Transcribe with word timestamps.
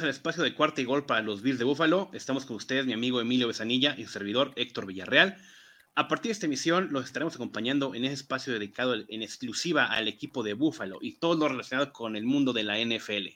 Bienvenidos 0.00 0.16
al 0.16 0.32
espacio 0.32 0.42
de 0.44 0.54
cuarta 0.54 0.80
y 0.80 0.84
gol 0.84 1.04
para 1.04 1.20
los 1.20 1.42
Bills 1.42 1.58
de 1.58 1.66
Búfalo. 1.66 2.08
Estamos 2.14 2.46
con 2.46 2.56
ustedes, 2.56 2.86
mi 2.86 2.94
amigo 2.94 3.20
Emilio 3.20 3.48
Besanilla 3.48 3.94
y 3.98 4.04
su 4.04 4.10
servidor 4.10 4.52
Héctor 4.56 4.86
Villarreal. 4.86 5.36
A 5.94 6.08
partir 6.08 6.30
de 6.30 6.32
esta 6.32 6.46
emisión, 6.46 6.88
los 6.90 7.04
estaremos 7.04 7.34
acompañando 7.34 7.94
en 7.94 8.06
ese 8.06 8.14
espacio 8.14 8.50
dedicado 8.50 8.94
en 8.94 9.22
exclusiva 9.22 9.84
al 9.84 10.08
equipo 10.08 10.42
de 10.42 10.54
Búfalo 10.54 11.00
y 11.02 11.18
todo 11.18 11.36
lo 11.36 11.48
relacionado 11.48 11.92
con 11.92 12.16
el 12.16 12.24
mundo 12.24 12.54
de 12.54 12.62
la 12.62 12.78
NFL. 12.78 13.28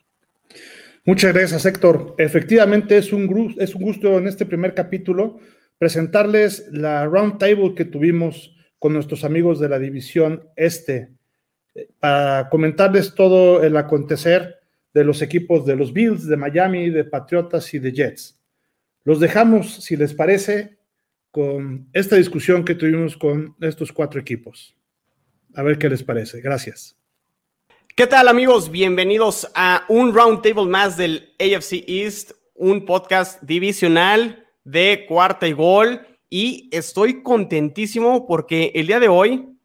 Muchas 1.05 1.35
gracias, 1.35 1.67
Héctor. 1.67 2.15
Efectivamente, 2.17 2.97
es 2.97 3.13
un, 3.13 3.55
es 3.59 3.75
un 3.75 3.83
gusto 3.83 4.17
en 4.17 4.27
este 4.27 4.47
primer 4.47 4.73
capítulo 4.73 5.41
presentarles 5.77 6.69
la 6.73 7.05
round 7.05 7.37
table 7.37 7.75
que 7.75 7.85
tuvimos 7.85 8.57
con 8.79 8.95
nuestros 8.95 9.25
amigos 9.25 9.61
de 9.61 9.69
la 9.69 9.79
división 9.79 10.49
este 10.57 11.11
eh, 11.75 11.89
para 12.01 12.49
comentarles 12.49 13.15
todo 13.15 13.63
el 13.63 13.77
acontecer 13.77 14.64
de 14.95 15.05
los 15.05 15.21
equipos 15.21 15.67
de 15.67 15.75
los 15.75 15.93
Bills, 15.93 16.27
de 16.27 16.37
Miami, 16.37 16.89
de 16.89 17.05
Patriotas 17.05 17.75
y 17.75 17.81
de 17.81 17.93
Jets. 17.93 18.41
Los 19.03 19.19
dejamos, 19.19 19.85
si 19.85 19.97
les 19.97 20.15
parece, 20.15 20.79
con 21.33 21.89
esta 21.93 22.15
discusión 22.15 22.65
que 22.65 22.77
tuvimos 22.77 23.17
con 23.17 23.57
estos 23.61 23.93
cuatro 23.93 24.21
equipos. 24.21 24.77
A 25.55 25.63
ver 25.63 25.79
qué 25.79 25.91
les 25.91 26.05
parece. 26.05 26.41
Gracias. 26.41 26.97
¿Qué 27.97 28.07
tal 28.07 28.29
amigos? 28.29 28.71
Bienvenidos 28.71 29.51
a 29.55 29.85
un 29.89 30.15
roundtable 30.15 30.67
más 30.67 30.97
del 30.97 31.35
AFC 31.41 31.85
East, 31.89 32.33
un 32.55 32.87
podcast 32.87 33.43
divisional 33.43 34.47
de 34.63 35.07
cuarta 35.09 35.49
y 35.49 35.53
gol. 35.53 36.07
Y 36.31 36.69
estoy 36.73 37.23
contentísimo 37.23 38.27
porque 38.27 38.71
el 38.75 38.87
día 38.87 39.01
de 39.01 39.09
hoy 39.09 39.59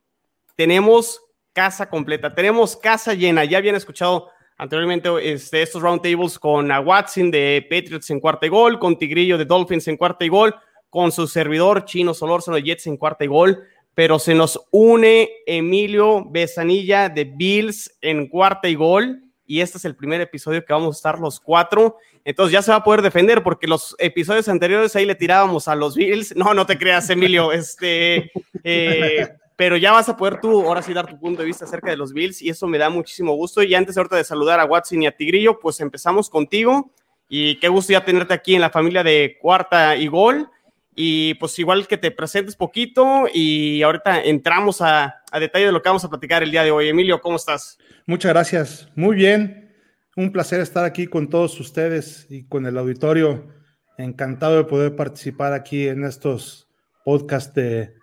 tenemos 0.55 1.21
casa 1.53 1.87
completa, 1.87 2.33
tenemos 2.33 2.75
casa 2.75 3.13
llena. 3.13 3.45
Ya 3.45 3.59
habían 3.59 3.75
escuchado 3.75 4.29
anteriormente 4.59 5.09
este, 5.23 5.61
estos 5.61 5.81
roundtables 5.81 6.37
con 6.37 6.69
Watson 6.69 7.31
de 7.31 7.65
Patriots 7.69 8.09
en 8.09 8.19
cuarta 8.19 8.45
y 8.45 8.49
gol, 8.49 8.77
con 8.77 8.97
Tigrillo 8.97 9.37
de 9.37 9.45
Dolphins 9.45 9.87
en 9.87 9.97
cuarta 9.97 10.25
y 10.25 10.27
gol, 10.29 10.53
con 10.89 11.11
su 11.11 11.27
servidor 11.27 11.85
Chino 11.85 12.13
Solórzano 12.13 12.57
de 12.57 12.63
Jets 12.63 12.87
en 12.87 12.97
cuarta 12.97 13.23
y 13.23 13.27
gol, 13.27 13.63
pero 13.95 14.19
se 14.19 14.35
nos 14.35 14.59
une 14.71 15.29
Emilio 15.45 16.25
Besanilla 16.29 17.07
de 17.07 17.23
Bills 17.23 17.97
en 18.01 18.27
cuarta 18.27 18.67
y 18.67 18.75
gol. 18.75 19.23
Y 19.45 19.61
este 19.61 19.77
es 19.77 19.85
el 19.85 19.95
primer 19.95 20.21
episodio 20.21 20.63
que 20.63 20.73
vamos 20.73 20.95
a 20.95 20.99
estar 20.99 21.19
los 21.19 21.39
cuatro. 21.39 21.97
Entonces 22.23 22.53
ya 22.53 22.61
se 22.61 22.71
va 22.71 22.77
a 22.77 22.83
poder 22.83 23.01
defender 23.01 23.41
porque 23.41 23.65
los 23.65 23.95
episodios 23.97 24.47
anteriores 24.47 24.95
ahí 24.95 25.05
le 25.05 25.15
tirábamos 25.15 25.67
a 25.67 25.75
los 25.75 25.95
Bills. 25.95 26.35
No, 26.35 26.53
no 26.53 26.65
te 26.65 26.77
creas, 26.77 27.09
Emilio. 27.09 27.51
Este, 27.53 28.31
eh, 28.63 29.27
pero 29.59 29.75
ya 29.75 29.91
vas 29.91 30.07
a 30.07 30.15
poder 30.15 30.39
tú 30.39 30.61
ahora 30.61 30.81
sí 30.81 30.93
dar 30.93 31.05
tu 31.05 31.19
punto 31.19 31.41
de 31.41 31.45
vista 31.45 31.65
acerca 31.65 31.89
de 31.89 31.97
los 31.97 32.13
Bills 32.13 32.41
y 32.41 32.47
eso 32.47 32.65
me 32.65 32.77
da 32.77 32.89
muchísimo 32.89 33.33
gusto. 33.33 33.61
Y 33.61 33.75
antes 33.75 33.97
ahorita 33.97 34.15
de 34.15 34.23
saludar 34.23 34.57
a 34.57 34.63
Watson 34.63 35.03
y 35.03 35.05
a 35.05 35.11
Tigrillo, 35.11 35.59
pues 35.59 35.81
empezamos 35.81 36.29
contigo 36.29 36.93
y 37.27 37.59
qué 37.59 37.67
gusto 37.67 37.91
ya 37.91 38.05
tenerte 38.05 38.33
aquí 38.33 38.55
en 38.55 38.61
la 38.61 38.69
familia 38.69 39.03
de 39.03 39.37
Cuarta 39.41 39.97
y 39.97 40.07
Gol. 40.07 40.49
Y 40.95 41.33
pues 41.33 41.59
igual 41.59 41.87
que 41.87 41.97
te 41.97 42.09
presentes 42.09 42.55
poquito 42.55 43.25
y 43.33 43.81
ahorita 43.81 44.21
entramos 44.21 44.81
a, 44.81 45.23
a 45.29 45.39
detalle 45.41 45.65
de 45.65 45.73
lo 45.73 45.81
que 45.81 45.89
vamos 45.89 46.05
a 46.05 46.09
platicar 46.09 46.41
el 46.41 46.51
día 46.51 46.63
de 46.63 46.71
hoy. 46.71 46.87
Emilio, 46.87 47.19
¿cómo 47.19 47.35
estás? 47.35 47.77
Muchas 48.05 48.31
gracias. 48.31 48.89
Muy 48.95 49.17
bien. 49.17 49.75
Un 50.15 50.31
placer 50.31 50.61
estar 50.61 50.85
aquí 50.85 51.05
con 51.05 51.27
todos 51.27 51.59
ustedes 51.59 52.27
y 52.29 52.47
con 52.47 52.65
el 52.65 52.77
auditorio. 52.77 53.49
Encantado 53.97 54.55
de 54.55 54.63
poder 54.63 54.95
participar 54.95 55.51
aquí 55.51 55.89
en 55.89 56.05
estos 56.05 56.69
podcasts 57.03 57.53
de 57.53 57.98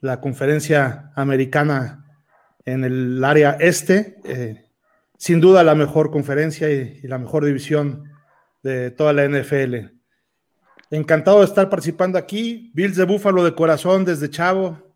la 0.00 0.20
conferencia 0.20 1.12
americana 1.14 2.04
en 2.64 2.84
el 2.84 3.24
área 3.24 3.56
este. 3.60 4.16
Eh, 4.24 4.66
sin 5.18 5.40
duda 5.40 5.64
la 5.64 5.74
mejor 5.74 6.10
conferencia 6.10 6.70
y, 6.70 7.00
la 7.02 7.18
mejor 7.18 7.44
división 7.44 8.04
de 8.62 8.90
toda 8.90 9.12
la 9.12 9.24
NFL. 9.24 9.92
Encantado 10.90 11.38
de 11.38 11.46
estar 11.46 11.68
participando 11.70 12.18
aquí. 12.18 12.70
Bills 12.74 12.96
de 12.96 13.04
Búfalo 13.04 13.44
de 13.44 13.54
corazón 13.54 14.04
desde 14.04 14.30
chavo, 14.30 14.94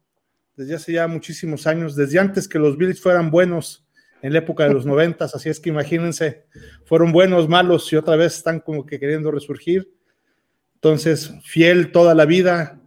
desde 0.56 0.74
hace 0.74 0.92
ya 0.92 1.06
muchísimos 1.08 1.66
años, 1.66 1.96
desde 1.96 2.18
antes 2.18 2.46
que 2.48 2.58
los 2.58 2.76
Bills 2.76 3.00
fueran 3.00 3.30
buenos 3.30 3.86
en 4.22 4.32
la 4.32 4.40
época 4.40 4.64
de 4.64 4.74
los 4.74 4.84
noventas, 4.84 5.34
así 5.34 5.48
es 5.48 5.60
que 5.60 5.70
imagínense, 5.70 6.44
fueron 6.84 7.10
buenos, 7.10 7.48
malos 7.48 7.90
y 7.92 7.96
otra 7.96 8.16
vez 8.16 8.36
están 8.36 8.60
como 8.60 8.84
que 8.84 9.00
queriendo 9.00 9.30
resurgir. 9.30 9.94
Entonces, 10.74 11.32
fiel 11.42 11.92
toda 11.92 12.14
la 12.14 12.26
vida, 12.26 12.80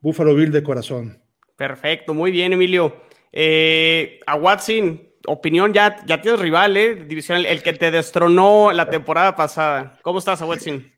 Búfalo 0.00 0.34
Bill 0.34 0.52
de 0.52 0.62
corazón. 0.62 1.21
Perfecto, 1.56 2.14
muy 2.14 2.30
bien, 2.30 2.52
Emilio. 2.52 3.02
Eh, 3.32 4.20
a 4.26 4.36
Watson, 4.36 5.00
opinión, 5.26 5.72
ya, 5.72 6.04
ya 6.06 6.20
tienes 6.20 6.40
rival, 6.40 6.76
¿eh? 6.76 6.94
División, 6.94 7.44
el 7.46 7.62
que 7.62 7.72
te 7.72 7.90
destronó 7.90 8.72
la 8.72 8.88
temporada 8.88 9.36
pasada. 9.36 9.98
¿Cómo 10.02 10.18
estás, 10.18 10.42
Watson? 10.42 10.92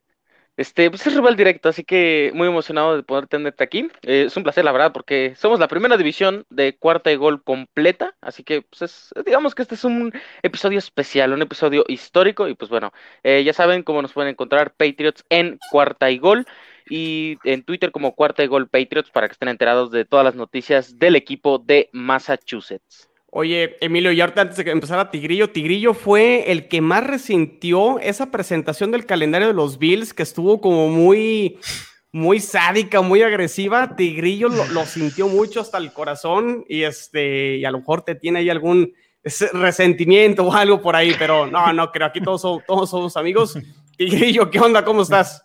Este, 0.57 0.89
pues 0.89 1.05
es 1.05 1.15
rival 1.15 1.35
directo, 1.35 1.69
así 1.69 1.83
que 1.83 2.31
muy 2.33 2.47
emocionado 2.47 2.97
de 2.97 3.03
poder 3.03 3.27
tenerte 3.27 3.65
aquí. 3.65 3.89
Eh, 4.03 4.25
es 4.29 4.37
un 4.37 4.45
placer, 4.45 4.65
la 4.65 4.71
verdad, 4.71 4.93
porque 4.93 5.35
somos 5.37 5.59
la 5.59 5.67
primera 5.67 5.97
división 5.97 6.47
de 6.49 6.77
cuarta 6.77 7.11
y 7.11 7.17
gol 7.17 7.43
completa, 7.43 8.15
así 8.21 8.45
que 8.45 8.63
pues 8.63 9.13
digamos 9.27 9.57
que 9.57 9.63
este 9.63 9.75
es 9.75 9.83
un 9.83 10.13
episodio 10.43 10.79
especial, 10.79 11.33
un 11.33 11.43
episodio 11.43 11.85
histórico, 11.89 12.47
y 12.47 12.55
pues 12.55 12.71
bueno, 12.71 12.93
eh, 13.25 13.43
ya 13.45 13.53
saben 13.53 13.83
cómo 13.83 14.01
nos 14.01 14.13
pueden 14.13 14.31
encontrar 14.31 14.75
Patriots 14.75 15.25
en 15.29 15.59
cuarta 15.73 16.13
y 16.13 16.19
gol 16.19 16.47
y 16.89 17.39
en 17.45 17.63
Twitter 17.63 17.91
como 17.91 18.15
Cuarta 18.15 18.43
y 18.45 18.47
Gol 18.47 18.69
Patriots 18.69 19.11
para 19.11 19.29
que 19.29 19.33
estén 19.33 19.49
enterados 19.49 19.91
de 19.91 20.05
todas 20.05 20.25
las 20.25 20.35
noticias 20.35 20.99
del 20.99 21.17
equipo 21.17 21.59
de 21.59 21.89
Massachusetts. 21.93 23.09
Oye, 23.37 23.77
Emilio, 23.81 24.13
y 24.13 24.21
ahorita 24.21 24.43
antes 24.43 24.57
de 24.57 24.65
que 24.65 24.71
empezara 24.71 25.11
Tigrillo, 25.11 25.51
Tigrillo 25.51 25.93
fue 25.93 26.53
el 26.53 26.69
que 26.69 26.81
más 26.81 27.05
resintió 27.05 27.99
esa 27.99 28.31
presentación 28.31 28.93
del 28.93 29.07
calendario 29.07 29.49
de 29.49 29.55
los 29.55 29.79
Bills, 29.79 30.15
que 30.15 30.23
estuvo 30.23 30.61
como 30.61 30.89
muy, 30.89 31.59
muy 32.13 32.39
sádica, 32.39 33.01
muy 33.01 33.23
agresiva. 33.23 33.97
Tigrillo 33.97 34.49
lo, 34.49 34.87
sintió 34.87 35.27
mucho 35.27 35.61
hasta 35.61 35.79
el 35.79 35.93
corazón 35.93 36.65
y 36.69 36.85
este, 36.85 37.57
y 37.57 37.65
a 37.65 37.73
lo 37.73 37.79
mejor 37.79 38.03
te 38.03 38.15
tiene 38.15 38.39
ahí 38.39 38.51
algún 38.51 38.93
resentimiento 39.53 40.45
o 40.45 40.53
algo 40.55 40.81
por 40.81 40.95
ahí, 40.95 41.13
pero 41.19 41.49
no, 41.49 41.73
no 41.73 41.91
creo, 41.91 42.07
aquí 42.07 42.21
todos, 42.21 42.65
todos 42.65 42.89
somos 42.89 43.17
amigos. 43.17 43.59
Tigrillo, 43.97 44.49
¿qué 44.49 44.61
onda? 44.61 44.85
¿Cómo 44.85 45.03
estás? 45.03 45.45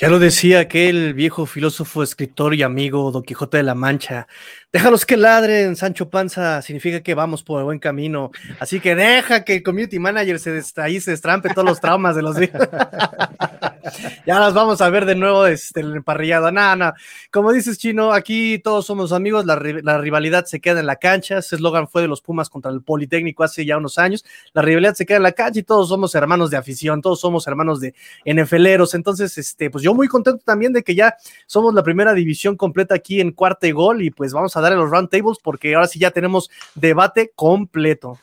Ya 0.00 0.08
lo 0.08 0.18
decía 0.18 0.60
aquel 0.60 1.12
viejo 1.12 1.44
filósofo, 1.44 2.02
escritor 2.02 2.54
y 2.54 2.62
amigo 2.62 3.10
Don 3.10 3.22
Quijote 3.22 3.58
de 3.58 3.64
la 3.64 3.74
Mancha. 3.74 4.26
Déjalos 4.72 5.04
que 5.04 5.16
ladren, 5.16 5.74
Sancho 5.74 6.08
Panza, 6.08 6.62
significa 6.62 7.00
que 7.00 7.14
vamos 7.14 7.42
por 7.42 7.58
el 7.58 7.64
buen 7.64 7.80
camino. 7.80 8.30
Así 8.60 8.78
que 8.78 8.94
deja 8.94 9.44
que 9.44 9.56
el 9.56 9.62
community 9.64 9.98
manager 9.98 10.38
se 10.38 10.62
ahí 10.76 11.00
se 11.00 11.12
estrampe 11.12 11.48
todos 11.48 11.68
los 11.68 11.80
traumas 11.80 12.14
de 12.14 12.22
los 12.22 12.36
días. 12.36 12.52
ya 14.26 14.38
las 14.38 14.54
vamos 14.54 14.80
a 14.80 14.88
ver 14.88 15.06
de 15.06 15.16
nuevo 15.16 15.44
este, 15.46 15.80
el 15.80 15.96
emparrillado. 15.96 16.52
Nada, 16.52 16.76
nada. 16.76 16.94
Como 17.32 17.52
dices, 17.52 17.78
Chino, 17.78 18.12
aquí 18.12 18.60
todos 18.60 18.86
somos 18.86 19.10
amigos, 19.10 19.44
la, 19.44 19.56
rivalidad 19.56 20.44
se 20.44 20.60
queda 20.60 20.78
en 20.78 20.86
la 20.86 20.96
cancha. 20.96 21.38
Ese 21.38 21.56
eslogan 21.56 21.88
fue 21.88 22.02
de 22.02 22.08
los 22.08 22.22
Pumas 22.22 22.48
contra 22.48 22.70
el 22.70 22.80
Politécnico 22.80 23.42
hace 23.42 23.66
ya 23.66 23.76
unos 23.76 23.98
años. 23.98 24.24
La 24.52 24.62
rivalidad 24.62 24.94
se 24.94 25.04
queda 25.04 25.16
en 25.16 25.24
la 25.24 25.32
cancha 25.32 25.58
y 25.58 25.64
todos 25.64 25.88
somos 25.88 26.14
hermanos 26.14 26.48
de 26.48 26.58
afición, 26.58 27.02
todos 27.02 27.20
somos 27.20 27.44
hermanos 27.48 27.80
de 27.80 27.92
NFLeros. 28.24 28.94
Entonces, 28.94 29.36
este, 29.36 29.68
pues 29.68 29.82
yo 29.82 29.89
muy 29.94 30.08
contento 30.08 30.42
también 30.44 30.72
de 30.72 30.82
que 30.82 30.94
ya 30.94 31.14
somos 31.46 31.74
la 31.74 31.82
primera 31.82 32.12
división 32.14 32.56
completa 32.56 32.94
aquí 32.94 33.20
en 33.20 33.32
cuarta 33.32 33.66
y 33.66 33.72
gol 33.72 34.02
y 34.02 34.10
pues 34.10 34.32
vamos 34.32 34.56
a 34.56 34.60
dar 34.60 34.72
los 34.72 34.90
roundtables 34.90 35.38
porque 35.42 35.74
ahora 35.74 35.86
sí 35.86 35.98
ya 35.98 36.10
tenemos 36.10 36.50
debate 36.74 37.32
completo. 37.34 38.18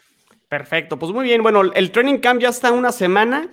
Perfecto, 0.50 0.98
pues 0.98 1.12
muy 1.12 1.26
bien. 1.26 1.44
Bueno, 1.44 1.62
el 1.62 1.92
training 1.92 2.20
camp 2.20 2.42
ya 2.42 2.50
está 2.50 2.72
una 2.72 2.92
semana. 2.92 3.50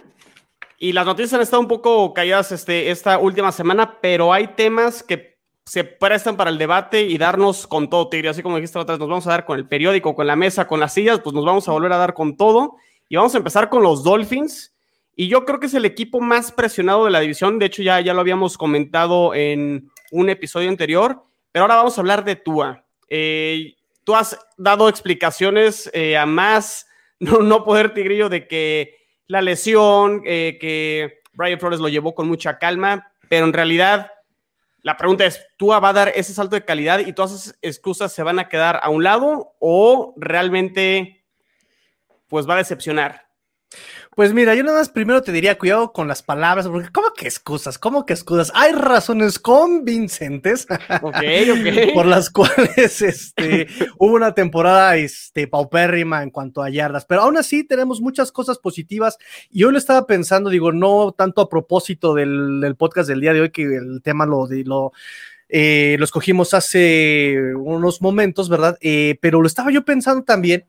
Y 0.78 0.92
las 0.92 1.06
noticias 1.06 1.32
han 1.34 1.40
estado 1.40 1.62
un 1.62 1.68
poco 1.68 2.12
calladas 2.12 2.52
este, 2.52 2.90
esta 2.90 3.18
última 3.18 3.52
semana, 3.52 4.00
pero 4.00 4.32
hay 4.32 4.48
temas 4.48 5.02
que 5.02 5.38
se 5.64 5.84
prestan 5.84 6.36
para 6.36 6.50
el 6.50 6.58
debate 6.58 7.02
y 7.02 7.16
darnos 7.16 7.66
con 7.66 7.88
todo, 7.88 8.08
Tigre. 8.08 8.28
Así 8.28 8.42
como 8.42 8.56
dijiste 8.56 8.78
otra 8.78 8.98
nos 8.98 9.08
vamos 9.08 9.26
a 9.26 9.30
dar 9.30 9.44
con 9.46 9.58
el 9.58 9.66
periódico, 9.66 10.14
con 10.14 10.26
la 10.26 10.36
mesa, 10.36 10.66
con 10.66 10.80
las 10.80 10.92
sillas, 10.92 11.20
pues 11.20 11.34
nos 11.34 11.44
vamos 11.44 11.68
a 11.68 11.72
volver 11.72 11.92
a 11.92 11.96
dar 11.96 12.12
con 12.14 12.36
todo. 12.36 12.76
Y 13.08 13.16
vamos 13.16 13.34
a 13.34 13.38
empezar 13.38 13.68
con 13.68 13.82
los 13.82 14.02
Dolphins. 14.02 14.73
Y 15.16 15.28
yo 15.28 15.44
creo 15.44 15.60
que 15.60 15.66
es 15.66 15.74
el 15.74 15.84
equipo 15.84 16.20
más 16.20 16.52
presionado 16.52 17.04
de 17.04 17.10
la 17.10 17.20
división. 17.20 17.58
De 17.58 17.66
hecho, 17.66 17.82
ya, 17.82 18.00
ya 18.00 18.14
lo 18.14 18.20
habíamos 18.20 18.58
comentado 18.58 19.34
en 19.34 19.90
un 20.10 20.28
episodio 20.28 20.68
anterior. 20.68 21.22
Pero 21.52 21.64
ahora 21.64 21.76
vamos 21.76 21.96
a 21.96 22.00
hablar 22.00 22.24
de 22.24 22.36
Tua. 22.36 22.84
Eh, 23.08 23.76
tú 24.02 24.16
has 24.16 24.38
dado 24.56 24.88
explicaciones 24.88 25.90
eh, 25.94 26.16
a 26.16 26.26
más 26.26 26.88
no, 27.20 27.64
poder, 27.64 27.94
Tigrillo, 27.94 28.28
de 28.28 28.46
que 28.48 28.96
la 29.26 29.40
lesión, 29.40 30.22
eh, 30.26 30.58
que 30.60 31.20
Brian 31.32 31.60
Flores 31.60 31.80
lo 31.80 31.88
llevó 31.88 32.14
con 32.14 32.28
mucha 32.28 32.58
calma, 32.58 33.12
pero 33.28 33.46
en 33.46 33.52
realidad 33.52 34.10
la 34.82 34.96
pregunta 34.96 35.24
es, 35.24 35.46
¿tú 35.56 35.68
va 35.68 35.88
a 35.88 35.92
dar 35.92 36.12
ese 36.14 36.34
salto 36.34 36.56
de 36.56 36.64
calidad 36.64 36.98
y 36.98 37.12
todas 37.14 37.32
esas 37.32 37.58
excusas 37.62 38.12
se 38.12 38.22
van 38.22 38.38
a 38.38 38.48
quedar 38.48 38.80
a 38.82 38.90
un 38.90 39.02
lado 39.02 39.54
o 39.58 40.12
realmente 40.16 41.24
pues 42.28 42.48
va 42.48 42.54
a 42.54 42.58
decepcionar? 42.58 43.26
Pues 44.14 44.32
mira, 44.32 44.54
yo 44.54 44.62
nada 44.62 44.78
más 44.78 44.90
primero 44.90 45.22
te 45.22 45.32
diría 45.32 45.58
cuidado 45.58 45.92
con 45.92 46.06
las 46.06 46.22
palabras, 46.22 46.68
porque 46.68 46.88
¿cómo 46.92 47.12
que 47.12 47.26
excusas? 47.26 47.78
¿Cómo 47.78 48.06
que 48.06 48.12
excusas? 48.12 48.52
Hay 48.54 48.72
razones 48.72 49.40
convincentes 49.40 50.68
por 51.94 52.06
las 52.06 52.30
cuales 52.30 53.02
este, 53.02 53.66
hubo 53.98 54.14
una 54.14 54.32
temporada 54.32 54.96
este, 54.96 55.48
paupérrima 55.48 56.22
en 56.22 56.30
cuanto 56.30 56.62
a 56.62 56.70
yardas, 56.70 57.04
pero 57.06 57.22
aún 57.22 57.36
así 57.36 57.64
tenemos 57.64 58.00
muchas 58.00 58.30
cosas 58.30 58.58
positivas 58.58 59.18
y 59.50 59.60
yo 59.60 59.72
lo 59.72 59.78
estaba 59.78 60.06
pensando, 60.06 60.48
digo, 60.48 60.70
no 60.70 61.12
tanto 61.12 61.40
a 61.40 61.48
propósito 61.48 62.14
del, 62.14 62.76
podcast 62.78 63.08
del 63.08 63.20
día 63.20 63.32
de 63.32 63.40
hoy, 63.40 63.50
que 63.50 63.62
el 63.64 64.00
tema 64.00 64.26
lo, 64.26 64.46
lo, 64.46 64.92
eh, 65.48 65.96
lo 65.98 66.04
escogimos 66.04 66.54
hace 66.54 67.52
unos 67.56 68.00
momentos, 68.00 68.48
¿verdad? 68.48 68.78
Eh, 68.80 69.18
pero 69.20 69.40
lo 69.40 69.48
estaba 69.48 69.72
yo 69.72 69.84
pensando 69.84 70.22
también 70.22 70.66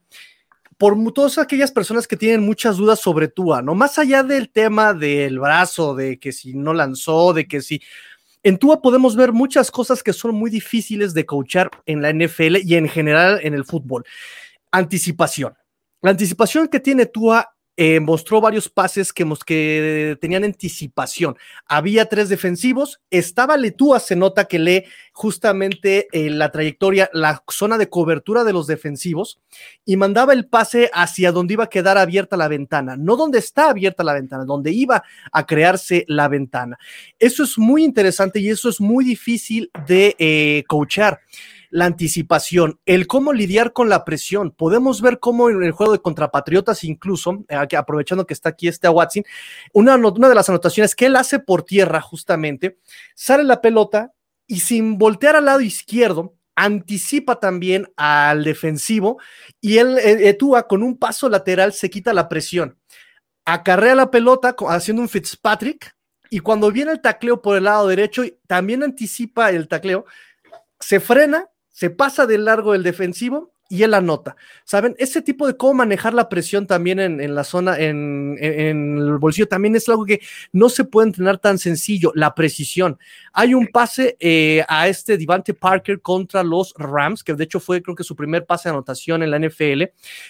por 0.78 0.96
todas 1.14 1.38
aquellas 1.38 1.72
personas 1.72 2.08
que 2.08 2.18
tienen 2.18 2.42
muchas 2.42 2.78
dudas 2.78 3.00
sobre 3.00 3.28
Tua, 3.28 3.62
¿no? 3.62 3.76
Más 3.76 3.98
allá 3.98 4.24
del 4.24 4.50
tema 4.50 4.94
del 4.94 5.40
brazo, 5.40 5.96
de 5.96 6.20
que 6.20 6.32
si 6.32 6.54
no 6.54 6.74
lanzó, 6.74 7.34
de 7.34 7.48
que 7.48 7.62
si... 7.62 7.82
En 8.44 8.58
Tua 8.58 8.82
podemos 8.82 9.16
ver 9.16 9.32
muchas 9.32 9.72
cosas 9.72 10.04
que 10.04 10.14
son 10.14 10.36
muy 10.36 10.52
difíciles 10.52 11.14
de 11.14 11.26
coachar 11.26 11.72
en 11.86 12.02
la 12.02 12.12
NFL 12.14 12.58
y 12.64 12.76
en 12.76 12.88
general 12.88 13.40
en 13.42 13.56
el 13.56 13.66
fútbol. 13.66 14.04
Anticipación. 14.72 15.56
La 16.02 16.12
anticipación 16.12 16.68
que 16.68 16.80
tiene 16.80 17.08
Tua 17.08 17.55
eh, 17.78 18.00
mostró 18.00 18.40
varios 18.40 18.70
pases 18.70 19.12
que, 19.12 20.18
tenían 20.22 20.44
anticipación. 20.46 21.38
Había 21.66 22.06
tres 22.06 22.30
defensivos, 22.30 23.02
estaba 23.10 23.58
Letúa, 23.58 24.00
se 24.00 24.16
nota 24.16 24.46
que 24.46 24.60
lee 24.60 24.86
justamente 25.12 26.08
eh, 26.12 26.30
la 26.30 26.52
trayectoria, 26.52 27.10
la 27.12 27.44
zona 27.50 27.78
de 27.78 27.90
cobertura 27.90 28.44
de 28.44 28.54
los 28.54 28.68
defensivos 28.68 29.42
y 29.84 29.98
mandaba 29.98 30.34
el 30.34 30.48
pase 30.48 30.90
hacia 30.94 31.32
donde 31.32 31.56
iba 31.56 31.66
a 31.66 31.70
quedar 31.70 31.98
abierta 31.98 32.38
la 32.38 32.48
ventana, 32.48 32.96
no 32.96 33.18
donde 33.18 33.40
está 33.40 33.70
abierta 33.70 34.04
la 34.04 34.14
ventana, 34.14 34.46
donde 34.46 34.72
iba 34.72 35.04
a 35.32 35.46
crearse 35.46 36.06
la 36.08 36.28
ventana. 36.28 36.78
Eso 37.20 37.44
es 37.44 37.58
muy 37.58 37.84
interesante 37.84 38.40
y 38.40 38.50
eso 38.50 38.70
es 38.70 38.80
muy 38.80 39.04
difícil 39.04 39.70
de 39.88 40.16
eh, 40.18 40.64
coachar 40.68 41.20
la 41.76 41.88
anticipación, 41.88 42.80
el 42.86 43.06
cómo 43.06 43.34
lidiar 43.34 43.74
con 43.74 43.90
la 43.90 44.06
presión. 44.06 44.52
Podemos 44.52 45.02
ver 45.02 45.20
cómo 45.20 45.50
en 45.50 45.62
el 45.62 45.74
juego 45.74 45.92
de 45.92 46.00
contrapatriotas, 46.00 46.86
incluso, 46.86 47.44
eh, 47.50 47.76
aprovechando 47.76 48.26
que 48.26 48.34
está 48.34 48.48
aquí 48.48 48.70
este 48.70 48.88
Watson, 48.88 49.26
una, 49.74 49.98
una 49.98 50.30
de 50.30 50.36
las 50.36 50.48
anotaciones 50.48 50.96
que 50.96 51.08
él 51.08 51.18
hace 51.18 51.40
por 51.40 51.64
tierra, 51.64 52.00
justamente, 52.00 52.80
sale 53.14 53.44
la 53.44 53.60
pelota 53.60 54.14
y 54.48 54.62
sin 54.62 54.98
voltear 54.98 55.36
al 55.36 55.44
lado 55.44 55.60
izquierdo, 55.60 56.34
anticipa 56.56 57.42
también 57.42 57.92
al 57.98 58.46
defensivo 58.46 59.20
y 59.60 59.78
él, 59.78 59.98
eh, 59.98 60.30
Etua, 60.30 60.70
con 60.70 60.82
un 60.82 60.98
paso 60.98 61.28
lateral, 61.28 61.74
se 61.74 61.90
quita 61.90 62.14
la 62.14 62.30
presión. 62.30 62.80
Acarrea 63.44 63.96
la 63.96 64.10
pelota 64.10 64.56
haciendo 64.70 65.02
un 65.02 65.10
Fitzpatrick 65.10 65.94
y 66.30 66.40
cuando 66.40 66.72
viene 66.72 66.94
el 66.94 67.02
tacleo 67.02 67.42
por 67.42 67.58
el 67.58 67.66
lado 67.66 67.90
derecho, 67.90 68.24
también 68.48 68.82
anticipa 68.82 69.50
el 69.50 69.68
tacleo, 69.68 70.06
se 70.80 71.02
frena 71.02 71.50
se 71.76 71.90
pasa 71.90 72.26
de 72.26 72.38
largo 72.38 72.74
el 72.74 72.84
defensivo 72.84 73.52
y 73.68 73.84
él 73.84 73.94
anota. 73.96 74.38
¿Saben? 74.64 74.96
Ese 74.98 75.22
tipo 75.22 75.46
de 75.46 75.58
cómo 75.58 75.74
manejar 75.74 76.14
la 76.14 76.30
presión 76.30 76.68
también 76.68 77.02
en, 77.02 77.36
la 77.36 77.44
zona, 77.44 77.78
en, 77.78 78.38
el 78.40 79.18
bolsillo, 79.18 79.50
también 79.50 79.76
es 79.76 79.90
algo 79.90 80.06
que 80.06 80.22
no 80.54 80.70
se 80.70 80.86
puede 80.86 81.08
entrenar 81.08 81.38
tan 81.38 81.58
sencillo, 81.58 82.14
la 82.16 82.34
precisión. 82.34 82.98
Hay 83.34 83.54
un 83.54 83.68
pase 83.68 84.16
eh, 84.22 84.64
a 84.70 84.88
este 84.88 85.18
Divante 85.18 85.54
Parker 85.54 86.00
contra 86.00 86.44
los 86.44 86.74
Rams, 86.78 87.26
que 87.26 87.34
de 87.34 87.44
hecho 87.44 87.60
fue 87.60 87.82
creo 87.82 87.96
que 87.96 88.06
su 88.06 88.16
primer 88.16 88.46
pase 88.46 88.70
de 88.70 88.74
anotación 88.74 89.22
en 89.22 89.32
la 89.32 89.40
NFL. 89.40 89.84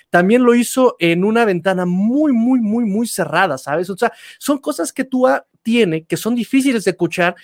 También 0.09 0.43
lo 0.43 0.55
hizo 0.55 0.95
en 0.97 1.23
una 1.23 1.45
ventana 1.45 1.85
muy, 1.85 2.33
muy, 2.33 2.59
muy, 2.59 2.85
muy 2.85 3.07
cerrada, 3.07 3.59
¿sabes? 3.59 3.87
O 3.91 3.97
sea, 3.97 4.11
son 4.39 4.57
cosas 4.57 4.91
que 4.91 5.03
tú 5.03 5.27
tiene, 5.61 6.05
que 6.05 6.17
son 6.17 6.33
difíciles 6.33 6.85
de 6.85 6.91
escuchar, 6.91 7.35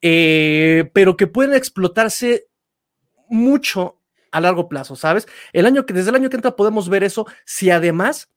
eh, 0.00 0.88
pero 0.94 1.14
que 1.14 1.26
pueden 1.26 1.52
explotarse 1.52 2.46
mucho 3.30 3.96
a 4.32 4.40
largo 4.40 4.68
plazo, 4.68 4.96
¿sabes? 4.96 5.26
El 5.52 5.66
año 5.66 5.86
que, 5.86 5.94
desde 5.94 6.10
el 6.10 6.16
año 6.16 6.30
que 6.30 6.36
entra 6.36 6.56
podemos 6.56 6.88
ver 6.88 7.04
eso, 7.04 7.26
si 7.44 7.70
además 7.70 8.28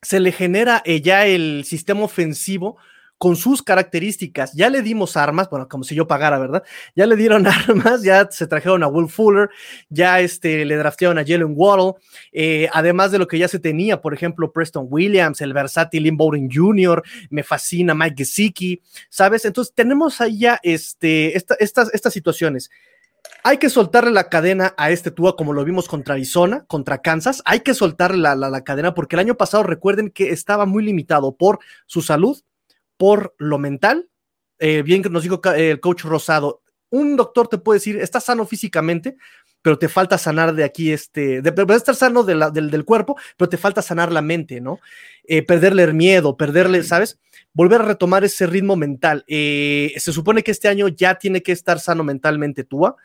se 0.00 0.18
le 0.18 0.32
genera 0.32 0.82
eh, 0.84 1.00
ya 1.00 1.26
el 1.26 1.64
sistema 1.64 2.02
ofensivo 2.02 2.76
con 3.22 3.36
sus 3.36 3.62
características. 3.62 4.52
Ya 4.52 4.68
le 4.68 4.82
dimos 4.82 5.16
armas, 5.16 5.48
bueno, 5.48 5.68
como 5.68 5.84
si 5.84 5.94
yo 5.94 6.08
pagara, 6.08 6.40
¿verdad? 6.40 6.64
Ya 6.96 7.06
le 7.06 7.14
dieron 7.14 7.46
armas, 7.68 8.02
ya 8.02 8.28
se 8.28 8.48
trajeron 8.48 8.82
a 8.82 8.88
Will 8.88 9.08
Fuller, 9.08 9.48
ya 9.88 10.18
este, 10.18 10.64
le 10.64 10.74
draftearon 10.74 11.18
a 11.18 11.24
Jalen 11.24 11.54
Waddle, 11.54 12.00
eh, 12.32 12.68
además 12.72 13.12
de 13.12 13.20
lo 13.20 13.28
que 13.28 13.38
ya 13.38 13.46
se 13.46 13.60
tenía, 13.60 14.00
por 14.00 14.12
ejemplo, 14.12 14.52
Preston 14.52 14.88
Williams, 14.90 15.40
el 15.40 15.52
versátil 15.52 16.02
Lynn 16.02 16.50
Jr., 16.52 17.00
me 17.30 17.44
fascina 17.44 17.94
Mike 17.94 18.16
Gesicki, 18.18 18.82
¿sabes? 19.08 19.44
Entonces 19.44 19.72
tenemos 19.72 20.20
ahí 20.20 20.40
ya 20.40 20.58
este, 20.60 21.38
estas, 21.38 21.94
estas 21.94 22.12
situaciones. 22.12 22.72
Hay 23.44 23.58
que 23.58 23.70
soltarle 23.70 24.10
la 24.10 24.28
cadena 24.28 24.74
a 24.76 24.90
este 24.90 25.10
Tua, 25.10 25.36
como 25.36 25.52
lo 25.52 25.64
vimos 25.64 25.88
contra 25.88 26.14
Arizona, 26.14 26.64
contra 26.66 27.02
Kansas. 27.02 27.42
Hay 27.44 27.60
que 27.60 27.74
soltarle 27.74 28.18
la, 28.18 28.64
cadena 28.64 28.94
porque 28.94 29.16
el 29.16 29.20
año 29.20 29.36
pasado 29.36 29.62
recuerden 29.62 30.10
que 30.10 30.30
estaba 30.30 30.66
muy 30.66 30.84
limitado 30.84 31.36
por 31.36 31.58
su 31.86 32.02
salud, 32.02 32.40
por 32.96 33.34
lo 33.38 33.58
mental. 33.58 34.08
Eh, 34.58 34.82
bien 34.82 35.02
que 35.02 35.10
nos 35.10 35.24
dijo 35.24 35.40
el 35.54 35.80
coach 35.80 36.04
Rosado, 36.04 36.62
un 36.90 37.16
doctor 37.16 37.48
te 37.48 37.58
puede 37.58 37.78
decir, 37.78 37.96
estás 37.96 38.24
sano 38.24 38.46
físicamente, 38.46 39.16
pero 39.62 39.78
te 39.78 39.88
falta 39.88 40.18
sanar 40.18 40.54
de 40.54 40.64
aquí, 40.64 40.92
este, 40.92 41.40
de, 41.40 41.74
estar 41.74 41.94
sano 41.94 42.22
del, 42.22 42.84
cuerpo, 42.84 43.16
pero 43.36 43.48
te 43.48 43.56
falta 43.56 43.80
sanar 43.80 44.12
la 44.12 44.20
mente, 44.20 44.60
¿no? 44.60 44.78
Eh, 45.24 45.42
perderle 45.42 45.84
el 45.84 45.94
miedo, 45.94 46.36
perderle, 46.36 46.82
¿sabes? 46.82 47.18
Volver 47.54 47.82
a 47.82 47.84
retomar 47.84 48.24
ese 48.24 48.46
ritmo 48.46 48.76
mental. 48.76 49.24
Eh, 49.26 49.92
se 49.98 50.12
supone 50.12 50.42
que 50.42 50.50
este 50.52 50.68
año 50.68 50.88
ya 50.88 51.16
tiene 51.16 51.42
que 51.42 51.52
estar 51.52 51.80
sano 51.80 52.02
mentalmente 52.02 52.64
Tua 52.64 52.96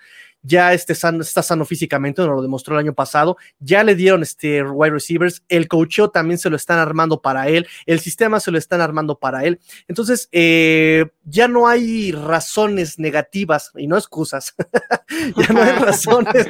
ya 0.41 0.73
este 0.73 0.93
está 0.93 1.43
sano 1.43 1.65
físicamente, 1.65 2.21
nos 2.21 2.35
lo 2.35 2.41
demostró 2.41 2.75
el 2.75 2.85
año 2.85 2.93
pasado, 2.93 3.37
ya 3.59 3.83
le 3.83 3.95
dieron 3.95 4.23
este 4.23 4.63
wide 4.63 4.91
receivers, 4.91 5.43
el 5.49 5.67
coacheo 5.67 6.09
también 6.09 6.37
se 6.37 6.49
lo 6.49 6.55
están 6.55 6.79
armando 6.79 7.21
para 7.21 7.47
él, 7.47 7.67
el 7.85 7.99
sistema 7.99 8.39
se 8.39 8.51
lo 8.51 8.57
están 8.57 8.81
armando 8.81 9.19
para 9.19 9.43
él. 9.43 9.59
Entonces, 9.87 10.29
eh, 10.31 11.05
ya 11.23 11.47
no 11.47 11.67
hay 11.67 12.11
razones 12.11 12.99
negativas 12.99 13.71
y 13.75 13.87
no 13.87 13.97
excusas, 13.97 14.55
ya 15.37 15.53
no 15.53 15.61
hay 15.61 15.71
razones, 15.79 16.47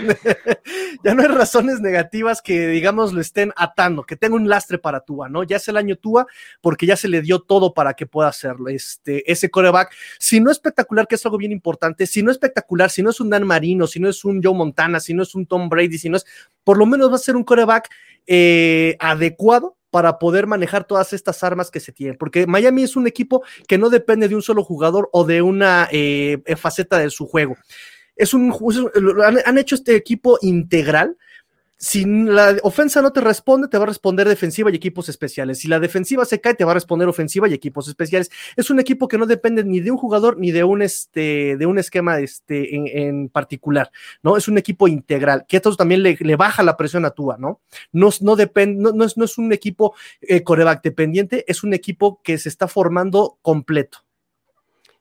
ya 1.03 1.13
no 1.13 1.21
hay 1.23 1.29
razones 1.29 1.79
negativas 1.79 2.41
que, 2.41 2.67
digamos, 2.67 3.13
lo 3.13 3.21
estén 3.21 3.53
atando, 3.55 4.03
que 4.03 4.15
tenga 4.15 4.35
un 4.35 4.47
lastre 4.49 4.77
para 4.77 5.01
Tua, 5.01 5.29
¿no? 5.29 5.43
Ya 5.43 5.57
es 5.57 5.67
el 5.67 5.77
año 5.77 5.95
Tua 5.95 6.27
porque 6.61 6.85
ya 6.85 6.95
se 6.95 7.07
le 7.07 7.21
dio 7.21 7.39
todo 7.39 7.73
para 7.73 7.93
que 7.93 8.05
pueda 8.05 8.29
hacerlo. 8.29 8.69
Este, 8.69 9.29
ese 9.31 9.49
coreback, 9.49 9.93
si 10.19 10.39
no 10.39 10.51
espectacular, 10.51 11.07
que 11.07 11.15
es 11.15 11.25
algo 11.25 11.37
bien 11.37 11.51
importante, 11.51 12.05
si 12.05 12.23
no 12.23 12.31
espectacular, 12.31 12.89
si 12.89 13.01
no 13.01 13.09
es 13.09 13.19
un 13.19 13.29
Dan 13.29 13.45
Marino, 13.45 13.76
si 13.85 13.99
no 13.99 14.09
es 14.09 14.25
un 14.25 14.41
Joe 14.41 14.55
Montana, 14.55 14.99
si 14.99 15.13
no 15.13 15.21
es 15.21 15.35
un 15.35 15.45
Tom 15.45 15.69
Brady, 15.69 15.97
si 15.97 16.09
no 16.09 16.17
es, 16.17 16.25
por 16.63 16.77
lo 16.77 16.85
menos 16.85 17.11
va 17.11 17.15
a 17.15 17.19
ser 17.19 17.35
un 17.35 17.43
coreback 17.43 17.89
eh, 18.25 18.97
adecuado 18.99 19.77
para 19.91 20.17
poder 20.17 20.47
manejar 20.47 20.85
todas 20.85 21.13
estas 21.13 21.43
armas 21.43 21.69
que 21.69 21.79
se 21.79 21.91
tienen, 21.91 22.17
porque 22.17 22.47
Miami 22.47 22.83
es 22.83 22.95
un 22.95 23.07
equipo 23.07 23.43
que 23.67 23.77
no 23.77 23.89
depende 23.89 24.27
de 24.27 24.35
un 24.35 24.41
solo 24.41 24.63
jugador 24.63 25.09
o 25.11 25.25
de 25.25 25.41
una 25.41 25.87
eh, 25.91 26.41
faceta 26.57 26.97
de 26.97 27.09
su 27.09 27.27
juego. 27.27 27.55
Es 28.15 28.33
un, 28.33 28.53
han 29.45 29.57
hecho 29.57 29.75
este 29.75 29.95
equipo 29.95 30.39
integral 30.41 31.17
si 31.77 32.05
la 32.05 32.57
ofensa 32.63 33.03
no 33.03 33.13
te 33.13 33.21
responde, 33.21 33.67
te 33.67 33.77
va 33.77 33.83
a 33.83 33.87
responder 33.87 34.27
defensiva 34.27 34.71
y 34.71 34.75
equipos 34.75 35.09
especiales. 35.09 35.59
Si 35.59 35.67
la 35.67 35.79
defensiva 35.79 36.25
se 36.25 36.41
cae, 36.41 36.55
te 36.55 36.65
va 36.65 36.71
a 36.71 36.73
responder 36.73 37.07
ofensiva 37.07 37.47
y 37.47 37.53
equipos 37.53 37.87
especiales. 37.87 38.31
Es 38.55 38.71
un 38.71 38.79
equipo 38.79 39.07
que 39.07 39.19
no 39.19 39.27
depende 39.27 39.63
ni 39.63 39.79
de 39.79 39.91
un 39.91 39.97
jugador 39.97 40.39
ni 40.39 40.51
de 40.51 40.63
un, 40.63 40.81
este, 40.81 41.55
de 41.55 41.65
un 41.67 41.77
esquema 41.77 42.19
este, 42.19 42.75
en, 43.07 43.29
particular, 43.29 43.91
¿no? 44.23 44.37
Es 44.37 44.47
un 44.47 44.57
equipo 44.57 44.87
integral, 44.87 45.45
que 45.47 45.57
esto 45.57 45.75
también 45.75 46.01
le, 46.01 46.35
baja 46.35 46.63
la 46.63 46.77
presión 46.77 47.05
a 47.05 47.11
Tua, 47.11 47.37
¿no? 47.37 47.61
No, 47.91 48.09
no, 48.21 48.35
depende, 48.35 48.91
no, 48.93 49.05
es, 49.05 49.15
no 49.15 49.25
es 49.25 49.37
un 49.37 49.53
equipo 49.53 49.93
eh, 50.21 50.43
coreback 50.43 50.81
dependiente, 50.81 51.45
es 51.47 51.63
un 51.63 51.73
equipo 51.73 52.21
que 52.23 52.39
se 52.39 52.49
está 52.49 52.67
formando 52.67 53.37
completo. 53.43 53.99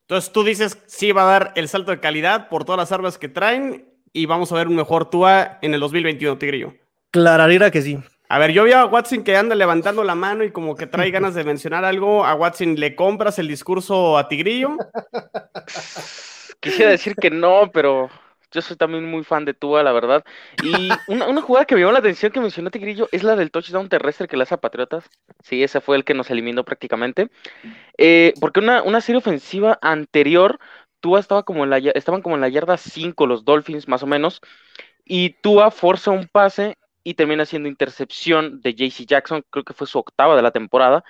Entonces 0.02 0.30
tú 0.30 0.44
dices, 0.44 0.78
sí 0.86 1.10
va 1.12 1.22
a 1.22 1.32
dar 1.32 1.52
el 1.56 1.68
salto 1.68 1.90
de 1.90 2.00
calidad 2.00 2.48
por 2.48 2.64
todas 2.64 2.78
las 2.78 2.92
armas 2.92 3.18
que 3.18 3.28
traen 3.28 3.95
y 4.16 4.24
vamos 4.24 4.50
a 4.50 4.54
ver 4.54 4.66
un 4.66 4.76
mejor 4.76 5.10
Tua 5.10 5.58
en 5.60 5.74
el 5.74 5.80
2021, 5.80 6.38
Tigrillo. 6.38 6.72
Clararira 7.10 7.70
que 7.70 7.82
sí. 7.82 7.98
A 8.30 8.38
ver, 8.38 8.50
yo 8.50 8.64
vi 8.64 8.72
a 8.72 8.86
Watson 8.86 9.22
que 9.22 9.36
anda 9.36 9.54
levantando 9.54 10.02
la 10.02 10.14
mano 10.14 10.42
y 10.42 10.50
como 10.50 10.74
que 10.74 10.86
trae 10.86 11.10
ganas 11.10 11.34
de 11.34 11.44
mencionar 11.44 11.84
algo. 11.84 12.24
A 12.24 12.34
Watson, 12.34 12.76
¿le 12.76 12.96
compras 12.96 13.38
el 13.38 13.46
discurso 13.46 14.16
a 14.16 14.26
Tigrillo? 14.26 14.78
Quisiera 16.60 16.90
decir 16.90 17.14
que 17.14 17.30
no, 17.30 17.70
pero 17.72 18.08
yo 18.50 18.62
soy 18.62 18.76
también 18.76 19.04
muy 19.04 19.22
fan 19.22 19.44
de 19.44 19.52
Tua, 19.52 19.82
la 19.82 19.92
verdad. 19.92 20.24
Y 20.62 20.88
una, 21.08 21.42
jugada 21.42 21.66
que 21.66 21.74
me 21.74 21.82
llamó 21.82 21.92
la 21.92 21.98
atención 21.98 22.32
que 22.32 22.40
mencionó 22.40 22.70
Tigrillo 22.70 23.10
es 23.12 23.22
la 23.22 23.36
del 23.36 23.50
touchdown 23.50 23.90
terrestre 23.90 24.28
que 24.28 24.38
le 24.38 24.44
hace 24.44 24.54
a 24.54 24.60
Patriotas. 24.60 25.04
Sí, 25.44 25.62
ese 25.62 25.82
fue 25.82 25.96
el 25.96 26.04
que 26.04 26.14
nos 26.14 26.30
eliminó 26.30 26.64
prácticamente. 26.64 27.28
Eh, 27.98 28.32
porque 28.40 28.60
una, 28.60 28.82
una 28.82 29.02
serie 29.02 29.18
ofensiva 29.18 29.78
anterior 29.82 30.58
Tua 31.06 31.20
estaba 31.20 31.44
como 31.44 31.62
en 31.62 31.70
la, 31.70 31.78
estaban 31.78 32.20
como 32.20 32.34
en 32.34 32.40
la 32.40 32.48
yarda 32.48 32.76
5 32.76 33.28
los 33.28 33.44
Dolphins, 33.44 33.86
más 33.86 34.02
o 34.02 34.08
menos, 34.08 34.40
y 35.04 35.30
Tua 35.40 35.70
forza 35.70 36.10
un 36.10 36.26
pase 36.28 36.76
y 37.04 37.14
termina 37.14 37.46
siendo 37.46 37.68
intercepción 37.68 38.60
de 38.60 38.74
JC 38.74 39.06
Jackson, 39.06 39.44
creo 39.50 39.64
que 39.64 39.72
fue 39.74 39.86
su 39.86 39.98
octava 40.00 40.34
de 40.36 40.42
la 40.42 40.50
temporada. 40.52 41.04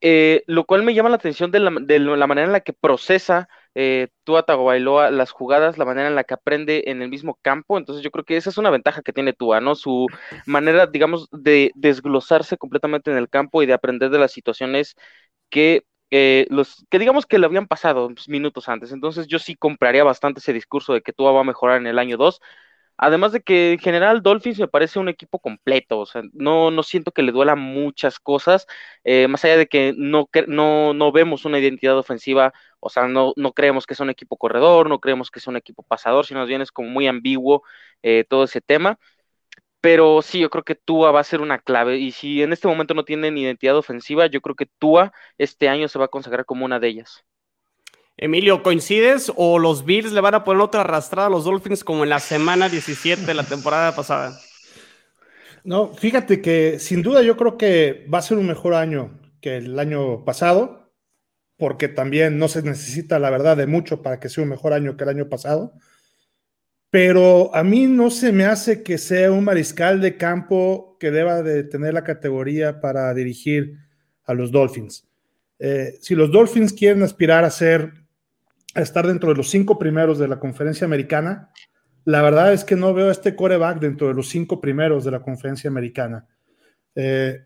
eh, 0.00 0.44
lo 0.46 0.64
cual 0.66 0.82
me 0.84 0.94
llama 0.94 1.10
la 1.10 1.16
atención 1.16 1.50
de 1.52 1.60
la, 1.60 1.70
manera 2.26 2.46
en 2.46 2.52
la 2.52 2.60
que 2.60 2.72
procesa 2.74 3.48
eh, 3.74 4.08
Tua 4.24 4.44
Tagovailoa 4.44 5.10
las 5.10 5.32
jugadas, 5.32 5.78
la 5.78 5.84
manera 5.86 6.08
en 6.08 6.16
la 6.16 6.24
que 6.24 6.34
aprende 6.34 6.84
en 6.88 7.02
el 7.02 7.10
mismo 7.10 7.38
campo. 7.42 7.78
Entonces 7.78 8.04
yo 8.04 8.10
creo 8.12 8.24
que 8.24 8.36
esa 8.38 8.50
es 8.50 8.58
una 8.58 8.70
ventaja 8.70 9.02
que 9.02 9.12
tiene 9.12 9.34
Tua, 9.34 9.60
¿no? 9.60 9.74
Su 9.74 10.06
manera, 10.46 10.86
digamos, 10.86 11.28
de 11.32 11.72
desglosarse 11.76 12.56
completamente 12.58 13.10
en 13.10 13.18
el 13.18 13.28
campo 13.28 13.62
y 13.62 13.66
de 13.66 13.74
aprender 13.74 14.10
de 14.10 14.18
las 14.20 14.32
situaciones 14.32 14.96
que 15.50 15.84
los 16.10 16.84
que 16.90 16.98
digamos 16.98 17.26
que 17.26 17.38
le 17.38 17.46
habían 17.46 17.66
pasado 17.66 18.10
minutos 18.28 18.68
antes. 18.68 18.92
Entonces 18.92 19.26
yo 19.26 19.38
sí 19.38 19.56
compraría 19.56 20.04
bastante 20.04 20.40
ese 20.40 20.52
discurso 20.52 20.92
de 20.94 21.02
que 21.02 21.12
Tua 21.12 21.32
va 21.32 21.40
a 21.40 21.44
mejorar 21.44 21.78
en 21.78 21.86
el 21.86 21.98
año 21.98 22.16
2. 22.16 22.40
Además 23.00 23.30
de 23.32 23.42
que 23.42 23.72
en 23.74 23.78
general 23.78 24.22
Dolphins 24.22 24.58
me 24.58 24.66
parece 24.66 24.98
un 24.98 25.08
equipo 25.08 25.38
completo, 25.38 26.00
o 26.00 26.06
sea, 26.06 26.22
no, 26.32 26.72
no 26.72 26.82
siento 26.82 27.12
que 27.12 27.22
le 27.22 27.30
duela 27.30 27.54
muchas 27.54 28.18
cosas, 28.18 28.66
eh, 29.04 29.28
más 29.28 29.44
allá 29.44 29.56
de 29.56 29.68
que 29.68 29.94
no, 29.96 30.28
no, 30.48 30.94
no 30.94 31.12
vemos 31.12 31.44
una 31.44 31.60
identidad 31.60 31.96
ofensiva, 31.96 32.52
o 32.80 32.88
sea, 32.90 33.06
no, 33.06 33.32
no 33.36 33.52
creemos 33.52 33.86
que 33.86 33.94
sea 33.94 34.02
un 34.04 34.10
equipo 34.10 34.36
corredor, 34.36 34.88
no 34.88 34.98
creemos 34.98 35.30
que 35.30 35.38
sea 35.40 35.52
un 35.52 35.56
equipo 35.56 35.84
pasador, 35.84 36.26
sino 36.26 36.40
más 36.40 36.48
bien 36.48 36.60
es 36.60 36.72
como 36.72 36.88
muy 36.90 37.06
ambiguo 37.06 37.62
eh, 38.02 38.24
todo 38.28 38.44
ese 38.44 38.60
tema. 38.60 38.98
Pero 39.80 40.22
sí, 40.22 40.40
yo 40.40 40.50
creo 40.50 40.64
que 40.64 40.74
Tua 40.74 41.12
va 41.12 41.20
a 41.20 41.24
ser 41.24 41.40
una 41.40 41.58
clave. 41.58 41.98
Y 41.98 42.12
si 42.12 42.42
en 42.42 42.52
este 42.52 42.68
momento 42.68 42.94
no 42.94 43.04
tienen 43.04 43.38
identidad 43.38 43.76
ofensiva, 43.76 44.26
yo 44.26 44.40
creo 44.40 44.56
que 44.56 44.66
Tua 44.78 45.12
este 45.38 45.68
año 45.68 45.88
se 45.88 45.98
va 45.98 46.06
a 46.06 46.08
consagrar 46.08 46.44
como 46.44 46.64
una 46.64 46.80
de 46.80 46.88
ellas. 46.88 47.24
Emilio, 48.16 48.64
¿coincides 48.64 49.32
o 49.36 49.60
los 49.60 49.84
Bills 49.84 50.10
le 50.10 50.20
van 50.20 50.34
a 50.34 50.42
poner 50.42 50.60
otra 50.60 50.80
arrastrada 50.80 51.28
a 51.28 51.30
los 51.30 51.44
Dolphins 51.44 51.84
como 51.84 52.02
en 52.02 52.10
la 52.10 52.18
semana 52.18 52.68
17 52.68 53.24
de 53.24 53.34
la 53.34 53.44
temporada 53.44 53.94
pasada? 53.94 54.36
No, 55.62 55.94
fíjate 55.94 56.42
que 56.42 56.80
sin 56.80 57.02
duda 57.02 57.22
yo 57.22 57.36
creo 57.36 57.56
que 57.56 58.06
va 58.12 58.18
a 58.18 58.22
ser 58.22 58.38
un 58.38 58.46
mejor 58.46 58.74
año 58.74 59.20
que 59.40 59.58
el 59.58 59.78
año 59.78 60.24
pasado, 60.24 60.90
porque 61.56 61.86
también 61.86 62.38
no 62.38 62.48
se 62.48 62.62
necesita, 62.62 63.20
la 63.20 63.30
verdad, 63.30 63.56
de 63.56 63.68
mucho 63.68 64.02
para 64.02 64.18
que 64.18 64.28
sea 64.28 64.42
un 64.42 64.50
mejor 64.50 64.72
año 64.72 64.96
que 64.96 65.04
el 65.04 65.10
año 65.10 65.28
pasado. 65.28 65.72
Pero 66.90 67.54
a 67.54 67.62
mí 67.62 67.86
no 67.86 68.10
se 68.10 68.32
me 68.32 68.44
hace 68.44 68.82
que 68.82 68.98
sea 68.98 69.30
un 69.30 69.44
mariscal 69.44 70.00
de 70.00 70.16
campo 70.16 70.96
que 70.98 71.10
deba 71.10 71.42
de 71.42 71.64
tener 71.64 71.94
la 71.94 72.04
categoría 72.04 72.80
para 72.80 73.12
dirigir 73.12 73.76
a 74.24 74.34
los 74.34 74.50
Dolphins. 74.50 75.06
Eh, 75.58 75.98
si 76.00 76.14
los 76.14 76.30
Dolphins 76.30 76.72
quieren 76.72 77.02
aspirar 77.02 77.44
a 77.44 77.50
ser 77.50 77.92
a 78.74 78.82
estar 78.82 79.06
dentro 79.06 79.30
de 79.30 79.36
los 79.36 79.50
cinco 79.50 79.78
primeros 79.78 80.18
de 80.18 80.28
la 80.28 80.38
conferencia 80.38 80.84
americana. 80.84 81.50
La 82.04 82.22
verdad 82.22 82.52
es 82.52 82.64
que 82.64 82.76
no 82.76 82.94
veo 82.94 83.08
a 83.08 83.12
este 83.12 83.34
coreback 83.34 83.80
dentro 83.80 84.08
de 84.08 84.14
los 84.14 84.28
cinco 84.28 84.60
primeros 84.60 85.04
de 85.04 85.10
la 85.10 85.20
conferencia 85.20 85.68
americana. 85.68 86.26
Eh, 86.94 87.44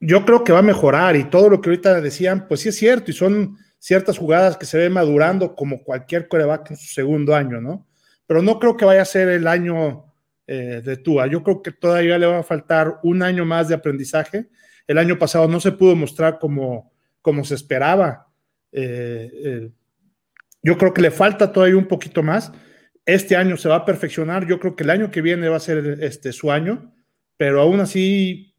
yo 0.00 0.24
creo 0.24 0.44
que 0.44 0.52
va 0.52 0.58
a 0.58 0.62
mejorar 0.62 1.16
y 1.16 1.24
todo 1.24 1.48
lo 1.48 1.60
que 1.60 1.70
ahorita 1.70 2.00
decían, 2.00 2.46
pues 2.48 2.60
sí 2.60 2.68
es 2.68 2.76
cierto 2.76 3.10
y 3.10 3.14
son 3.14 3.56
ciertas 3.78 4.18
jugadas 4.18 4.56
que 4.56 4.66
se 4.66 4.78
ven 4.78 4.92
madurando 4.92 5.54
como 5.54 5.82
cualquier 5.82 6.28
coreback 6.28 6.72
en 6.72 6.76
su 6.76 6.92
segundo 6.92 7.34
año, 7.34 7.60
¿no? 7.60 7.86
Pero 8.26 8.42
no 8.42 8.58
creo 8.58 8.76
que 8.76 8.84
vaya 8.84 9.02
a 9.02 9.06
ser 9.06 9.28
el 9.28 9.46
año 9.46 10.12
eh, 10.46 10.82
de 10.84 10.96
Tua. 10.96 11.26
Yo 11.26 11.42
creo 11.42 11.62
que 11.62 11.72
todavía 11.72 12.18
le 12.18 12.26
va 12.26 12.38
a 12.38 12.42
faltar 12.42 13.00
un 13.02 13.22
año 13.22 13.44
más 13.44 13.68
de 13.68 13.74
aprendizaje. 13.74 14.48
El 14.86 14.98
año 14.98 15.18
pasado 15.18 15.48
no 15.48 15.60
se 15.60 15.72
pudo 15.72 15.96
mostrar 15.96 16.38
como, 16.38 16.92
como 17.22 17.44
se 17.44 17.54
esperaba. 17.54 18.28
Eh, 18.72 19.70
yo 20.62 20.78
creo 20.78 20.94
que 20.94 21.02
le 21.02 21.10
falta 21.10 21.52
todavía 21.52 21.76
un 21.76 21.86
poquito 21.86 22.22
más. 22.22 22.52
Este 23.06 23.36
año 23.36 23.56
se 23.56 23.68
va 23.68 23.76
a 23.76 23.84
perfeccionar. 23.84 24.46
Yo 24.46 24.58
creo 24.58 24.74
que 24.74 24.84
el 24.84 24.90
año 24.90 25.10
que 25.10 25.20
viene 25.20 25.48
va 25.48 25.56
a 25.56 25.60
ser 25.60 25.98
este, 26.00 26.32
su 26.32 26.50
año, 26.50 26.94
pero 27.36 27.60
aún 27.60 27.80
así 27.80 28.54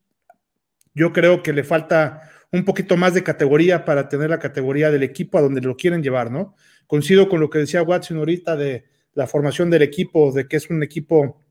yo 0.93 1.11
creo 1.11 1.41
que 1.41 1.51
le 1.51 1.63
falta 1.63 2.21
un 2.51 2.63
poquito 2.63 2.95
más 2.95 3.13
de 3.13 3.23
categoría 3.23 3.85
para 3.85 4.07
tener 4.07 4.29
la 4.29 4.39
categoría 4.39 4.91
del 4.91 5.03
equipo 5.03 5.37
a 5.37 5.41
donde 5.41 5.61
lo 5.61 5.75
quieren 5.75 6.03
llevar, 6.03 6.31
¿no? 6.31 6.55
Coincido 6.87 7.27
con 7.27 7.39
lo 7.39 7.49
que 7.49 7.59
decía 7.59 7.81
Watson 7.81 8.17
ahorita 8.17 8.55
de 8.55 8.85
la 9.15 9.25
formación 9.25 9.71
del 9.71 9.81
equipo, 9.81 10.31
de 10.31 10.47
que 10.47 10.57
es 10.57 10.69
un 10.69 10.83
equipo 10.83 11.41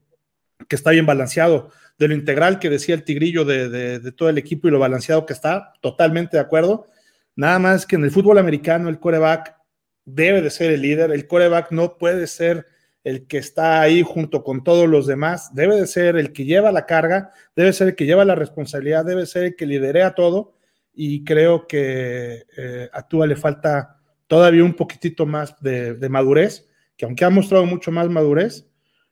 que 0.69 0.77
está 0.77 0.93
bien 0.93 1.07
balanceado, 1.07 1.71
de 1.99 2.09
lo 2.09 2.15
integral 2.15 2.59
que 2.61 2.71
decía 2.71 2.95
el 2.95 3.03
tigrillo 3.03 3.45
de, 3.45 3.69
de 3.99 4.13
todo 4.13 4.29
el 4.29 4.39
equipo 4.39 4.69
y 4.69 4.71
lo 4.71 4.79
balanceado 4.79 5.27
que 5.27 5.33
está, 5.33 5.73
totalmente 5.81 6.37
de 6.37 6.43
acuerdo. 6.43 6.87
Nada 7.35 7.59
más 7.59 7.87
que 7.87 7.97
en 7.97 8.05
el 8.05 8.13
fútbol 8.13 8.39
americano 8.39 8.89
el 8.89 9.01
coreback 9.01 9.57
debe 10.05 10.41
de 10.43 10.51
ser 10.51 10.71
el 10.71 10.83
líder, 10.83 11.11
el 11.11 11.27
coreback 11.27 11.73
no 11.73 11.99
puede 11.99 12.27
ser 12.27 12.67
el 13.05 13.27
que 13.27 13.39
está 13.39 13.83
ahí 13.83 14.03
junto 14.03 14.43
con 14.43 14.65
todos 14.65 14.89
los 14.89 15.07
demás, 15.07 15.55
debe 15.55 15.77
de 15.77 15.87
ser 15.87 16.17
el 16.17 16.33
que 16.33 16.47
lleva 16.47 16.73
la 16.73 16.87
carga, 16.87 17.31
debe 17.55 17.73
ser 17.73 17.89
el 17.89 17.95
que 17.95 18.07
lleva 18.07 18.25
la 18.25 18.35
responsabilidad, 18.35 19.05
debe 19.05 19.27
ser 19.27 19.45
el 19.45 19.57
que 19.57 19.67
liderea 19.67 20.15
todo 20.15 20.55
y 20.95 21.23
creo 21.23 21.67
que 21.67 22.47
eh, 22.57 22.89
a 22.93 23.07
Tua 23.07 23.27
le 23.27 23.37
falta 23.37 24.01
todavía 24.27 24.65
un 24.65 24.75
poquitito 24.75 25.27
más 25.27 25.55
de, 25.61 26.09
madurez, 26.09 26.67
que 26.97 27.05
aunque 27.05 27.25
ha 27.25 27.31
mostrado 27.31 27.67
mucho 27.67 27.91
más 27.91 28.09
madurez, 28.09 28.67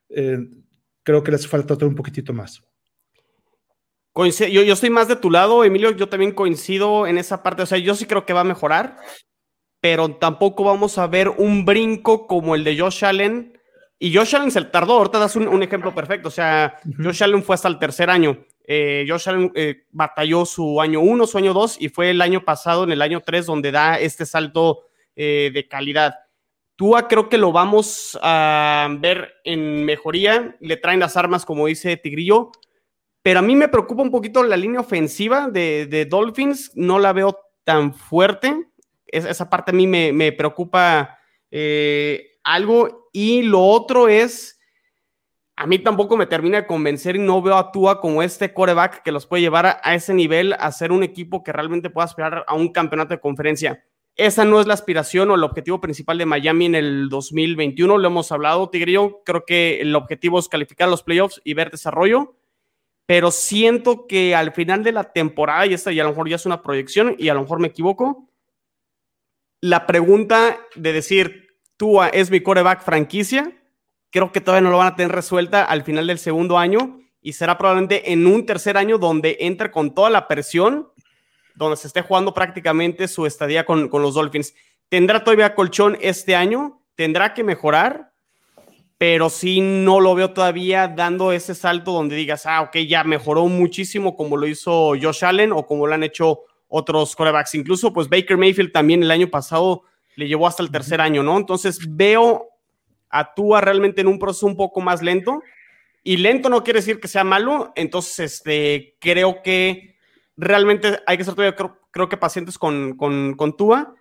eh, 0.08 0.38
creo 1.02 1.22
que 1.22 1.30
le 1.30 1.36
hace 1.36 1.48
falta 1.48 1.74
otro 1.74 1.88
un 1.88 1.94
poquitito 1.94 2.32
más. 2.32 2.62
yo, 4.14 4.46
yo 4.62 4.72
estoy 4.72 4.90
más 4.90 5.08
de 5.08 5.16
tu 5.16 5.30
lado, 5.30 5.64
Emilio, 5.64 5.90
yo 5.92 6.08
también 6.08 6.32
coincido 6.32 7.06
en 7.06 7.18
esa 7.18 7.42
parte, 7.42 7.62
o 7.62 7.66
sea, 7.66 7.78
yo 7.78 7.94
sí 7.94 8.06
creo 8.06 8.26
que 8.26 8.32
va 8.32 8.40
a 8.40 8.44
mejorar, 8.44 8.96
pero 9.80 10.14
tampoco 10.16 10.62
vamos 10.62 10.96
a 10.98 11.08
ver 11.08 11.28
un 11.28 11.64
brinco 11.64 12.28
como 12.28 12.54
el 12.54 12.62
de 12.62 12.78
Josh 12.78 13.04
Allen. 13.04 13.58
Y 13.98 14.14
Josh 14.14 14.36
Allen 14.36 14.50
se 14.50 14.62
tardó, 14.62 14.94
ahorita 14.94 15.18
das 15.18 15.36
un, 15.36 15.62
ejemplo 15.62 15.94
perfecto, 15.94 16.28
o 16.28 16.30
sea, 16.30 16.76
Josh 17.02 17.22
Allen 17.22 17.42
fue 17.42 17.54
hasta 17.54 17.68
el 17.68 17.78
tercer 17.78 18.10
año. 18.10 18.44
Eh, 18.64 19.04
Josh 19.08 19.28
Allen 19.28 19.50
eh, 19.54 19.86
batalló 19.90 20.44
su 20.44 20.80
año 20.80 21.00
1, 21.00 21.26
su 21.26 21.38
año 21.38 21.52
2 21.52 21.78
y 21.80 21.88
fue 21.88 22.10
el 22.10 22.20
año 22.20 22.44
pasado, 22.44 22.84
en 22.84 22.92
el 22.92 23.02
año 23.02 23.22
3, 23.24 23.46
donde 23.46 23.72
da 23.72 23.98
este 23.98 24.24
salto 24.24 24.86
eh, 25.16 25.50
de 25.52 25.66
calidad. 25.66 26.14
Tua 26.76 27.08
creo 27.08 27.28
que 27.28 27.38
lo 27.38 27.52
vamos 27.52 28.18
a 28.22 28.88
ver 29.00 29.34
en 29.44 29.84
mejoría, 29.84 30.56
le 30.60 30.76
traen 30.76 31.00
las 31.00 31.16
armas, 31.16 31.44
como 31.44 31.66
dice 31.66 31.96
Tigrillo, 31.96 32.50
pero 33.22 33.38
a 33.38 33.42
mí 33.42 33.54
me 33.54 33.68
preocupa 33.68 34.02
un 34.02 34.10
poquito 34.10 34.42
la 34.42 34.56
línea 34.56 34.80
ofensiva 34.80 35.48
de, 35.48 36.06
Dolphins, 36.10 36.72
no 36.74 36.98
la 36.98 37.12
veo 37.12 37.38
tan 37.64 37.94
fuerte 37.94 38.72
esa 39.12 39.50
parte 39.50 39.70
a 39.70 39.74
mí 39.74 39.86
me, 39.86 40.32
preocupa 40.32 41.18
eh, 41.50 42.38
algo. 42.42 43.10
Y 43.12 43.42
lo 43.42 43.60
otro 43.60 44.08
es, 44.08 44.58
a 45.54 45.66
mí 45.66 45.78
tampoco 45.78 46.16
me 46.16 46.26
termina 46.26 46.62
de 46.62 46.66
convencer 46.66 47.16
y 47.16 47.18
no 47.18 47.42
veo 47.42 47.56
a 47.56 47.70
Tua 47.70 48.00
como 48.00 48.22
este 48.22 48.52
coreback 48.54 49.02
que 49.02 49.12
los 49.12 49.26
puede 49.26 49.42
llevar 49.42 49.80
a, 49.82 49.94
ese 49.94 50.14
nivel, 50.14 50.54
a 50.54 50.72
ser 50.72 50.92
un 50.92 51.02
equipo 51.02 51.42
que 51.42 51.52
realmente 51.52 51.90
pueda 51.90 52.06
aspirar 52.06 52.44
a 52.48 52.54
un 52.54 52.72
campeonato 52.72 53.14
de 53.14 53.20
conferencia. 53.20 53.84
Esa 54.16 54.44
no 54.44 54.60
es 54.60 54.66
la 54.66 54.74
aspiración 54.74 55.30
o 55.30 55.34
el 55.34 55.44
objetivo 55.44 55.80
principal 55.80 56.18
de 56.18 56.26
Miami 56.26 56.66
en 56.66 56.74
el 56.74 57.08
2021. 57.08 57.96
Lo 57.96 58.06
hemos 58.06 58.30
hablado, 58.30 58.68
Tigrillo. 58.68 59.22
Creo 59.24 59.44
que 59.46 59.80
el 59.80 59.94
objetivo 59.96 60.38
es 60.38 60.48
calificar 60.48 60.88
los 60.88 61.02
playoffs 61.02 61.40
y 61.44 61.54
ver 61.54 61.70
desarrollo. 61.70 62.36
Pero 63.06 63.30
siento 63.30 64.06
que 64.06 64.34
al 64.34 64.52
final 64.52 64.84
de 64.84 64.92
la 64.92 65.12
temporada, 65.12 65.66
y 65.66 65.74
esta 65.74 65.92
ya 65.92 66.02
a 66.02 66.04
lo 66.04 66.10
mejor 66.10 66.28
ya 66.28 66.36
es 66.36 66.46
una 66.46 66.62
proyección 66.62 67.16
y 67.18 67.30
a 67.30 67.34
lo 67.34 67.42
mejor 67.42 67.58
me 67.58 67.68
equivoco, 67.68 68.28
la 69.60 69.86
pregunta 69.86 70.58
de 70.74 70.92
decir, 70.92 71.56
tú 71.76 72.02
es 72.02 72.30
mi 72.30 72.40
coreback 72.40 72.82
franquicia, 72.82 73.56
creo 74.10 74.30
que 74.30 74.40
todavía 74.40 74.62
no 74.62 74.70
lo 74.70 74.78
van 74.78 74.88
a 74.88 74.96
tener 74.96 75.12
resuelta 75.12 75.64
al 75.64 75.82
final 75.82 76.06
del 76.06 76.18
segundo 76.18 76.58
año 76.58 77.00
y 77.20 77.32
será 77.32 77.58
probablemente 77.58 78.12
en 78.12 78.26
un 78.26 78.44
tercer 78.44 78.76
año 78.76 78.98
donde 78.98 79.38
entre 79.40 79.70
con 79.70 79.94
toda 79.94 80.10
la 80.10 80.28
presión, 80.28 80.88
donde 81.54 81.76
se 81.76 81.86
esté 81.86 82.02
jugando 82.02 82.34
prácticamente 82.34 83.08
su 83.08 83.26
estadía 83.26 83.64
con, 83.64 83.90
los 83.90 84.14
Dolphins. 84.14 84.54
Tendrá 84.88 85.24
todavía 85.24 85.54
colchón 85.54 85.96
este 86.00 86.34
año, 86.34 86.82
tendrá 86.94 87.34
que 87.34 87.44
mejorar, 87.44 88.12
pero 88.98 89.30
sí 89.30 89.60
no 89.60 90.00
lo 90.00 90.14
veo 90.14 90.32
todavía 90.32 90.88
dando 90.88 91.32
ese 91.32 91.54
salto 91.54 91.92
donde 91.92 92.16
digas, 92.16 92.46
ah, 92.46 92.62
ok, 92.62 92.76
ya 92.88 93.04
mejoró 93.04 93.46
muchísimo 93.46 94.16
como 94.16 94.36
lo 94.36 94.46
hizo 94.46 94.92
Josh 95.00 95.24
Allen 95.24 95.52
o 95.52 95.66
como 95.66 95.86
lo 95.86 95.94
han 95.94 96.04
hecho 96.04 96.40
otros 96.68 97.16
corebacks. 97.16 97.54
Incluso, 97.54 97.92
pues 97.92 98.08
Baker 98.08 98.36
Mayfield 98.36 98.72
también 98.72 99.02
el 99.02 99.10
año 99.10 99.28
pasado 99.28 99.82
le 100.16 100.28
llevó 100.28 100.46
hasta 100.46 100.62
el 100.62 100.70
tercer 100.70 101.00
año, 101.00 101.22
¿no? 101.22 101.36
Entonces 101.36 101.78
veo 101.88 102.48
a 103.10 103.34
Tua 103.34 103.60
realmente 103.60 104.00
en 104.00 104.08
un 104.08 104.18
proceso 104.18 104.46
un 104.46 104.56
poco 104.56 104.80
más 104.80 105.02
lento. 105.02 105.42
Y 106.02 106.16
lento 106.16 106.48
no 106.48 106.64
quiere 106.64 106.80
decir 106.80 106.98
que 106.98 107.08
sea 107.08 107.24
malo. 107.24 107.72
Entonces, 107.76 108.18
este, 108.18 108.96
creo 108.98 109.42
que 109.42 109.91
realmente 110.42 111.00
hay 111.06 111.16
que 111.16 111.24
ser 111.24 111.34
todavía, 111.34 111.56
creo, 111.90 112.08
que 112.08 112.16
pacientes 112.16 112.58
con, 112.58 112.96
con, 112.96 113.34
con, 113.34 113.56
Tua. 113.56 113.94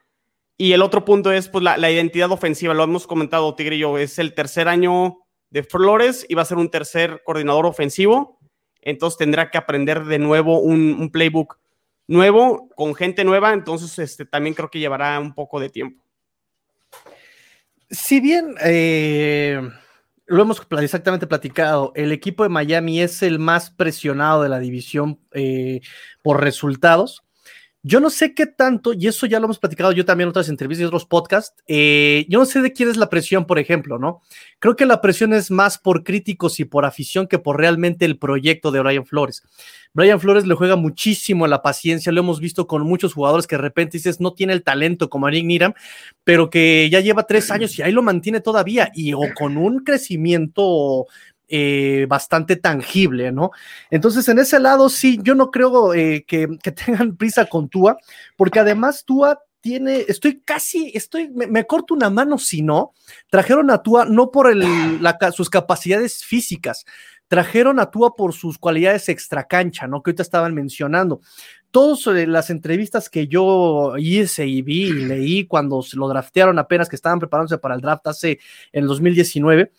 Y 0.57 0.73
el 0.73 0.81
otro 0.81 1.05
punto 1.05 1.31
es, 1.31 1.49
pues, 1.49 1.63
la, 1.63 1.77
la, 1.77 1.89
identidad 1.89 2.31
ofensiva. 2.31 2.73
Lo 2.73 2.83
hemos 2.83 3.07
comentado, 3.07 3.55
Tigre 3.55 3.77
y 3.77 3.79
yo. 3.79 3.97
Es 3.97 4.19
el 4.19 4.33
tercer 4.33 4.67
año 4.67 5.19
de 5.49 5.63
Flores 5.63 6.25
y 6.27 6.35
va 6.35 6.41
a 6.41 6.45
ser 6.45 6.57
un 6.57 6.69
tercer 6.69 7.21
coordinador 7.25 7.65
ofensivo. 7.65 8.39
Entonces 8.81 9.17
tendrá 9.17 9.51
que 9.51 9.57
aprender 9.57 10.05
de 10.05 10.19
nuevo 10.19 10.59
un, 10.59 10.97
un 10.99 11.11
playbook 11.11 11.59
nuevo, 12.07 12.69
con 12.75 12.93
gente 12.93 13.23
nueva, 13.23 13.53
entonces 13.53 13.97
este, 13.99 14.25
también 14.25 14.53
creo 14.53 14.69
que 14.69 14.79
llevará 14.79 15.19
un 15.19 15.33
poco 15.33 15.59
de 15.59 15.69
tiempo. 15.69 16.03
Si 17.89 18.19
bien 18.19 18.55
eh, 18.63 19.61
lo 20.31 20.43
hemos 20.43 20.65
exactamente 20.79 21.27
platicado, 21.27 21.91
el 21.93 22.13
equipo 22.13 22.43
de 22.43 22.49
Miami 22.49 23.01
es 23.01 23.21
el 23.21 23.37
más 23.37 23.69
presionado 23.69 24.41
de 24.41 24.47
la 24.49 24.59
división 24.59 25.19
eh, 25.33 25.81
por 26.23 26.41
resultados, 26.41 27.25
Yo 27.83 27.99
no 27.99 28.11
sé 28.11 28.35
qué 28.35 28.45
tanto, 28.45 28.93
y 28.93 29.07
eso 29.07 29.25
ya 29.25 29.39
lo 29.39 29.45
hemos 29.45 29.57
platicado 29.57 29.91
yo 29.91 30.05
también 30.05 30.27
en 30.27 30.29
otras 30.29 30.49
entrevistas 30.49 30.83
y 30.83 30.85
otros 30.85 31.05
podcasts, 31.05 31.55
eh, 31.67 32.27
yo 32.29 32.37
no 32.37 32.45
sé 32.45 32.61
de 32.61 32.73
quién 32.73 32.89
es 32.89 32.97
la 32.97 33.09
presión, 33.09 33.45
por 33.45 33.57
ejemplo, 33.57 33.97
¿no? 33.97 34.21
Creo 34.59 34.75
que 34.75 34.85
la 34.85 35.01
presión 35.01 35.33
es 35.33 35.49
más 35.49 35.79
por 35.79 36.03
críticos 36.03 36.59
y 36.59 36.65
por 36.65 36.85
afición 36.85 37.25
que 37.25 37.39
por 37.39 37.57
realmente 37.57 38.05
el 38.05 38.19
proyecto 38.19 38.71
de 38.71 38.81
Brian 38.81 39.07
Flores. 39.07 39.43
Brian 39.93 40.19
Flores 40.19 40.45
le 40.45 40.53
juega 40.53 40.75
muchísimo 40.75 41.45
a 41.45 41.47
la 41.47 41.63
paciencia, 41.63 42.11
lo 42.11 42.21
hemos 42.21 42.39
visto 42.39 42.67
con 42.67 42.83
muchos 42.83 43.13
jugadores 43.13 43.47
que 43.47 43.55
de 43.55 43.63
repente 43.63 43.97
dices 43.97 44.21
no 44.21 44.33
tiene 44.33 44.53
el 44.53 44.63
talento 44.63 45.09
como 45.09 45.29
Nick 45.29 45.45
Niram, 45.45 45.73
pero 46.23 46.51
que 46.51 46.87
ya 46.89 46.99
lleva 46.99 47.27
tres 47.27 47.49
años 47.49 47.77
y 47.77 47.81
ahí 47.81 47.91
lo 47.91 48.03
mantiene 48.03 48.41
todavía 48.41 48.91
y 48.93 49.13
o 49.13 49.21
con 49.35 49.57
un 49.57 49.83
crecimiento 49.83 51.07
eh, 51.53 52.05
bastante 52.07 52.55
tangible, 52.55 53.33
¿no? 53.33 53.51
Entonces, 53.89 54.25
en 54.29 54.39
ese 54.39 54.57
lado, 54.57 54.87
sí, 54.87 55.19
yo 55.21 55.35
no 55.35 55.51
creo 55.51 55.93
eh, 55.93 56.23
que, 56.25 56.47
tengan 56.85 57.17
prisa 57.17 57.45
con 57.45 57.67
Tua, 57.67 57.97
porque 58.37 58.59
además 58.59 59.03
Tua 59.03 59.37
tiene, 59.59 60.05
estoy 60.07 60.39
casi, 60.45 60.93
estoy, 60.95 61.29
me, 61.29 61.67
corto 61.67 61.93
una 61.93 62.09
mano 62.09 62.37
si 62.37 62.61
no, 62.61 62.93
trajeron 63.29 63.69
a 63.69 63.83
Tua 63.83 64.05
no 64.05 64.31
por 64.31 64.49
sus 65.33 65.49
capacidades 65.49 66.23
físicas, 66.23 66.85
trajeron 67.27 67.79
a 67.81 67.91
Tua 67.91 68.15
por 68.15 68.33
sus 68.33 68.57
cualidades 68.57 69.09
extracancha, 69.09 69.87
¿no? 69.87 70.01
Que 70.01 70.11
ahorita 70.11 70.23
estaban 70.23 70.53
mencionando. 70.53 71.19
Todas 71.69 72.07
eh, 72.07 72.27
las 72.27 72.49
entrevistas 72.49 73.09
que 73.09 73.27
yo 73.27 73.95
hice 73.97 74.45
y 74.45 74.61
vi 74.61 74.83
y 74.87 74.93
leí 74.93 75.45
cuando 75.47 75.81
se 75.81 75.97
lo 75.97 76.07
draftearon 76.07 76.59
apenas 76.59 76.87
que 76.87 76.95
estaban 76.95 77.19
preparándose 77.19 77.57
para 77.57 77.75
el 77.75 77.81
draft 77.81 78.07
hace 78.07 78.39
en 78.71 78.83
el 78.83 78.87
2019, 78.87 79.71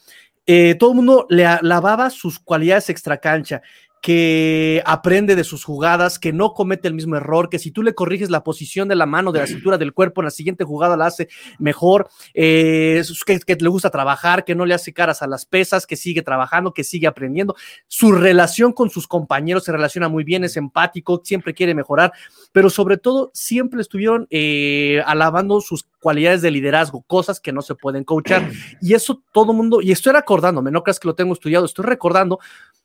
eh, 0.46 0.74
todo 0.78 0.90
el 0.90 0.96
mundo 0.96 1.26
le 1.28 1.46
alababa 1.46 2.10
sus 2.10 2.38
cualidades 2.38 2.90
extracancha 2.90 3.62
que 4.02 4.82
aprende 4.84 5.36
de 5.36 5.44
sus 5.44 5.62
jugadas, 5.62 6.18
que 6.18 6.32
no 6.32 6.54
comete 6.54 6.88
el 6.88 6.94
mismo 6.94 7.14
error, 7.14 7.48
que 7.48 7.60
si 7.60 7.70
tú 7.70 7.84
le 7.84 7.94
corriges 7.94 8.30
la 8.30 8.42
posición 8.42 8.88
de 8.88 8.96
la 8.96 9.06
mano, 9.06 9.30
de 9.30 9.38
la 9.38 9.46
cintura 9.46 9.78
del 9.78 9.94
cuerpo, 9.94 10.20
en 10.20 10.24
la 10.24 10.32
siguiente 10.32 10.64
jugada 10.64 10.96
la 10.96 11.06
hace 11.06 11.28
mejor, 11.60 12.10
eh, 12.34 13.00
que, 13.24 13.56
le 13.60 13.68
gusta 13.68 13.90
trabajar, 13.90 14.44
que 14.44 14.56
no 14.56 14.66
le 14.66 14.74
hace 14.74 14.92
caras 14.92 15.22
a 15.22 15.28
las 15.28 15.46
pesas, 15.46 15.86
que 15.86 15.94
sigue 15.94 16.22
trabajando, 16.22 16.74
que 16.74 16.82
sigue 16.82 17.06
aprendiendo. 17.06 17.54
Su 17.86 18.10
relación 18.10 18.72
con 18.72 18.90
sus 18.90 19.06
compañeros 19.06 19.62
se 19.62 19.70
relaciona 19.70 20.08
muy 20.08 20.24
bien, 20.24 20.42
es 20.42 20.56
empático, 20.56 21.22
siempre 21.24 21.54
quiere 21.54 21.72
mejorar, 21.72 22.12
pero 22.50 22.70
sobre 22.70 22.96
todo 22.96 23.30
siempre 23.34 23.80
estuvieron 23.80 24.26
eh, 24.30 25.00
alabando 25.06 25.60
sus 25.60 25.86
cualidades 26.00 26.42
de 26.42 26.50
liderazgo, 26.50 27.02
cosas 27.02 27.38
que 27.38 27.52
no 27.52 27.62
se 27.62 27.76
pueden 27.76 28.02
coachar. 28.02 28.50
Y 28.80 28.94
eso 28.94 29.22
todo 29.30 29.52
mundo, 29.52 29.80
y 29.80 29.92
estoy 29.92 30.12
recordándome, 30.12 30.72
no 30.72 30.82
creas 30.82 30.98
que 30.98 31.06
lo 31.06 31.14
tengo 31.14 31.34
estudiado, 31.34 31.66
estoy 31.66 31.84
recordando 31.84 32.40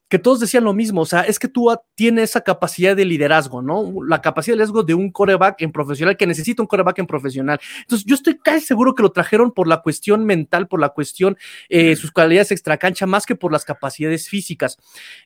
que 0.09 0.19
todos 0.19 0.39
decían 0.39 0.63
lo 0.63 0.73
mismo, 0.73 1.01
o 1.01 1.05
sea, 1.05 1.21
es 1.21 1.37
que 1.37 1.47
tú 1.47 1.69
tiene 1.95 2.23
esa 2.23 2.41
capacidad 2.41 2.95
de 2.95 3.03
liderazgo, 3.03 3.61
¿no? 3.61 3.93
La 4.07 4.21
capacidad 4.21 4.53
de 4.53 4.57
liderazgo 4.57 4.83
de 4.83 4.93
un 4.93 5.11
coreback 5.11 5.61
en 5.61 5.71
profesional 5.71 6.15
que 6.15 6.25
necesita 6.25 6.61
un 6.61 6.67
coreback 6.67 6.99
en 6.99 7.07
profesional. 7.07 7.59
Entonces, 7.81 8.05
yo 8.05 8.15
estoy 8.15 8.37
casi 8.37 8.65
seguro 8.65 8.95
que 8.95 9.03
lo 9.03 9.11
trajeron 9.11 9.51
por 9.51 9.67
la 9.67 9.81
cuestión 9.81 10.25
mental, 10.25 10.67
por 10.67 10.79
la 10.79 10.89
cuestión, 10.89 11.37
eh, 11.67 11.95
sus 11.95 12.11
cualidades 12.11 12.51
extracancha, 12.51 13.05
más 13.05 13.25
que 13.25 13.35
por 13.35 13.51
las 13.51 13.65
capacidades 13.65 14.29
físicas. 14.29 14.77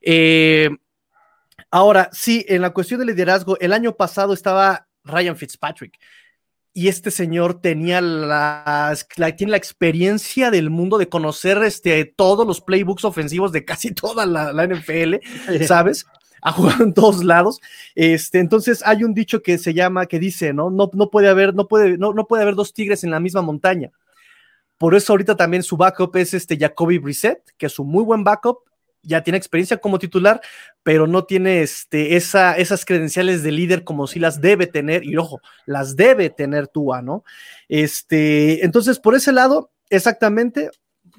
Eh, 0.01 0.69
ahora, 1.69 2.09
sí, 2.11 2.43
en 2.47 2.61
la 2.61 2.71
cuestión 2.71 2.99
de 2.99 3.05
liderazgo, 3.05 3.59
el 3.59 3.73
año 3.73 3.95
pasado 3.95 4.33
estaba 4.33 4.87
Ryan 5.03 5.35
Fitzpatrick 5.35 5.99
y 6.73 6.87
este 6.87 7.11
señor 7.11 7.59
tenía 7.59 7.99
la, 7.99 8.95
tiene 9.37 9.51
la 9.51 9.57
experiencia 9.57 10.51
del 10.51 10.69
mundo 10.69 10.97
de 10.97 11.09
conocer 11.09 11.57
este, 11.63 12.05
todos 12.05 12.47
los 12.47 12.61
playbooks 12.61 13.03
ofensivos 13.03 13.51
de 13.51 13.65
casi 13.65 13.91
toda 13.91 14.25
la, 14.25 14.67
NFL, 14.67 15.15
¿sabes? 15.67 16.05
Ha 16.41 16.53
jugado 16.53 16.83
en 16.83 16.93
todos 16.93 17.23
lados. 17.23 17.59
Este, 17.93 18.39
entonces 18.39 18.81
hay 18.85 19.03
un 19.03 19.13
dicho 19.13 19.41
que 19.41 19.57
se 19.57 19.73
llama, 19.73 20.05
que 20.05 20.17
dice, 20.17 20.53
¿no? 20.53 20.69
No, 20.69 20.89
no 20.93 21.09
puede 21.09 21.27
haber, 21.27 21.53
no 21.53 21.67
puede, 21.67 21.97
no, 21.97 22.13
no 22.13 22.25
puede 22.25 22.43
haber 22.43 22.55
dos 22.55 22.73
tigres 22.73 23.03
en 23.03 23.11
la 23.11 23.19
misma 23.19 23.41
montaña. 23.41 23.91
Por 24.77 24.95
eso 24.95 25.13
ahorita 25.13 25.35
también 25.35 25.61
su 25.61 25.77
backup 25.77 26.15
es 26.15 26.33
este 26.33 26.57
Jacoby 26.57 26.97
Brissett, 26.97 27.53
que 27.57 27.67
es 27.67 27.77
un 27.77 27.87
muy 27.87 28.03
buen 28.03 28.23
backup, 28.23 28.59
ya 29.03 29.23
tiene 29.23 29.37
experiencia 29.37 29.77
como 29.77 29.99
titular, 29.99 30.41
pero 30.83 31.07
no 31.07 31.25
tiene 31.25 31.61
este, 31.61 32.15
esa, 32.15 32.55
esas 32.57 32.85
credenciales 32.85 33.43
de 33.43 33.51
líder 33.51 33.83
como 33.83 34.07
si 34.07 34.19
las 34.19 34.41
debe 34.41 34.67
tener, 34.67 35.03
y 35.03 35.17
ojo, 35.17 35.39
las 35.65 35.95
debe 35.95 36.29
tener 36.29 36.67
Tua, 36.67 37.01
¿no? 37.01 37.23
Este, 37.67 38.63
entonces, 38.65 38.99
por 38.99 39.15
ese 39.15 39.31
lado, 39.31 39.71
exactamente, 39.89 40.69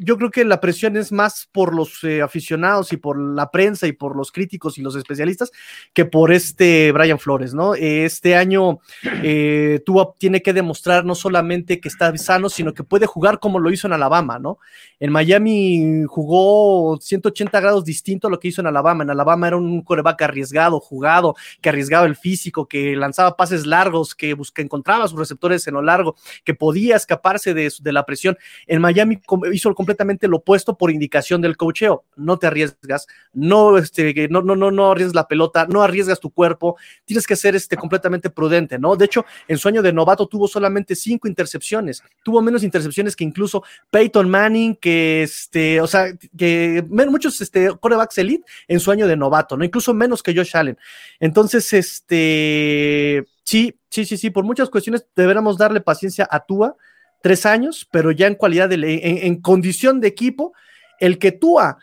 yo 0.05 0.17
creo 0.17 0.31
que 0.31 0.45
la 0.45 0.61
presión 0.61 0.97
es 0.97 1.13
más 1.13 1.49
por 1.53 1.75
los 1.75 2.03
eh, 2.05 2.23
aficionados 2.23 2.93
y 2.93 2.97
por 2.97 3.19
la 3.19 3.51
prensa 3.51 3.87
y 3.87 3.93
por 3.93 4.17
los 4.17 4.33
críticos 4.33 4.79
y 4.79 4.83
los 4.83 4.97
especialistas 4.97 5.51
que 5.93 6.05
por 6.05 6.33
este 6.33 6.93
Brian 6.93 7.19
Flores, 7.19 7.55
¿no? 7.55 7.75
Este 7.75 8.37
año 8.37 8.81
eh, 9.23 9.81
tiene 10.19 10.43
que 10.43 10.53
demostrar 10.53 11.05
no 11.05 11.15
solamente 11.15 11.81
que 11.81 11.89
está 11.89 12.17
sano, 12.17 12.49
sino 12.49 12.75
que 12.75 12.85
puede 12.85 13.07
jugar 13.07 13.39
como 13.39 13.59
lo 13.59 13.71
hizo 13.71 13.87
en 13.87 13.93
Alabama, 13.93 14.39
¿no? 14.39 14.59
En 15.01 15.11
Miami 15.11 16.05
jugó 16.07 16.99
180 17.01 17.61
grados 17.61 17.85
distinto 17.85 18.29
a 18.29 18.31
lo 18.31 18.39
que 18.39 18.49
hizo 18.49 18.61
en 18.61 18.69
Alabama. 18.69 19.03
En 19.03 19.11
Alabama 19.11 19.49
era 19.49 19.57
un 19.57 19.83
coreback 19.83 20.23
arriesgado, 20.23 20.81
jugado, 20.81 21.35
que 21.61 21.69
arriesgaba 21.69 22.07
el 22.07 22.17
físico, 22.17 22.67
que 22.67 22.95
lanzaba 22.97 23.37
pases 23.37 23.67
largos, 23.67 24.15
que, 24.15 24.35
busca, 24.35 24.63
encontraba 24.63 25.09
sus 25.09 25.19
receptores 25.19 25.67
en 25.67 25.75
lo 25.75 25.83
largo, 25.83 26.17
que 26.45 26.55
podía 26.55 26.97
escaparse 26.97 27.55
de, 27.55 27.73
de 27.81 27.93
la 27.93 28.05
presión. 28.05 28.37
En 28.67 28.81
Miami 28.81 29.21
hizo 29.53 29.69
el 29.69 29.75
completamente 29.93 30.27
lo 30.29 30.39
opuesto 30.39 30.79
por 30.79 30.91
indicación 30.91 31.43
del 31.43 31.57
cocheo. 31.57 32.05
No 32.17 32.39
te 32.39 32.47
arriesgas, 32.47 33.07
no, 33.35 33.77
este, 33.77 34.29
no, 34.29 34.41
no, 34.41 34.57
no, 34.57 34.71
no 34.71 34.91
arriesgas 34.91 35.15
la 35.15 35.29
pelota, 35.29 35.67
no 35.69 35.83
arriesgas 35.83 36.19
tu 36.19 36.31
cuerpo, 36.31 36.77
tienes 37.05 37.27
que 37.27 37.37
ser 37.37 37.55
este, 37.55 37.77
completamente 37.77 38.31
prudente, 38.31 38.79
¿no? 38.79 38.97
De 38.97 39.05
hecho, 39.05 39.27
en 39.49 39.59
su 39.59 39.69
año 39.69 39.83
de 39.83 39.93
novato 39.93 40.27
tuvo 40.27 40.49
solamente 40.49 40.95
cinco 40.95 41.29
intercepciones, 41.29 42.03
tuvo 42.25 42.41
menos 42.41 42.63
intercepciones 42.63 43.15
que 43.15 43.25
incluso 43.25 43.63
Peyton 43.91 44.31
Manning, 44.31 44.77
que 44.77 45.25
este, 45.25 45.81
o 45.81 45.87
sea, 45.87 46.07
que 46.37 46.85
muchos 46.89 47.41
este, 47.41 47.71
corebacks 47.79 48.17
elite 48.17 48.45
en 48.69 48.81
su 48.81 48.91
año 48.91 49.07
de 49.07 49.17
novato, 49.17 49.57
¿no? 49.57 49.65
Incluso 49.65 49.93
menos 49.93 50.23
que 50.23 50.35
Josh 50.35 50.57
Allen. 50.57 50.79
Entonces, 51.21 51.71
este, 51.73 53.27
sí, 53.45 53.79
sí, 53.91 54.07
sí, 54.07 54.17
sí, 54.17 54.31
por 54.31 54.45
muchas 54.45 54.71
cuestiones 54.71 55.07
deberíamos 55.15 55.59
darle 55.59 55.81
paciencia 55.81 56.27
a 56.31 56.41
Tua 56.41 56.77
tres 57.23 57.47
años, 57.47 57.89
pero 57.91 58.11
ya 58.11 58.27
en 58.27 58.35
cualidad 58.35 58.69
de, 58.69 59.21
en, 59.25 59.41
condición 59.41 60.01
de 60.01 60.09
equipo, 60.09 60.53
el 60.99 61.19
que 61.19 61.33
Tua 61.33 61.79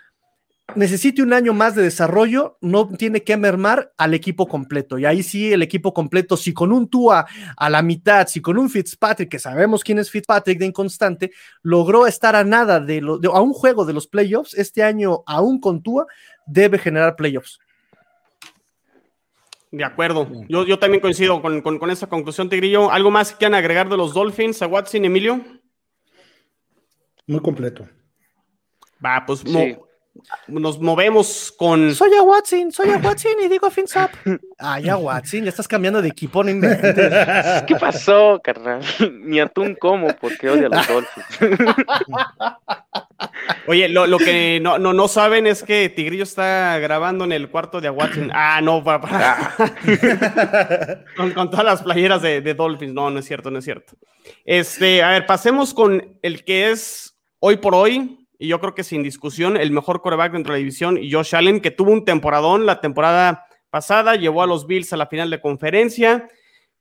necesite 0.75 1.23
un 1.23 1.34
año 1.34 1.54
más 1.54 1.73
de 1.73 1.82
desarrollo, 1.82 2.58
no 2.62 2.88
tiene 2.89 3.23
que 3.23 3.38
mermar 3.38 3.91
al 3.97 4.13
equipo 4.13 4.47
completo. 4.47 4.99
Y 4.99 5.06
ahí 5.06 5.23
sí, 5.23 5.52
el 5.52 5.63
equipo 5.63 5.93
completo, 5.93 6.38
si 6.38 6.54
con 6.54 6.71
un 6.71 6.89
Tua 6.89 7.25
a 7.58 7.69
la 7.69 7.82
mitad, 7.82 8.28
si 8.28 8.41
con 8.41 8.58
un 8.58 8.69
Fitzpatrick, 8.69 9.30
que 9.30 9.39
sabemos 9.39 9.84
quién 9.84 9.97
es 9.97 10.12
Fitzpatrick 10.12 10.60
de 10.60 10.67
inconstante, 10.67 11.32
logró 11.63 12.06
estar 12.06 12.36
a 12.36 12.43
nada 12.43 12.80
de, 12.80 13.02
lo, 13.02 13.19
a 13.34 13.41
un 13.41 13.54
juego 13.54 13.86
de 13.86 13.93
los 13.93 14.08
playoffs, 14.08 14.54
este 14.54 14.84
año 14.84 15.23
aún 15.25 15.60
con 15.60 15.82
Tua, 15.82 16.06
debe 16.45 16.78
generar 16.78 17.15
playoffs. 17.15 17.60
De 19.71 19.84
acuerdo. 19.84 20.27
Yo, 20.47 20.65
yo 20.65 20.79
también 20.79 21.01
coincido 21.01 21.41
con, 21.41 21.62
con, 21.62 21.91
esa 21.91 22.08
conclusión, 22.08 22.49
Tigrillo. 22.49 22.89
¿Algo 22.89 23.12
más 23.12 23.32
que 23.32 23.38
quieran 23.38 23.55
agregar 23.55 23.88
de 23.88 23.97
los 23.97 24.13
Dolphins 24.13 24.62
a 24.62 24.67
Watson, 24.67 25.05
Emilio? 25.05 25.43
Muy 27.27 27.39
completo. 27.41 27.88
Va, 29.03 29.23
pues 29.25 29.43
nos 30.47 30.79
movemos 30.79 31.53
con. 31.58 31.93
Soy 31.93 32.13
a 32.13 32.21
Watson, 32.21 32.71
soy 32.71 32.89
a 32.89 32.97
Watson 32.97 33.34
y 33.43 33.47
digo 33.47 33.69
fins 33.69 33.95
up. 33.95 34.10
Ay, 34.58 34.89
a 34.89 34.97
Watson, 34.97 35.43
ya 35.43 35.49
estás 35.49 35.67
cambiando 35.67 36.01
de 36.01 36.10
equipo, 36.10 36.43
no 36.43 36.49
inventes. 36.49 36.95
¿Qué 37.67 37.75
pasó, 37.75 38.39
carnal? 38.43 38.82
Ni 39.21 39.39
atún 39.39 39.75
como 39.75 40.08
porque 40.15 40.49
odia 40.49 40.67
a 40.67 40.69
los 40.69 40.88
Dolphins. 40.88 41.25
Oye, 43.67 43.89
lo, 43.89 44.17
que 44.17 44.60
no, 44.62 44.77
no, 44.79 45.08
saben 45.08 45.47
es 45.47 45.63
que 45.63 45.89
Tigrillo 45.89 46.23
está 46.23 46.77
grabando 46.79 47.25
en 47.25 47.32
el 47.32 47.49
cuarto 47.49 47.82
de 47.82 47.89
Watson. 47.89 48.32
Ah, 48.34 48.62
no, 48.62 48.84
para, 48.84 49.55
con, 51.15 51.49
todas 51.49 51.65
las 51.65 51.82
playeras 51.82 52.21
de, 52.21 52.41
de 52.41 52.53
Dolphins. 52.53 52.93
No, 52.93 53.10
no 53.10 53.19
es 53.19 53.25
cierto, 53.25 53.51
no 53.51 53.60
es 53.60 53.65
cierto. 53.65 53.93
Este, 54.45 55.03
a 55.03 55.10
ver, 55.12 55.25
pasemos 55.25 55.73
con 55.73 56.17
el 56.21 56.43
que 56.43 56.71
es 56.71 57.15
hoy 57.39 57.58
por 57.58 57.75
hoy 57.75 58.18
y 58.41 58.47
yo 58.47 58.62
creo 58.62 58.73
que 58.73 58.86
sin 58.86 59.04
discusión 59.04 59.58
el 59.58 59.71
mejor 59.71 60.02
coreback 60.02 60.32
dentro 60.32 60.54
de 60.54 60.60
la 60.60 60.60
división, 60.60 60.97
Josh 61.12 61.36
Allen, 61.36 61.60
que 61.60 61.71
tuvo 61.71 61.91
un 61.91 62.06
temporadón 62.06 62.65
la 62.65 62.80
temporada 62.80 63.45
pasada, 63.69 64.15
llevó 64.15 64.41
a 64.41 64.47
los 64.47 64.65
Bills 64.65 64.93
a 64.93 64.97
la 64.97 65.08
final 65.08 65.30
de 65.30 65.41
conferencia, 65.41 66.30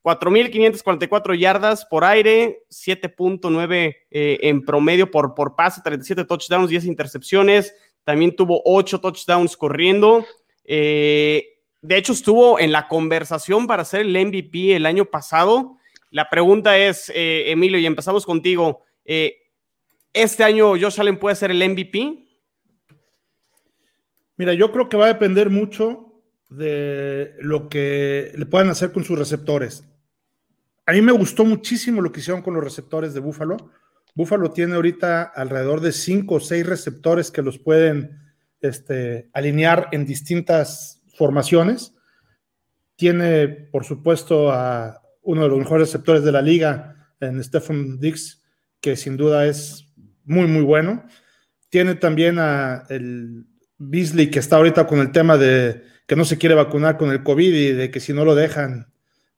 4.544 0.02 1.36
yardas 1.36 1.84
por 1.84 2.04
aire, 2.04 2.60
7.9 2.70 3.96
eh, 4.10 4.38
en 4.40 4.64
promedio 4.64 5.10
por, 5.10 5.34
por 5.34 5.56
pase, 5.56 5.82
37 5.82 6.24
touchdowns, 6.24 6.70
10 6.70 6.84
intercepciones, 6.84 7.74
también 8.04 8.36
tuvo 8.36 8.62
8 8.64 9.00
touchdowns 9.00 9.56
corriendo. 9.56 10.24
Eh, 10.64 11.58
de 11.82 11.96
hecho, 11.96 12.12
estuvo 12.12 12.60
en 12.60 12.70
la 12.70 12.86
conversación 12.86 13.66
para 13.66 13.84
ser 13.84 14.02
el 14.02 14.26
MVP 14.26 14.76
el 14.76 14.86
año 14.86 15.06
pasado. 15.06 15.76
La 16.10 16.30
pregunta 16.30 16.78
es, 16.78 17.10
eh, 17.14 17.50
Emilio, 17.50 17.78
y 17.78 17.86
empezamos 17.86 18.24
contigo. 18.24 18.84
¿Este 20.18 20.42
año 20.42 20.70
Josh 20.70 21.00
Allen 21.00 21.16
puede 21.16 21.36
ser 21.36 21.52
el 21.52 21.62
MVP? 21.62 22.26
Mira, 24.36 24.52
yo 24.52 24.72
creo 24.72 24.88
que 24.88 24.96
va 24.96 25.04
a 25.04 25.14
depender 25.14 25.48
mucho 25.48 26.24
de 26.48 27.36
lo 27.38 27.68
que 27.68 28.32
le 28.34 28.44
puedan 28.44 28.68
hacer 28.68 28.90
con 28.90 29.04
sus 29.04 29.16
receptores. 29.16 29.84
a 30.86 30.92
mí 30.92 31.02
me 31.02 31.12
gustó 31.12 31.44
muchísimo 31.44 32.02
lo 32.02 32.10
que 32.10 32.18
hicieron 32.18 32.42
con 32.42 32.52
los 32.54 32.64
receptores 32.64 33.14
de 33.14 33.20
Buffalo. 33.20 33.70
Buffalo 34.16 34.50
tiene 34.50 34.74
ahorita 34.74 35.22
alrededor 35.22 35.80
de 35.80 35.92
cinco 35.92 36.34
o 36.34 36.40
seis 36.40 36.66
receptores 36.66 37.30
que 37.30 37.42
los 37.42 37.60
pueden 37.60 38.18
este, 38.60 39.30
alinear 39.32 39.86
en 39.92 40.04
distintas 40.04 41.00
formaciones. 41.16 41.94
Tiene, 42.96 43.46
por 43.46 43.84
supuesto, 43.84 44.50
a 44.50 45.00
uno 45.22 45.44
de 45.44 45.48
los 45.48 45.58
mejores 45.60 45.86
receptores 45.86 46.24
de 46.24 46.32
la 46.32 46.42
liga, 46.42 47.12
en 47.20 47.40
Stephen 47.44 48.00
Dix, 48.00 48.42
que 48.80 48.96
sin 48.96 49.16
duda 49.16 49.46
es 49.46 49.87
muy, 50.28 50.46
muy 50.46 50.62
bueno. 50.62 51.04
Tiene 51.70 51.94
también 51.94 52.38
a 52.38 52.84
el 52.88 53.46
Beasley, 53.78 54.30
que 54.30 54.38
está 54.38 54.56
ahorita 54.56 54.86
con 54.86 55.00
el 55.00 55.12
tema 55.12 55.36
de 55.36 55.82
que 56.06 56.16
no 56.16 56.24
se 56.24 56.38
quiere 56.38 56.54
vacunar 56.54 56.96
con 56.96 57.10
el 57.10 57.22
COVID 57.22 57.54
y 57.54 57.72
de 57.72 57.90
que 57.90 58.00
si 58.00 58.12
no 58.12 58.24
lo 58.24 58.34
dejan, 58.34 58.90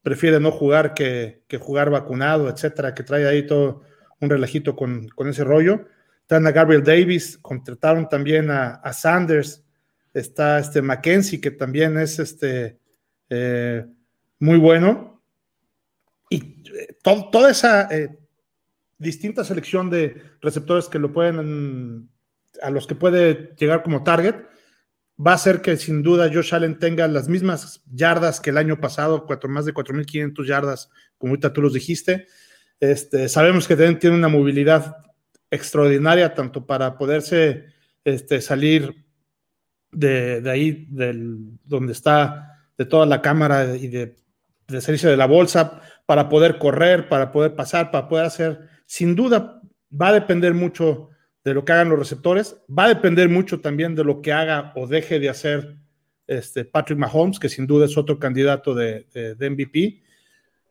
prefiere 0.02 0.38
no 0.40 0.50
jugar 0.50 0.94
que, 0.94 1.42
jugar 1.60 1.90
vacunado, 1.90 2.48
etcétera, 2.48 2.94
que 2.94 3.02
trae 3.02 3.26
ahí 3.26 3.46
todo 3.46 3.82
un 4.20 4.30
relajito 4.30 4.76
con, 4.76 5.08
ese 5.26 5.44
rollo. 5.44 5.86
Están 6.20 6.46
a 6.46 6.52
Gabriel 6.52 6.84
Davis, 6.84 7.38
contrataron 7.38 8.08
también 8.08 8.50
a, 8.50 8.92
Sanders, 8.92 9.64
está 10.14 10.60
este 10.60 10.80
Mackenzie, 10.80 11.40
que 11.40 11.50
también 11.50 11.98
es 11.98 12.18
este, 12.18 12.78
eh, 13.28 13.84
muy 14.38 14.58
bueno. 14.58 15.22
Y 16.30 16.62
eh, 16.72 16.96
toda 17.02 17.50
esa 17.50 17.88
eh, 17.90 18.19
distinta 19.00 19.42
selección 19.42 19.90
de 19.90 20.22
receptores 20.40 20.86
que 20.86 21.00
lo 21.00 21.12
pueden, 21.12 22.08
a 22.62 22.70
los 22.70 22.86
que 22.86 22.94
puede 22.94 23.54
llegar 23.58 23.82
como 23.82 24.04
target, 24.04 24.36
va 25.18 25.32
a 25.32 25.38
ser 25.38 25.62
que 25.62 25.76
sin 25.76 26.02
duda 26.02 26.30
Josh 26.32 26.54
Allen 26.54 26.78
tenga 26.78 27.08
las 27.08 27.28
mismas 27.28 27.82
yardas 27.90 28.40
que 28.40 28.50
el 28.50 28.58
año 28.58 28.78
pasado, 28.78 29.26
cuatro, 29.26 29.50
más 29.50 29.64
de 29.64 29.74
4.500 29.74 30.46
yardas, 30.46 30.90
como 31.18 31.32
ahorita 31.32 31.52
tú 31.52 31.62
los 31.62 31.72
dijiste. 31.72 32.26
Este, 32.78 33.28
sabemos 33.28 33.66
que 33.66 33.76
tiene 33.76 34.16
una 34.16 34.28
movilidad 34.28 34.96
extraordinaria, 35.50 36.34
tanto 36.34 36.66
para 36.66 36.96
poderse 36.96 37.66
este, 38.04 38.40
salir 38.40 39.04
de, 39.92 40.42
ahí, 40.46 40.86
del, 40.90 41.58
donde 41.64 41.92
está, 41.92 42.70
de 42.76 42.84
toda 42.84 43.06
la 43.06 43.20
cámara 43.20 43.76
y 43.76 43.88
de, 43.88 44.16
de 44.68 44.80
de 44.80 45.16
la 45.16 45.26
bolsa, 45.26 45.82
para 46.06 46.28
poder 46.28 46.58
correr, 46.58 47.08
para 47.08 47.32
poder 47.32 47.54
pasar, 47.54 47.90
para 47.90 48.08
poder 48.08 48.26
hacer. 48.26 48.69
Sin 48.90 49.14
duda, 49.14 49.62
va 49.88 50.08
a 50.08 50.12
depender 50.12 50.52
mucho 50.52 51.10
de 51.44 51.54
lo 51.54 51.64
que 51.64 51.70
hagan 51.70 51.90
los 51.90 51.98
receptores. 52.00 52.60
Va 52.68 52.86
a 52.86 52.88
depender 52.88 53.28
mucho 53.28 53.60
también 53.60 53.94
de 53.94 54.02
lo 54.02 54.20
que 54.20 54.32
haga 54.32 54.72
o 54.74 54.88
deje 54.88 55.20
de 55.20 55.28
hacer 55.28 55.76
este 56.26 56.64
Patrick 56.64 56.98
Mahomes, 56.98 57.38
que 57.38 57.48
sin 57.48 57.68
duda 57.68 57.84
es 57.86 57.96
otro 57.96 58.18
candidato 58.18 58.74
de, 58.74 59.06
MVP. 59.38 60.02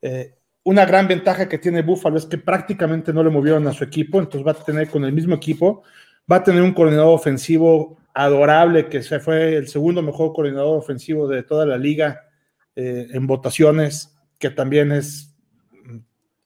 Eh, 0.02 0.36
una 0.64 0.84
gran 0.84 1.08
ventaja 1.08 1.48
que 1.48 1.60
tiene 1.60 1.82
Buffalo 1.82 2.18
es 2.18 2.26
que 2.26 2.38
prácticamente 2.38 3.14
no 3.14 3.24
le 3.24 3.30
movieron 3.30 3.66
a 3.68 3.72
su 3.72 3.86
equipo, 3.86 4.20
entonces 4.20 4.46
va 4.46 4.52
a 4.52 4.66
tener 4.66 4.90
con 4.90 5.06
el 5.06 5.14
mismo 5.14 5.36
equipo, 5.36 5.84
va 6.30 6.36
a 6.36 6.44
tener 6.44 6.62
un 6.62 6.74
coordinador 6.74 7.16
ofensivo 7.16 8.00
adorable, 8.14 8.90
que 8.90 9.02
se 9.02 9.22
fue 9.22 9.56
el 9.56 9.70
segundo 9.70 10.02
mejor 10.02 10.34
coordinador 10.34 10.78
ofensivo 10.78 11.26
de 11.30 11.44
toda 11.44 11.66
la 11.66 11.78
liga 11.78 12.28
eh, 12.76 13.08
en 13.14 13.28
votaciones, 13.28 14.14
que 14.38 14.50
también 14.50 14.92
es 14.92 15.29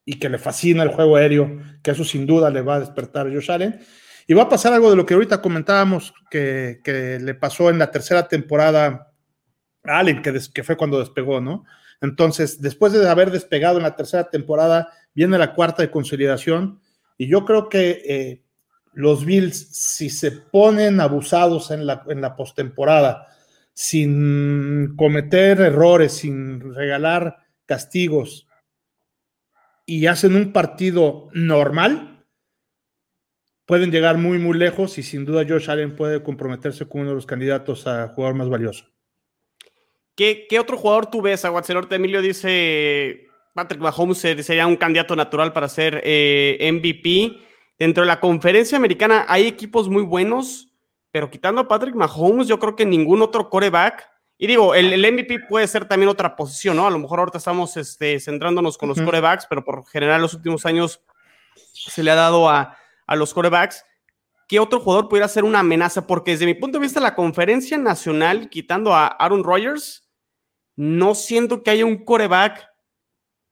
y 0.05 0.19
que 0.19 0.29
le 0.29 0.37
fascina 0.37 0.83
el 0.83 0.89
juego 0.89 1.15
aéreo, 1.15 1.59
que 1.81 1.91
eso 1.91 2.03
sin 2.03 2.25
duda 2.25 2.49
le 2.49 2.61
va 2.61 2.75
a 2.75 2.79
despertar 2.79 3.27
a 3.27 3.31
Josh 3.31 3.51
Allen. 3.51 3.79
Y 4.27 4.33
va 4.33 4.43
a 4.43 4.49
pasar 4.49 4.73
algo 4.73 4.89
de 4.89 4.95
lo 4.95 5.05
que 5.05 5.13
ahorita 5.13 5.41
comentábamos 5.41 6.13
que, 6.29 6.79
le 7.21 7.35
pasó 7.35 7.69
en 7.69 7.79
la 7.79 7.91
tercera 7.91 8.27
temporada 8.27 9.11
a 9.83 9.99
Allen, 9.99 10.21
que, 10.21 10.39
que 10.53 10.63
fue 10.63 10.77
cuando 10.77 10.99
despegó, 10.99 11.41
¿no? 11.41 11.65
Entonces, 12.01 12.61
después 12.61 12.91
de 12.93 13.09
haber 13.09 13.31
despegado 13.31 13.77
en 13.77 13.83
la 13.83 13.95
tercera 13.95 14.29
temporada, 14.29 14.89
viene 15.13 15.37
la 15.37 15.53
cuarta 15.53 15.81
de 15.81 15.91
consolidación. 15.91 16.81
Y 17.17 17.27
yo 17.27 17.45
creo 17.45 17.69
que 17.69 18.01
eh, 18.05 18.43
los 18.93 19.25
Bills, 19.25 19.69
si 19.71 20.09
se 20.09 20.31
ponen 20.31 20.99
abusados 20.99 21.71
en 21.71 21.85
la, 21.85 22.03
en 22.09 22.21
la 22.21 22.35
postemporada, 22.35 23.27
sin 23.73 24.95
cometer 24.95 25.61
errores, 25.61 26.13
sin 26.13 26.73
regalar 26.73 27.37
castigos, 27.65 28.47
y 29.85 30.07
hacen 30.07 30.35
un 30.35 30.53
partido 30.53 31.29
normal, 31.33 32.25
pueden 33.65 33.91
llegar 33.91 34.17
muy, 34.17 34.39
muy 34.39 34.57
lejos 34.57 34.97
y 34.97 35.03
sin 35.03 35.25
duda 35.25 35.45
Josh 35.47 35.69
Allen 35.69 35.95
puede 35.95 36.23
comprometerse 36.23 36.87
con 36.87 37.01
uno 37.01 37.11
de 37.11 37.15
los 37.15 37.25
candidatos 37.25 37.87
a 37.87 38.09
jugador 38.09 38.35
más 38.35 38.49
valioso. 38.49 38.85
¿Qué, 40.15 40.47
otro 40.59 40.77
jugador 40.77 41.07
tú 41.07 41.21
ves? 41.21 41.43
Aguacelote 41.43 41.95
Emilio 41.95 42.21
dice 42.21 43.27
Patrick 43.53 43.81
Mahomes 43.81 44.19
sería 44.19 44.67
un 44.67 44.75
candidato 44.75 45.15
natural 45.15 45.53
para 45.53 45.67
ser 45.67 46.01
eh, 46.03 46.69
MVP. 46.71 47.39
Dentro 47.79 48.03
de 48.03 48.07
la 48.07 48.19
conferencia 48.19 48.77
americana 48.77 49.25
hay 49.27 49.47
equipos 49.47 49.89
muy 49.89 50.03
buenos, 50.03 50.69
pero 51.11 51.31
quitando 51.31 51.61
a 51.61 51.67
Patrick 51.67 51.95
Mahomes, 51.95 52.47
yo 52.47 52.59
creo 52.59 52.75
que 52.75 52.85
ningún 52.85 53.21
otro 53.21 53.49
coreback. 53.49 54.07
Y 54.37 54.47
digo, 54.47 54.75
el, 54.75 54.99
MVP 54.99 55.41
puede 55.47 55.67
ser 55.67 55.85
también 55.85 56.09
otra 56.09 56.35
posición, 56.35 56.75
¿no? 56.75 56.87
A 56.87 56.91
lo 56.91 56.99
mejor 56.99 57.19
ahorita 57.19 57.37
estamos 57.37 57.77
este, 57.77 58.19
centrándonos 58.19 58.77
con 58.77 58.89
los 58.89 59.01
corebacks, 59.01 59.45
pero 59.47 59.63
por 59.63 59.85
general 59.85 60.21
los 60.21 60.33
últimos 60.33 60.65
años 60.65 61.01
se 61.55 62.03
le 62.03 62.11
ha 62.11 62.15
dado 62.15 62.49
a, 62.49 62.77
a 63.05 63.15
los 63.15 63.33
corebacks, 63.33 63.85
¿qué 64.47 64.59
otro 64.59 64.79
jugador 64.79 65.07
pudiera 65.07 65.27
ser 65.27 65.43
una 65.43 65.59
amenaza? 65.59 66.07
Porque 66.07 66.31
desde 66.31 66.45
mi 66.45 66.55
punto 66.55 66.77
de 66.77 66.83
vista, 66.83 66.99
la 66.99 67.15
conferencia 67.15 67.77
nacional, 67.77 68.49
quitando 68.49 68.93
a 68.93 69.07
Aaron 69.07 69.43
Rodgers, 69.43 70.09
no 70.75 71.15
siento 71.15 71.63
que 71.63 71.71
haya 71.71 71.85
un 71.85 72.03
coreback 72.03 72.67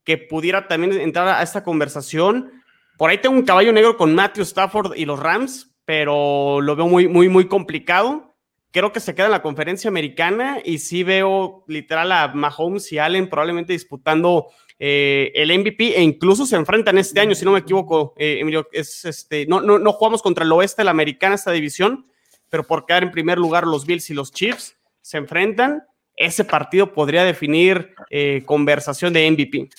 que 0.04 0.18
pudiera 0.18 0.68
también 0.68 0.94
entrar 0.94 1.28
a 1.28 1.44
esta 1.44 1.64
conversación. 1.64 2.52
Por 2.98 3.10
ahí 3.10 3.20
tengo 3.20 3.36
un 3.36 3.46
caballo 3.46 3.72
negro 3.72 3.98
con 3.98 4.16
Matthew 4.16 4.44
Stafford 4.44 4.96
y 4.96 5.06
los 5.06 5.20
Rams, 5.20 5.76
pero 5.86 6.62
lo 6.62 6.76
veo 6.76 6.88
muy, 6.88 7.08
muy, 7.08 7.30
muy 7.30 7.48
complicado. 7.48 8.31
Creo 8.72 8.94
que 8.94 9.00
se 9.00 9.14
queda 9.14 9.26
en 9.26 9.32
la 9.32 9.42
conferencia 9.42 9.90
americana 9.90 10.60
y 10.64 10.78
sí 10.80 11.04
veo 11.04 11.66
literal 11.68 12.12
a 12.12 12.30
Mahomes 12.30 12.92
y 12.92 13.00
Allen 13.00 13.30
probablemente 13.30 13.74
disputando 13.74 14.48
eh, 14.80 15.32
el 15.36 15.58
MVP 15.60 15.98
e 15.98 16.02
incluso 16.02 16.46
se 16.46 16.56
enfrentan 16.56 16.98
este 16.98 17.20
año, 17.20 17.36
si 17.36 17.46
no 17.46 17.52
me 17.52 17.60
equivoco, 17.60 18.14
eh, 18.18 18.38
Emilio, 18.40 18.68
es 18.72 19.06
este, 19.06 19.46
no, 19.46 19.62
no, 19.62 19.78
no 19.78 19.94
jugamos 19.94 20.22
contra 20.22 20.44
el 20.46 20.52
oeste 20.52 20.82
de 20.82 20.86
la 20.86 20.92
americana 20.92 21.36
esta 21.36 21.52
división, 21.52 22.08
pero 22.50 22.64
por 22.64 22.86
quedar 22.86 23.04
en 23.04 23.12
primer 23.12 23.38
lugar 23.38 23.68
los 23.68 23.86
Bills 23.86 24.10
y 24.10 24.14
los 24.14 24.32
Chiefs 24.32 24.78
se 25.02 25.18
enfrentan, 25.18 25.84
ese 26.16 26.46
partido 26.46 26.94
podría 26.94 27.24
definir 27.24 27.94
eh, 28.10 28.44
conversación 28.46 29.14
de 29.14 29.30
MVP. 29.30 29.70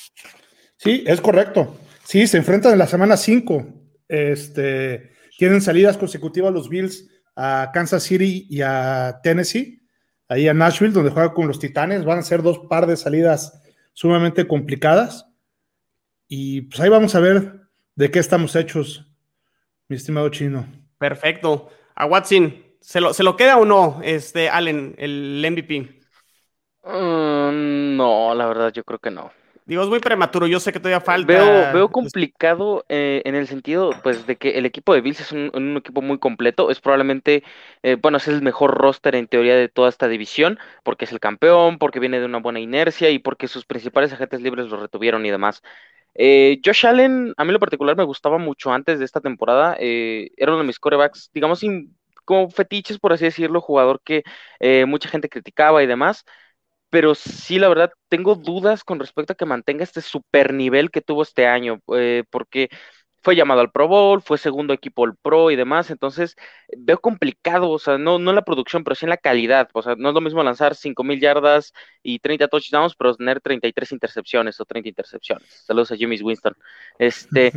Sí, 0.77 1.05
es 1.07 1.21
correcto. 1.21 1.77
Sí, 2.05 2.27
se 2.27 2.39
enfrentan 2.39 2.73
en 2.73 2.79
la 2.79 2.87
semana 2.87 3.17
5. 3.17 3.67
Este, 4.09 5.13
tienen 5.39 5.61
salidas 5.61 5.97
consecutivas 5.97 6.53
los 6.53 6.69
Bills 6.69 7.09
a 7.37 7.71
Kansas 7.73 8.03
City 8.03 8.47
y 8.49 8.63
a 8.63 9.21
Tennessee, 9.23 9.87
ahí 10.29 10.49
a 10.49 10.55
Nashville, 10.55 10.93
donde 10.93 11.11
juega 11.11 11.33
con 11.35 11.49
los 11.49 11.59
Titanes. 11.59 12.05
Van 12.05 12.19
a 12.19 12.23
ser 12.23 12.43
dos 12.43 12.61
par 12.69 12.87
de 12.87 12.97
salidas 12.97 13.63
sumamente 13.93 14.47
complicadas. 14.47 15.27
Y 16.29 16.63
pues 16.63 16.81
ahí 16.81 16.89
vamos 16.89 17.15
a 17.15 17.21
ver 17.21 17.61
de 17.95 18.11
qué 18.11 18.19
estamos 18.19 18.57
hechos, 18.57 19.07
mi 19.89 19.97
estimado 19.97 20.29
chino. 20.31 20.67
Perfecto. 20.99 21.69
A 21.95 22.07
Watson, 22.07 22.55
¿se 22.81 23.01
lo, 23.01 23.13
¿se 23.13 23.23
lo 23.23 23.37
queda 23.37 23.59
o 23.59 23.65
no, 23.65 24.01
este, 24.03 24.49
Allen, 24.49 24.95
el 24.99 25.45
MVP? 25.51 26.01
Mm, 26.85 27.97
no, 27.97 28.35
la 28.35 28.47
verdad, 28.47 28.73
yo 28.73 28.85
creo 28.85 28.99
que 28.99 29.11
no. 29.11 29.31
Digo, 29.65 29.83
es 29.85 29.89
muy 29.89 30.01
prematuro, 30.01 30.49
yo 30.49 30.59
sé 30.59 30.73
que 30.73 30.81
todavía 30.81 31.01
falta. 31.01 31.33
Veo, 31.33 31.73
veo 31.73 31.89
complicado 31.89 32.85
eh, 32.89 33.23
en 33.25 33.37
el 33.37 33.47
sentido, 33.47 33.93
pues, 34.03 34.27
de 34.27 34.37
que 34.37 34.59
el 34.59 34.67
equipo 34.67 34.93
de 34.93 35.01
Bills 35.01 35.21
es 35.21 35.31
un, 35.31 35.77
equipo 35.77 36.03
muy 36.03 36.19
completo. 36.19 36.71
Es 36.71 36.81
probablemente, 36.81 37.45
eh, 37.85 37.97
bueno, 38.01 38.19
es 38.19 38.27
el 38.27 38.43
mejor 38.43 38.75
roster 38.75 39.15
en 39.15 39.29
teoría 39.29 39.55
de 39.55 39.69
toda 39.69 39.89
esta 39.89 40.09
división, 40.09 40.59
porque 40.83 41.05
es 41.05 41.13
el 41.13 41.21
campeón, 41.21 41.79
porque 41.79 42.01
viene 42.01 42.19
de 42.19 42.27
una 42.27 42.39
buena 42.39 42.59
inercia 42.59 43.11
y 43.11 43.21
porque 43.21 43.47
sus 43.47 43.65
principales 43.65 44.13
agentes 44.13 44.41
libres 44.41 44.67
lo 44.67 44.81
retuvieron 44.81 45.25
y 45.27 45.31
demás. 45.31 45.63
Eh, 46.15 46.61
Josh 46.65 46.85
Allen, 46.85 47.33
a 47.37 47.45
mí 47.45 47.53
lo 47.53 47.61
particular 47.61 47.97
me 47.97 48.05
gustaba 48.05 48.39
mucho 48.39 48.73
antes 48.73 48.99
de 48.99 49.05
esta 49.05 49.21
temporada. 49.21 49.77
era 49.79 50.53
uno 50.53 50.59
de 50.63 50.67
mis 50.67 50.81
corebacks, 50.81 51.31
digamos, 51.33 51.61
como 52.25 52.51
fetiches, 52.51 52.99
por 52.99 53.13
así 53.13 53.27
decirlo, 53.27 53.61
jugador 53.61 54.01
que 54.05 54.25
mucha 54.87 55.09
gente 55.09 55.29
criticaba 55.29 55.85
y 55.85 55.87
demás 55.87 56.25
pero 56.93 57.15
sí, 57.17 57.59
la 57.59 57.69
verdad, 57.71 57.93
tengo 58.11 58.37
dudas 58.37 58.85
con 58.85 59.01
respecto 59.01 59.35
a 59.35 59.37
que 59.37 59.47
mantenga 59.47 59.85
este 59.85 60.03
super 60.03 60.55
nivel 60.55 60.91
que 60.93 61.01
tuvo 61.03 61.23
este 61.25 61.47
año, 61.49 61.81
eh, 61.97 62.25
porque 62.31 62.71
fue 63.23 63.37
llamado 63.37 63.61
al 63.61 63.71
Pro 63.71 63.89
Bowl, 63.89 64.23
fue 64.23 64.39
segundo 64.39 64.75
equipo 64.75 65.05
al 65.05 65.17
Pro 65.17 65.51
y 65.51 65.57
demás, 65.57 65.91
entonces 65.91 66.37
veo 66.77 67.01
complicado, 67.01 67.71
o 67.71 67.79
sea, 67.79 67.99
no, 67.99 68.19
no 68.19 68.31
en 68.31 68.37
la 68.37 68.43
producción, 68.45 68.85
pero 68.85 68.95
sí 68.95 69.05
en 69.07 69.11
la 69.11 69.17
calidad, 69.17 69.69
o 69.73 69.83
sea, 69.83 69.95
no 69.97 70.09
es 70.09 70.15
lo 70.15 70.21
mismo 70.21 70.43
lanzar 70.43 70.75
5.000 70.75 71.21
yardas 71.21 71.73
y 72.03 72.19
30 72.19 72.49
touchdowns, 72.49 72.95
pero 72.97 73.15
tener 73.15 73.41
33 73.41 73.93
intercepciones 73.93 74.61
o 74.61 74.65
30 74.65 74.89
intercepciones. 74.89 75.49
Saludos 75.67 75.93
a 75.93 75.97
Jimmy 75.97 76.21
Winston. 76.21 76.55
Este, 76.99 77.53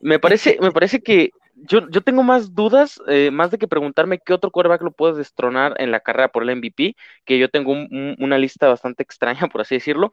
me 0.00 0.18
parece, 0.18 0.58
me 0.60 0.72
parece 0.72 1.00
que 1.02 1.30
yo, 1.54 1.88
yo 1.90 2.00
tengo 2.02 2.22
más 2.22 2.54
dudas, 2.54 3.00
eh, 3.08 3.30
más 3.30 3.50
de 3.50 3.58
que 3.58 3.68
preguntarme 3.68 4.18
qué 4.18 4.32
otro 4.32 4.50
quarterback 4.50 4.82
lo 4.82 4.92
puedes 4.92 5.16
destronar 5.16 5.74
en 5.78 5.90
la 5.90 6.00
carrera 6.00 6.28
por 6.28 6.42
el 6.42 6.50
MVP, 6.50 6.96
que 7.24 7.38
yo 7.38 7.48
tengo 7.50 7.72
una 7.72 8.38
lista 8.38 8.68
bastante 8.68 9.02
extraña, 9.02 9.48
por 9.48 9.60
así 9.62 9.76
decirlo. 9.76 10.10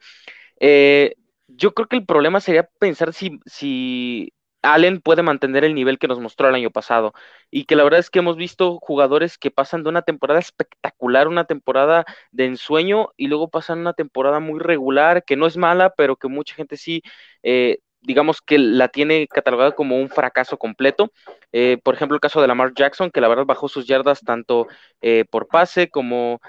Eh, 0.60 1.14
Yo 1.48 1.74
creo 1.74 1.88
que 1.88 1.96
el 1.96 2.06
problema 2.06 2.40
sería 2.40 2.64
pensar 2.80 3.12
si, 3.14 3.40
si 3.46 4.32
Allen 4.62 5.00
puede 5.00 5.22
mantener 5.22 5.64
el 5.64 5.74
nivel 5.74 5.98
que 5.98 6.08
nos 6.08 6.20
mostró 6.20 6.48
el 6.48 6.54
año 6.54 6.70
pasado. 6.70 7.12
Y 7.50 7.64
que 7.64 7.76
la 7.76 7.84
verdad 7.84 8.00
es 8.00 8.10
que 8.10 8.18
hemos 8.20 8.36
visto 8.36 8.78
jugadores 8.80 9.38
que 9.38 9.50
pasan 9.50 9.82
de 9.82 9.90
una 9.90 10.02
temporada 10.02 10.40
espectacular, 10.40 11.28
una 11.28 11.44
temporada 11.44 12.04
de 12.32 12.46
ensueño, 12.46 13.10
y 13.16 13.28
luego 13.28 13.48
pasan 13.48 13.78
una 13.80 13.92
temporada 13.92 14.40
muy 14.40 14.60
regular, 14.60 15.24
que 15.24 15.36
no 15.36 15.46
es 15.46 15.56
mala, 15.56 15.94
pero 15.96 16.16
que 16.16 16.28
mucha 16.28 16.54
gente 16.54 16.76
sí, 16.76 17.02
eh, 17.42 17.78
digamos 18.00 18.40
que 18.40 18.58
la 18.58 18.88
tiene 18.88 19.26
catalogada 19.28 19.72
como 19.72 19.96
un 19.98 20.08
fracaso 20.08 20.56
completo. 20.58 21.12
Eh, 21.52 21.78
por 21.82 21.94
ejemplo, 21.94 22.14
el 22.16 22.20
caso 22.20 22.40
de 22.40 22.48
Lamar 22.48 22.72
Jackson, 22.74 23.10
que 23.10 23.20
la 23.20 23.28
verdad 23.28 23.46
bajó 23.46 23.68
sus 23.68 23.86
yardas 23.86 24.20
tanto 24.20 24.66
eh, 25.00 25.24
por 25.30 25.48
pase 25.48 25.88
como 25.90 26.40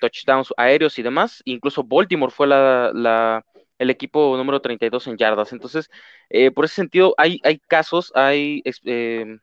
touchdowns 0.00 0.52
aéreos 0.56 0.98
y 0.98 1.02
demás. 1.02 1.42
Incluso 1.44 1.84
Baltimore 1.84 2.32
fue 2.32 2.46
la 2.46 3.42
el 3.78 3.90
equipo 3.90 4.36
número 4.36 4.60
32 4.60 5.06
en 5.06 5.16
yardas. 5.16 5.52
Entonces, 5.52 5.90
eh, 6.30 6.50
por 6.50 6.64
ese 6.64 6.76
sentido, 6.76 7.14
hay, 7.18 7.40
hay 7.44 7.58
casos, 7.58 8.12
hay, 8.14 8.62
eh, 8.84 9.38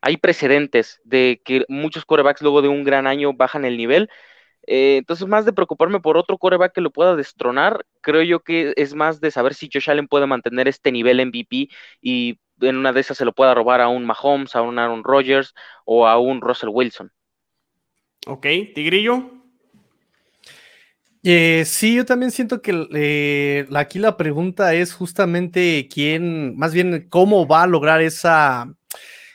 hay 0.00 0.16
precedentes 0.16 1.00
de 1.04 1.40
que 1.44 1.64
muchos 1.68 2.04
corebacks 2.04 2.42
luego 2.42 2.62
de 2.62 2.68
un 2.68 2.84
gran 2.84 3.06
año 3.06 3.32
bajan 3.32 3.64
el 3.64 3.76
nivel. 3.76 4.08
Eh, 4.66 4.98
entonces, 4.98 5.26
más 5.26 5.46
de 5.46 5.52
preocuparme 5.52 6.00
por 6.00 6.16
otro 6.18 6.36
coreback 6.38 6.74
que 6.74 6.80
lo 6.82 6.90
pueda 6.90 7.16
destronar, 7.16 7.86
creo 8.02 8.22
yo 8.22 8.40
que 8.40 8.74
es 8.76 8.94
más 8.94 9.20
de 9.20 9.30
saber 9.30 9.54
si 9.54 9.70
Josh 9.72 9.90
Allen 9.90 10.08
puede 10.08 10.26
mantener 10.26 10.68
este 10.68 10.92
nivel 10.92 11.20
MVP 11.20 11.68
y 12.02 12.38
en 12.60 12.76
una 12.76 12.92
de 12.92 13.00
esas 13.00 13.16
se 13.16 13.24
lo 13.24 13.32
pueda 13.32 13.54
robar 13.54 13.80
a 13.80 13.88
un 13.88 14.04
Mahomes, 14.04 14.54
a 14.56 14.62
un 14.62 14.78
Aaron 14.78 15.04
Rodgers 15.04 15.54
o 15.84 16.06
a 16.06 16.18
un 16.18 16.40
Russell 16.40 16.70
Wilson. 16.70 17.10
Ok, 18.26 18.46
Tigrillo. 18.74 19.30
Eh, 21.22 21.64
sí, 21.66 21.96
yo 21.96 22.04
también 22.04 22.30
siento 22.30 22.62
que 22.62 22.88
eh, 22.94 23.66
aquí 23.74 23.98
la 23.98 24.16
pregunta 24.16 24.74
es 24.74 24.92
justamente 24.92 25.88
quién, 25.92 26.56
más 26.56 26.72
bien 26.72 27.06
cómo 27.08 27.46
va 27.46 27.64
a 27.64 27.66
lograr 27.66 28.00
esa 28.00 28.72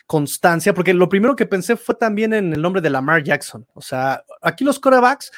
constancia, 0.08 0.74
porque 0.74 0.94
lo 0.94 1.10
primero 1.10 1.36
que 1.36 1.46
pensé 1.46 1.76
fue 1.76 1.96
también 1.96 2.34
en 2.34 2.54
el 2.54 2.62
nombre 2.62 2.82
de 2.82 2.90
Lamar 2.90 3.24
Jackson. 3.24 3.68
O 3.74 3.82
sea, 3.82 4.24
aquí 4.42 4.64
los 4.64 4.80
quarterbacks, 4.80 5.32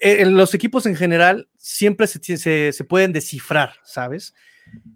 eh, 0.00 0.24
los 0.26 0.54
equipos 0.54 0.86
en 0.86 0.96
general, 0.96 1.48
siempre 1.56 2.06
se, 2.06 2.72
pueden 2.88 3.12
descifrar, 3.12 3.74
¿sabes? 3.84 4.34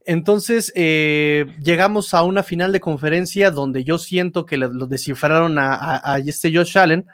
Entonces, 0.06 0.72
llegamos 0.74 2.14
a 2.14 2.22
una 2.22 2.42
final 2.42 2.72
de 2.72 2.80
conferencia 2.80 3.50
donde 3.50 3.84
yo 3.84 3.98
siento 3.98 4.46
que 4.46 4.56
lo, 4.56 4.86
descifraron 4.86 5.58
a, 5.58 5.74
a, 5.74 6.14
a 6.14 6.18
este 6.18 6.54
Josh 6.54 6.78
Allen 6.78 7.06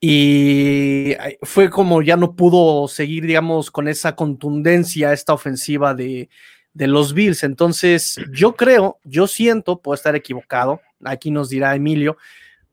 y 0.00 1.14
fue 1.42 1.68
como 1.68 2.00
ya 2.00 2.16
no 2.16 2.34
pudo 2.34 2.88
seguir, 2.88 3.26
digamos, 3.26 3.70
con 3.70 3.86
esa 3.86 4.16
contundencia 4.16 5.12
esta 5.12 5.34
ofensiva 5.34 5.94
de, 5.94 6.30
los 6.74 7.12
Bills. 7.12 7.42
Entonces, 7.44 8.16
yo 8.32 8.56
creo, 8.56 8.98
yo 9.04 9.26
siento, 9.26 9.80
puedo 9.82 9.94
estar 9.94 10.16
equivocado, 10.16 10.80
aquí 11.04 11.30
nos 11.30 11.50
dirá 11.50 11.74
Emilio, 11.74 12.16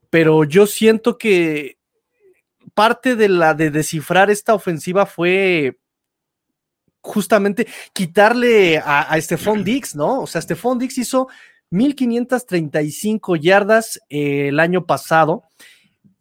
pero 0.09 0.45
yo 0.45 0.67
siento 0.67 1.17
que 1.17 1.77
parte 2.73 3.17
de 3.17 3.27
la 3.27 3.53
de 3.53 3.71
descifrar 3.71 4.29
esta 4.29 4.53
ofensiva 4.53 5.05
fue 5.05 5.77
justamente 7.01 7.67
quitarle 7.93 8.77
a, 8.77 9.01
a 9.01 9.19
Stephon 9.19 9.63
Dix, 9.65 9.95
¿no? 9.95 10.21
O 10.21 10.27
sea, 10.27 10.41
Stephon 10.41 10.79
Dix 10.79 10.97
hizo 10.97 11.27
1535 11.71 13.35
yardas 13.35 13.99
eh, 14.09 14.47
el 14.47 14.61
año 14.61 14.85
pasado 14.85 15.43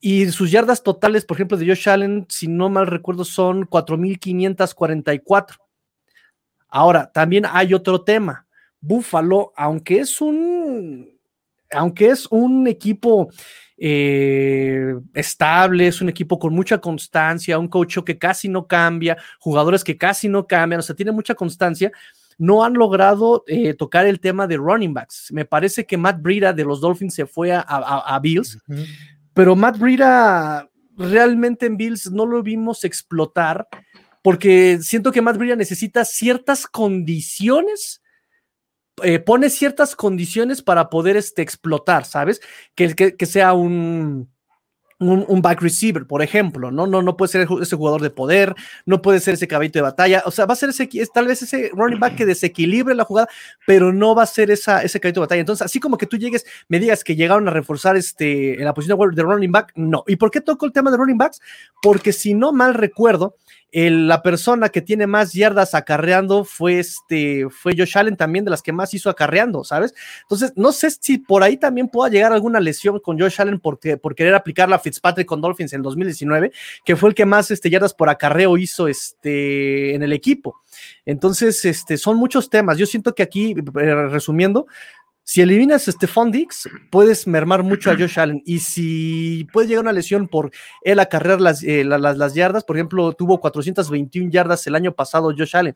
y 0.07 0.31
sus 0.31 0.53
yardas 0.53 0.85
totales, 0.85 1.25
por 1.25 1.37
ejemplo, 1.37 1.57
de 1.57 1.67
Josh 1.67 1.89
Allen, 1.89 2.27
si 2.29 2.47
no 2.47 2.69
mal 2.69 2.87
recuerdo, 2.87 3.25
son 3.25 3.67
4.544. 3.69 5.57
Ahora, 6.69 7.11
también 7.13 7.45
hay 7.51 7.75
otro 7.75 8.03
tema. 8.03 8.47
Buffalo, 8.81 9.53
aunque 9.57 9.99
es 9.99 10.21
un, 10.21 11.11
aunque 11.73 12.11
es 12.11 12.29
un 12.31 12.69
equipo 12.69 13.31
eh, 13.77 14.95
estable, 15.13 15.89
es 15.89 16.01
un 16.01 16.09
equipo 16.09 16.39
con 16.39 16.55
mucha 16.55 16.79
constancia, 16.79 17.59
un 17.59 17.67
coach 17.67 17.99
que 18.07 18.17
casi 18.17 18.49
no 18.49 18.69
cambia, 18.69 19.17
jugadores 19.41 19.83
que 19.83 19.99
casi 19.99 20.29
no 20.29 20.47
cambian, 20.47 20.79
o 20.79 20.83
sea, 20.85 20.95
tiene 20.95 21.11
mucha 21.11 21.35
constancia, 21.35 21.91
no 22.39 22.63
han 22.63 22.75
logrado 22.75 23.43
eh, 23.49 23.75
tocar 23.75 24.07
el 24.07 24.21
tema 24.21 24.47
de 24.47 24.57
running 24.57 24.95
backs. 24.95 25.33
Me 25.33 25.45
parece 25.45 25.85
que 25.85 25.97
Matt 25.97 26.23
Breida 26.23 26.53
de 26.53 26.65
los 26.65 26.81
Dolphins 26.81 27.15
se 27.15 27.27
fue 27.27 27.53
a, 27.53 28.21
Bills, 28.23 28.59
pero 29.37 29.55
Matt 29.55 29.79
Breida 29.79 30.71
realmente 30.97 31.67
en 31.67 31.77
Bills 31.77 32.11
no 32.11 32.25
lo 32.25 32.43
vimos 32.43 32.85
explotar 32.85 33.69
porque 34.23 34.79
siento 34.81 35.13
que 35.13 35.21
Matt 35.21 35.37
Breida 35.37 35.57
necesita 35.57 36.07
ciertas 36.07 36.67
condiciones, 36.67 38.03
eh, 39.03 39.19
pone 39.19 39.51
ciertas 39.51 39.95
condiciones 39.95 40.63
para 40.63 40.89
poder 40.89 41.19
este, 41.19 41.43
explotar, 41.43 42.07
¿sabes? 42.07 42.41
que, 42.75 42.95
que 42.95 43.27
sea 43.27 43.53
un, 43.53 44.31
un, 44.99 45.43
back 45.43 45.61
receiver, 45.61 46.07
por 46.07 46.23
ejemplo, 46.23 46.71
¿no? 46.71 46.87
No, 46.87 47.03
no 47.03 47.17
puede 47.17 47.31
ser 47.31 47.47
ese 47.61 47.77
jugador 47.77 48.01
de 48.01 48.11
poder, 48.11 48.55
no 48.87 49.03
puede 49.03 49.21
ser 49.21 49.35
ese 49.35 49.47
caballito 49.47 49.79
de 49.79 49.83
batalla, 49.83 50.23
o 50.25 50.31
sea, 50.31 50.47
va 50.47 50.55
a 50.55 50.57
ser 50.57 50.71
ese, 50.71 50.89
tal 51.13 51.27
vez 51.27 51.43
ese 51.43 51.71
running 51.75 52.01
back 52.01 52.17
que 52.17 52.27
desequilibre 52.27 52.95
la 52.95 53.05
jugada, 53.05 53.29
pero 53.67 53.93
no 53.93 54.15
va 54.15 54.23
a 54.23 54.27
ser 54.27 54.51
esa, 54.51 54.83
ese 54.83 54.99
caballito 54.99 55.21
de 55.21 55.27
batalla. 55.27 55.41
Entonces, 55.41 55.65
así 55.65 55.81
como 55.81 55.99
que 55.99 56.07
tú 56.07 56.17
llegues, 56.17 56.47
me 56.69 56.79
digas 56.79 57.05
que 57.05 57.15
llegaron 57.15 57.47
a 57.49 57.51
reforzar 57.51 57.97
este, 57.97 58.55
en 58.55 58.65
la 58.65 58.73
posición 58.73 58.99
de 59.15 59.23
running 59.23 59.53
back, 59.53 59.73
no. 59.77 60.05
¿Y 60.07 60.17
por 60.17 60.31
qué 60.31 60.41
toco 60.41 60.65
el 60.67 60.73
tema 60.73 60.91
de 60.91 60.97
running 60.97 61.19
backs? 61.19 61.41
Porque 61.83 62.13
si 62.13 62.35
no 62.35 62.53
mal 62.53 62.75
recuerdo, 62.75 63.37
la 63.73 64.23
persona 64.23 64.69
que 64.69 64.81
tiene 64.81 65.07
más 65.07 65.33
yardas 65.33 65.75
acarreando 65.75 66.45
fue 66.45 66.79
este, 66.79 67.49
fue 67.51 67.75
Josh 67.77 67.99
Allen 67.99 68.17
también 68.17 68.45
de 68.45 68.51
las 68.51 68.63
que 68.63 68.73
más 68.73 68.95
hizo 68.95 69.11
acarreando, 69.11 69.65
¿sabes? 69.65 69.95
Entonces, 70.23 70.53
no 70.57 70.73
sé 70.73 70.91
si 70.91 71.19
por 71.19 71.43
ahí 71.43 71.57
también 71.57 71.89
pueda 71.89 72.11
llegar 72.11 72.33
alguna 72.33 72.61
lesión 72.61 73.01
con 73.01 73.19
Josh 73.19 73.41
Allen 73.41 73.61
porque, 73.61 73.97
por 73.97 74.15
querer 74.15 74.35
aplicar 74.35 74.69
la 74.69 74.79
Fitzpatrick 74.79 75.27
con 75.27 75.41
Dolphins 75.41 75.73
en 75.73 75.83
2019, 75.83 76.53
que 76.85 76.97
fue 76.97 77.11
el 77.11 77.15
que 77.15 77.27
más 77.27 77.51
este, 77.51 77.69
yardas 77.69 77.93
por 77.93 78.09
acarreo 78.09 78.57
hizo 78.57 78.89
este, 78.89 79.95
en 79.95 80.03
el 80.03 80.13
equipo. 80.13 80.63
Entonces, 81.05 81.65
este, 81.65 81.99
son 81.99 82.17
muchos 82.17 82.49
temas. 82.49 82.79
Yo 82.79 82.87
siento 82.87 83.15
que 83.15 83.23
aquí, 83.23 83.53
eh, 83.53 83.95
resumiendo, 84.09 84.67
si 85.29 85.43
eliminas 85.43 85.89
a 85.89 85.93
Stephon 85.93 86.31
Dix, 86.31 86.69
puedes 86.89 87.27
mermar 87.27 87.65
mucho 87.65 87.91
a 87.91 87.97
Josh 87.97 88.17
Allen. 88.21 88.43
Y 88.47 88.61
si 88.61 89.45
puede 89.53 89.67
llegar 89.67 89.83
una 89.83 89.93
lesión 89.93 90.29
por 90.29 90.53
él 90.83 91.01
acarrear 91.01 91.41
las, 91.41 91.65
eh, 91.65 91.83
las, 91.83 92.17
las, 92.17 92.35
yardas, 92.35 92.63
por 92.63 92.77
ejemplo, 92.77 93.13
tuvo 93.13 93.41
421 93.41 94.31
yardas 94.31 94.65
el 94.69 94.77
año 94.77 94.93
pasado 94.93 95.35
Josh 95.37 95.57
Allen. 95.57 95.75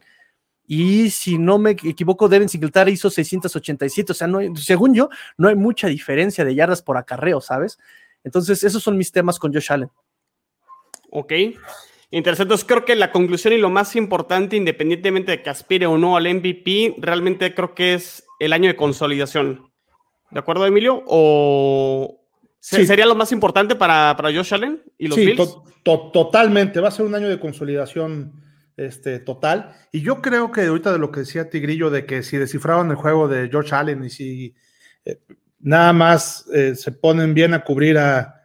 Y 0.69 1.11
si 1.11 1.37
no 1.37 1.59
me 1.59 1.73
equivoco, 1.73 2.29
Devin 2.29 2.49
Singletary 2.49 2.93
hizo 2.93 3.11
687. 3.11 4.13
O 4.13 4.15
sea, 4.15 4.29
no, 4.29 4.39
según 4.55 4.95
yo, 4.95 5.09
no 5.37 5.49
hay 5.49 5.57
mucha 5.57 5.89
diferencia 5.89 6.45
de 6.45 6.55
yardas 6.55 6.81
por 6.81 6.97
acarreo, 6.97 7.41
¿sabes? 7.41 7.77
Entonces, 8.23 8.63
esos 8.63 8.81
son 8.81 8.97
mis 8.97 9.11
temas 9.11 9.41
con 9.41 9.53
Josh 9.53 9.73
Allen. 9.73 9.91
Ok. 11.11 11.33
Interesante. 12.13 12.43
Entonces, 12.43 12.65
creo 12.69 12.85
que 12.85 12.95
la 12.95 13.11
conclusión 13.11 13.53
y 13.53 13.59
lo 13.59 13.69
más 13.69 13.97
importante, 13.97 14.55
independientemente 14.55 15.33
de 15.33 15.43
que 15.43 15.51
aspire 15.51 15.87
o 15.87 15.99
no 15.99 16.17
al 16.17 16.33
MVP, 16.33 16.95
realmente 16.99 17.53
creo 17.53 17.75
que 17.75 17.95
es 17.95 18.30
el 18.41 18.53
año 18.53 18.69
de 18.69 18.77
consolidación. 18.77 19.71
¿De 20.31 20.41
acuerdo, 20.41 20.67
Emilio? 20.67 21.03
¿O 21.07 22.21
sería 22.59 23.07
lo 23.07 23.15
más 23.15 23.33
importante 23.33 23.75
para, 23.75 24.15
para 24.17 24.35
Josh 24.35 24.55
Allen 24.55 24.83
y 24.99 25.09
los 25.09 25.17
sí, 25.17 25.35
totalmente. 25.83 26.81
Va 26.81 26.89
a 26.89 26.93
ser 26.93 27.07
un 27.07 27.15
año 27.15 27.29
de 27.29 27.41
consolidación 27.41 28.33
este, 28.77 29.19
total. 29.21 29.75
Y 29.93 30.03
yo 30.03 30.21
creo 30.21 30.53
que 30.53 30.63
ahorita 30.63 30.93
de 30.93 30.99
lo 30.99 31.11
que 31.11 31.21
decía 31.21 31.51
Tigrillo, 31.51 31.91
de 31.91 32.07
que 32.07 32.23
si 32.23 32.37
descifraban 32.37 32.91
el 32.91 32.97
juego 32.97 33.29
de 33.29 33.51
Josh 33.51 33.75
Allen 33.75 34.05
y 34.05 34.11
si 34.11 34.55
eh, 35.05 35.21
nada 35.59 35.93
más 35.93 36.47
eh, 36.53 36.75
se 36.75 36.93
ponen 36.93 37.35
bien 37.35 37.55
a 37.55 37.65
cubrir 37.65 37.99
a, 37.99 38.43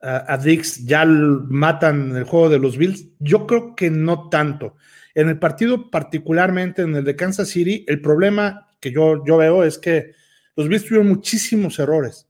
a, 0.00 0.34
a, 0.34 0.38
Dix, 0.38 0.84
ya 0.84 1.04
matan 1.04 2.14
el 2.16 2.24
juego 2.24 2.48
de 2.48 2.58
los 2.58 2.76
Bills, 2.76 3.06
yo 3.18 3.46
creo 3.46 3.74
que 3.74 3.90
no 3.90 4.28
tanto. 4.28 4.76
En 5.14 5.28
el 5.28 5.38
partido, 5.38 5.90
particularmente 5.90 6.82
en 6.82 6.94
el 6.94 7.04
de 7.04 7.16
Kansas 7.16 7.48
City, 7.48 7.84
el 7.88 8.02
problema 8.02 8.65
que 8.80 8.90
yo, 8.90 9.24
yo 9.24 9.36
veo 9.36 9.64
es 9.64 9.78
que 9.78 10.12
los 10.54 10.68
Bills 10.68 10.84
tuvieron 10.84 11.08
muchísimos 11.08 11.78
errores 11.78 12.26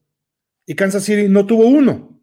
y 0.67 0.75
Kansas 0.75 1.05
City 1.05 1.29
no 1.29 1.47
tuvo 1.47 1.67
uno. 1.67 2.21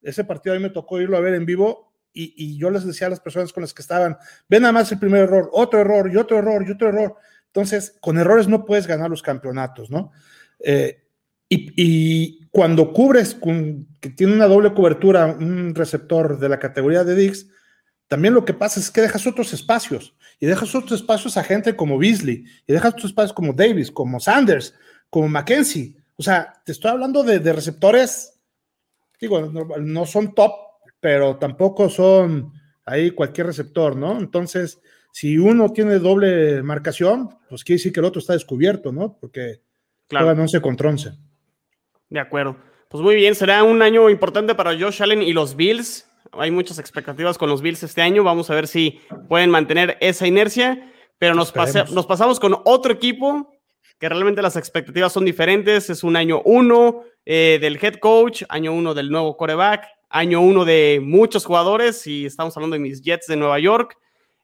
Ese 0.00 0.24
partido 0.24 0.54
a 0.54 0.58
mí 0.58 0.62
me 0.62 0.70
tocó 0.70 1.00
irlo 1.00 1.16
a 1.16 1.20
ver 1.20 1.34
en 1.34 1.44
vivo 1.44 1.92
y, 2.12 2.34
y, 2.36 2.56
yo 2.56 2.70
les 2.70 2.84
decía 2.84 3.06
a 3.06 3.10
las 3.10 3.20
personas 3.20 3.52
con 3.52 3.60
las 3.60 3.74
que 3.74 3.82
estaban, 3.82 4.16
ven 4.48 4.62
nada 4.62 4.72
más 4.72 4.90
el 4.90 4.98
primer 4.98 5.22
error, 5.22 5.50
otro 5.52 5.80
error 5.80 6.10
y 6.12 6.16
otro 6.16 6.38
error 6.38 6.64
y 6.66 6.72
otro 6.72 6.88
error. 6.88 7.16
Entonces, 7.46 7.96
con 8.00 8.18
errores 8.18 8.48
no 8.48 8.64
puedes 8.64 8.86
ganar 8.86 9.10
los 9.10 9.22
campeonatos, 9.22 9.90
¿no? 9.90 10.12
Eh, 10.60 11.04
y, 11.48 11.72
y, 11.76 12.48
cuando 12.50 12.92
cubres 12.92 13.34
con, 13.34 13.86
que 14.00 14.10
tiene 14.10 14.34
una 14.34 14.46
doble 14.46 14.74
cobertura 14.74 15.26
un 15.26 15.74
receptor 15.74 16.38
de 16.38 16.48
la 16.48 16.58
categoría 16.58 17.04
de 17.04 17.14
Dix, 17.14 17.48
también 18.06 18.34
lo 18.34 18.44
que 18.44 18.54
pasa 18.54 18.80
es 18.80 18.90
que 18.90 19.02
dejas 19.02 19.26
otros 19.26 19.52
espacios 19.52 20.14
y 20.40 20.46
dejas 20.46 20.74
otros 20.74 21.00
espacios 21.00 21.36
a 21.36 21.44
gente 21.44 21.74
como 21.74 21.98
Beasley 21.98 22.44
y 22.66 22.72
dejas 22.72 22.92
otros 22.92 23.06
espacios 23.06 23.32
como 23.32 23.52
Davis, 23.52 23.90
como 23.90 24.20
Sanders, 24.20 24.74
como 25.10 25.28
Mackenzie. 25.28 25.96
O 26.16 26.22
sea, 26.22 26.52
te 26.64 26.72
estoy 26.72 26.90
hablando 26.90 27.22
de, 27.22 27.52
receptores, 27.52 28.40
digo, 29.20 29.40
no, 29.40 30.06
son 30.06 30.34
top, 30.34 30.52
pero 31.00 31.36
tampoco 31.36 31.88
son 31.88 32.52
ahí 32.84 33.10
cualquier 33.10 33.46
receptor, 33.46 33.96
¿no? 33.96 34.18
Entonces, 34.18 34.80
si 35.12 35.38
uno 35.38 35.72
tiene 35.72 35.98
doble 35.98 36.62
marcación, 36.62 37.30
pues 37.48 37.64
quiere 37.64 37.78
decir 37.78 37.92
que 37.92 38.00
el 38.00 38.06
otro 38.06 38.20
está 38.20 38.32
descubierto, 38.32 38.92
¿no? 38.92 39.16
Porque 39.20 39.60
claro. 40.06 40.26
juegan 40.26 40.42
11 40.42 40.60
contra 40.60 40.88
11. 40.90 41.12
De 42.10 42.20
acuerdo. 42.20 42.56
Pues 42.88 43.02
muy 43.02 43.16
bien, 43.16 43.34
será 43.34 43.64
un 43.64 43.82
año 43.82 44.08
importante 44.08 44.54
para 44.54 44.78
Josh 44.78 45.02
Allen 45.02 45.22
y 45.22 45.32
los 45.32 45.56
Bills. 45.56 46.07
Hay 46.32 46.50
muchas 46.50 46.78
expectativas 46.78 47.38
con 47.38 47.48
los 47.48 47.62
Bills 47.62 47.82
este 47.82 48.02
año. 48.02 48.24
Vamos 48.24 48.50
a 48.50 48.54
ver 48.54 48.66
si 48.66 49.00
pueden 49.28 49.50
mantener 49.50 49.96
esa 50.00 50.26
inercia. 50.26 50.92
Pero 51.18 51.34
nos, 51.34 51.52
nos 51.90 52.06
pasamos 52.06 52.38
con 52.38 52.56
otro 52.64 52.92
equipo 52.92 53.52
que 53.98 54.08
realmente 54.08 54.42
las 54.42 54.56
expectativas 54.56 55.12
son 55.12 55.24
diferentes. 55.24 55.90
Es 55.90 56.04
un 56.04 56.16
año 56.16 56.42
uno 56.44 57.02
eh, 57.24 57.58
del 57.60 57.78
head 57.82 57.96
coach, 57.96 58.44
año 58.48 58.72
uno 58.72 58.94
del 58.94 59.10
nuevo 59.10 59.36
coreback, 59.36 59.84
año 60.08 60.40
uno 60.40 60.64
de 60.64 61.00
muchos 61.02 61.44
jugadores 61.44 62.06
y 62.06 62.26
estamos 62.26 62.56
hablando 62.56 62.74
de 62.74 62.80
mis 62.80 63.02
Jets 63.02 63.26
de 63.26 63.36
Nueva 63.36 63.58
York. 63.58 63.98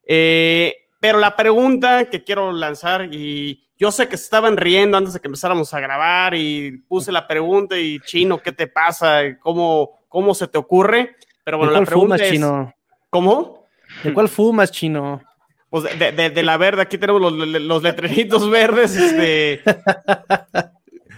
Eh, 0.06 0.74
pero 1.00 1.18
la 1.18 1.36
pregunta 1.36 2.06
que 2.10 2.24
quiero 2.24 2.52
lanzar 2.52 3.08
y 3.12 3.64
yo 3.76 3.90
sé 3.90 4.08
que 4.08 4.16
estaban 4.16 4.56
riendo 4.56 4.96
antes 4.96 5.14
de 5.14 5.20
que 5.20 5.28
empezáramos 5.28 5.72
a 5.74 5.80
grabar 5.80 6.34
y 6.34 6.78
puse 6.88 7.12
la 7.12 7.26
pregunta 7.26 7.78
y 7.78 8.00
chino, 8.00 8.38
¿qué 8.38 8.52
te 8.52 8.66
pasa? 8.66 9.38
¿Cómo, 9.40 10.00
cómo 10.08 10.34
se 10.34 10.48
te 10.48 10.58
ocurre? 10.58 11.16
Pero 11.44 11.58
bueno, 11.58 11.72
¿De 11.72 11.80
la 11.80 11.86
pregunta 11.86 12.16
fumas, 12.16 12.30
chino? 12.30 12.74
¿Cómo? 13.10 13.66
¿De 14.02 14.12
cuál 14.12 14.28
fumas, 14.28 14.72
chino? 14.72 15.22
Pues 15.70 15.84
de, 15.98 16.42
la 16.42 16.56
verde, 16.56 16.82
aquí 16.82 16.98
tenemos 16.98 17.20
los, 17.20 17.32
los 17.32 17.82
letreritos 17.82 18.48
verdes. 18.50 18.96
Este... 18.96 19.62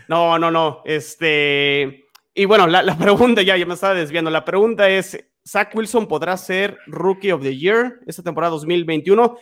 No, 0.08 0.38
no, 0.38 0.50
no. 0.50 0.82
Este. 0.84 2.04
Y 2.34 2.44
bueno, 2.44 2.66
la, 2.66 2.82
la 2.82 2.96
pregunta, 2.96 3.42
ya, 3.42 3.56
ya 3.56 3.66
me 3.66 3.74
estaba 3.74 3.94
desviando. 3.94 4.30
La 4.30 4.44
pregunta 4.44 4.88
es: 4.88 5.18
¿Zach 5.46 5.74
Wilson 5.74 6.06
podrá 6.06 6.36
ser 6.36 6.78
Rookie 6.86 7.32
of 7.32 7.42
the 7.42 7.56
Year 7.56 8.00
esta 8.06 8.22
temporada 8.22 8.52
2021? 8.52 9.36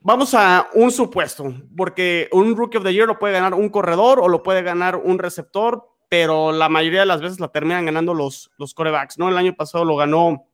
Vamos 0.00 0.34
a 0.34 0.68
un 0.74 0.90
supuesto, 0.90 1.54
porque 1.76 2.28
un 2.32 2.56
Rookie 2.56 2.78
of 2.78 2.84
the 2.84 2.92
Year 2.92 3.06
lo 3.06 3.18
puede 3.18 3.32
ganar 3.34 3.54
un 3.54 3.70
corredor 3.70 4.20
o 4.20 4.28
lo 4.28 4.42
puede 4.42 4.62
ganar 4.62 4.96
un 4.96 5.18
receptor, 5.18 5.82
pero 6.16 6.52
la 6.52 6.68
mayoría 6.68 7.00
de 7.00 7.06
las 7.06 7.20
veces 7.20 7.40
la 7.40 7.48
terminan 7.48 7.86
ganando 7.86 8.14
los, 8.14 8.48
los 8.56 8.72
corebacks, 8.72 9.18
¿no? 9.18 9.28
El 9.28 9.36
año 9.36 9.52
pasado 9.56 9.84
lo 9.84 9.96
ganó 9.96 10.46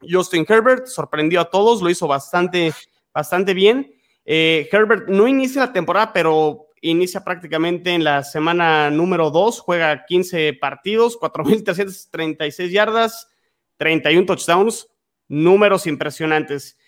Justin 0.00 0.46
Herbert, 0.48 0.86
sorprendió 0.86 1.42
a 1.42 1.50
todos, 1.50 1.82
lo 1.82 1.90
hizo 1.90 2.08
bastante, 2.08 2.72
bastante 3.12 3.52
bien. 3.52 3.92
Eh, 4.24 4.66
Herbert 4.72 5.06
no 5.10 5.28
inicia 5.28 5.66
la 5.66 5.72
temporada, 5.74 6.14
pero 6.14 6.68
inicia 6.80 7.22
prácticamente 7.22 7.92
en 7.92 8.04
la 8.04 8.24
semana 8.24 8.88
número 8.88 9.30
2, 9.30 9.60
juega 9.60 10.06
15 10.06 10.54
partidos, 10.54 11.20
4.336 11.20 12.70
yardas, 12.70 13.28
31 13.76 14.24
touchdowns, 14.24 14.88
números 15.28 15.86
impresionantes. 15.86 16.78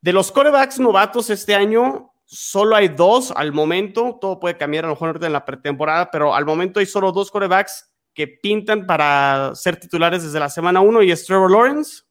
De 0.00 0.12
los 0.12 0.30
corebacks 0.30 0.78
novatos 0.78 1.28
este 1.28 1.56
año, 1.56 2.07
solo 2.28 2.76
hay 2.76 2.88
dos 2.88 3.32
al 3.34 3.52
momento. 3.52 4.18
Todo 4.20 4.38
puede 4.38 4.56
cambiar 4.56 4.84
a 4.84 4.88
lo 4.88 4.94
mejor 4.94 5.18
en 5.24 5.32
la 5.32 5.44
pretemporada, 5.44 6.10
pero 6.10 6.34
al 6.34 6.44
momento 6.44 6.78
hay 6.78 6.86
solo 6.86 7.10
dos 7.10 7.30
corebacks 7.30 7.90
que 8.12 8.28
pintan 8.28 8.86
para 8.86 9.52
ser 9.54 9.76
titulares 9.76 10.22
desde 10.22 10.40
la 10.40 10.50
semana 10.50 10.80
1 10.80 11.02
y 11.04 11.10
es 11.10 11.24
Trevor 11.24 11.50
Lawrence 11.50 12.02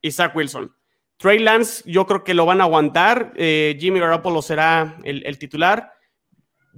y 0.00 0.12
Zach 0.12 0.34
Wilson. 0.36 0.72
Trey 1.16 1.40
Lance, 1.40 1.82
yo 1.90 2.06
creo 2.06 2.22
que 2.22 2.34
lo 2.34 2.46
van 2.46 2.60
a 2.60 2.64
aguantar. 2.64 3.32
Eh, 3.36 3.76
Jimmy 3.80 3.98
Garoppolo 3.98 4.40
será 4.40 4.98
el, 5.02 5.38
titular. 5.38 5.92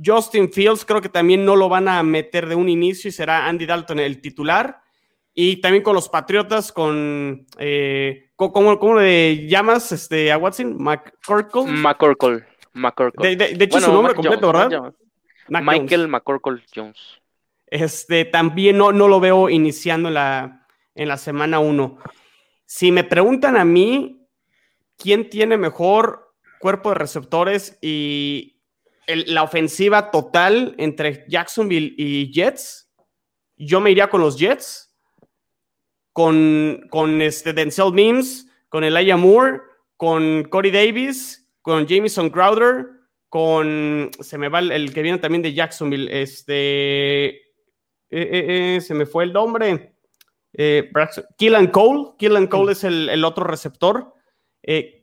Justin 0.03 0.51
Fields, 0.51 0.87
creo 0.87 1.03
que 1.03 1.11
también 1.11 1.45
no 1.45 1.57
lo 1.57 1.69
van 1.69 1.89
a 1.89 2.03
meter 2.03 2.49
de 2.49 2.55
un 2.55 2.71
inicio 2.71 3.09
y 3.09 3.13
será 3.13 3.47
Andy 3.47 3.67
Dalton 3.67 3.99
el 3.99 4.23
titular. 4.23 4.81
Y 5.35 5.61
también 5.61 5.83
con 5.83 5.95
los 5.95 6.09
Patriotas, 6.09 6.73
con. 6.73 7.47
Eh, 7.59 8.30
¿cómo, 8.49 8.99
le 8.99 9.47
llamas 9.47 9.93
este, 9.93 10.33
a 10.33 10.39
Watson? 10.39 10.77
¿McCorkle? 10.79 11.65
McCorkle. 12.73 13.37
De, 13.37 13.55
de, 13.55 13.65
hecho, 13.65 13.81
su 13.81 13.93
nombre 13.93 14.15
completo, 14.15 14.53
¿verdad? 14.53 14.95
Michael 15.49 16.09
McCorkle 16.09 16.63
Jones. 16.75 17.21
Este, 17.67 18.25
también 18.25 18.79
no, 18.79 18.93
no 18.93 19.09
lo 19.09 19.21
veo 19.21 19.49
iniciando 19.51 20.09
en 20.09 20.15
la, 20.15 20.67
en 20.95 21.09
la 21.09 21.19
semana 21.19 21.61
1. 21.61 21.99
Si 22.65 22.91
me 22.91 23.05
preguntan 23.05 23.57
a 23.57 23.65
mí, 23.65 24.27
¿quién 24.97 25.29
tiene 25.29 25.59
mejor 25.59 26.35
cuerpo 26.61 26.91
de 26.91 26.95
receptores 26.97 27.79
y 27.83 28.61
la 29.07 29.43
ofensiva 29.43 30.11
total 30.11 30.75
entre 30.79 31.25
Jacksonville 31.29 31.95
y 31.97 32.33
Jets? 32.33 32.91
Yo 33.57 33.81
me 33.81 33.91
iría 33.91 34.09
con 34.09 34.21
los 34.21 34.39
Jets 34.39 34.90
con, 36.13 36.87
con 36.91 37.23
este 37.23 37.53
Denzel 37.53 37.93
Mims, 37.93 38.49
con 38.69 38.85
Elijah 38.85 39.17
Moore, 39.17 39.61
con 39.97 40.45
Corey 40.45 40.71
Davis, 40.71 41.49
con 41.63 41.87
Jameson 41.87 42.31
Crowder, 42.31 42.87
con, 43.29 44.11
se 44.19 44.39
me 44.39 44.49
va 44.49 44.59
el, 44.59 44.93
que 44.93 45.03
viene 45.03 45.19
también 45.19 45.43
de 45.43 45.55
Jacksonville, 45.55 46.23
este, 46.23 47.27
eh, 47.27 47.39
eh, 48.11 48.77
eh, 48.77 48.81
se 48.81 48.95
me 48.95 49.07
fue 49.07 49.25
el 49.25 49.33
nombre, 49.33 49.95
Killan 51.37 51.69
Cole, 51.69 52.13
Killan 52.19 52.49
Cole 52.49 52.73
es 52.73 52.83
el, 52.83 53.25
otro 53.25 53.45
receptor, 53.45 54.15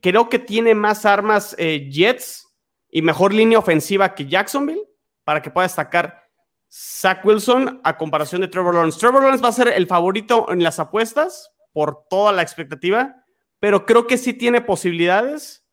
creo 0.02 0.28
que 0.28 0.38
tiene 0.38 0.74
más 0.74 1.06
armas 1.06 1.56
Jets 1.56 2.46
y 2.90 3.00
mejor 3.00 3.32
línea 3.32 3.58
ofensiva 3.58 4.14
que 4.14 4.26
Jacksonville 4.26 4.84
para 5.24 5.40
que 5.40 5.50
pueda 5.50 5.66
destacar 5.66 6.27
Zach 6.70 7.24
Wilson 7.24 7.80
a 7.84 7.96
comparación 7.96 8.40
de 8.42 8.48
Trevor 8.48 8.74
Lawrence. 8.74 8.98
Trevor 8.98 9.22
Lawrence 9.22 9.42
va 9.42 9.48
a 9.48 9.52
ser 9.52 9.68
el 9.68 9.86
favorito 9.86 10.46
en 10.50 10.62
las 10.62 10.78
apuestas 10.78 11.50
por 11.72 12.06
toda 12.08 12.32
la 12.32 12.42
expectativa, 12.42 13.24
pero 13.58 13.86
creo 13.86 14.06
que 14.06 14.18
sí 14.18 14.32
tiene 14.34 14.60
posibilidades 14.60 15.64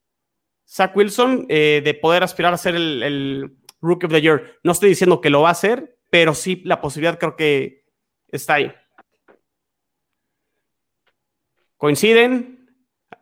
Zach 0.67 0.95
Wilson 0.95 1.45
eh, 1.49 1.81
de 1.84 1.93
poder 1.93 2.23
aspirar 2.23 2.53
a 2.53 2.58
ser 2.58 2.75
el, 2.75 3.58
Rookie 3.81 4.08
of 4.08 4.12
the 4.12 4.21
Year. 4.21 4.60
No 4.63 4.71
estoy 4.71 4.89
diciendo 4.89 5.21
que 5.21 5.29
lo 5.29 5.41
va 5.41 5.49
a 5.49 5.51
hacer, 5.51 5.99
pero 6.10 6.34
sí 6.34 6.62
la 6.65 6.81
posibilidad 6.81 7.19
creo 7.19 7.36
que 7.36 7.86
está 8.27 8.55
ahí. 8.55 8.73
¿Coinciden? 11.77 12.67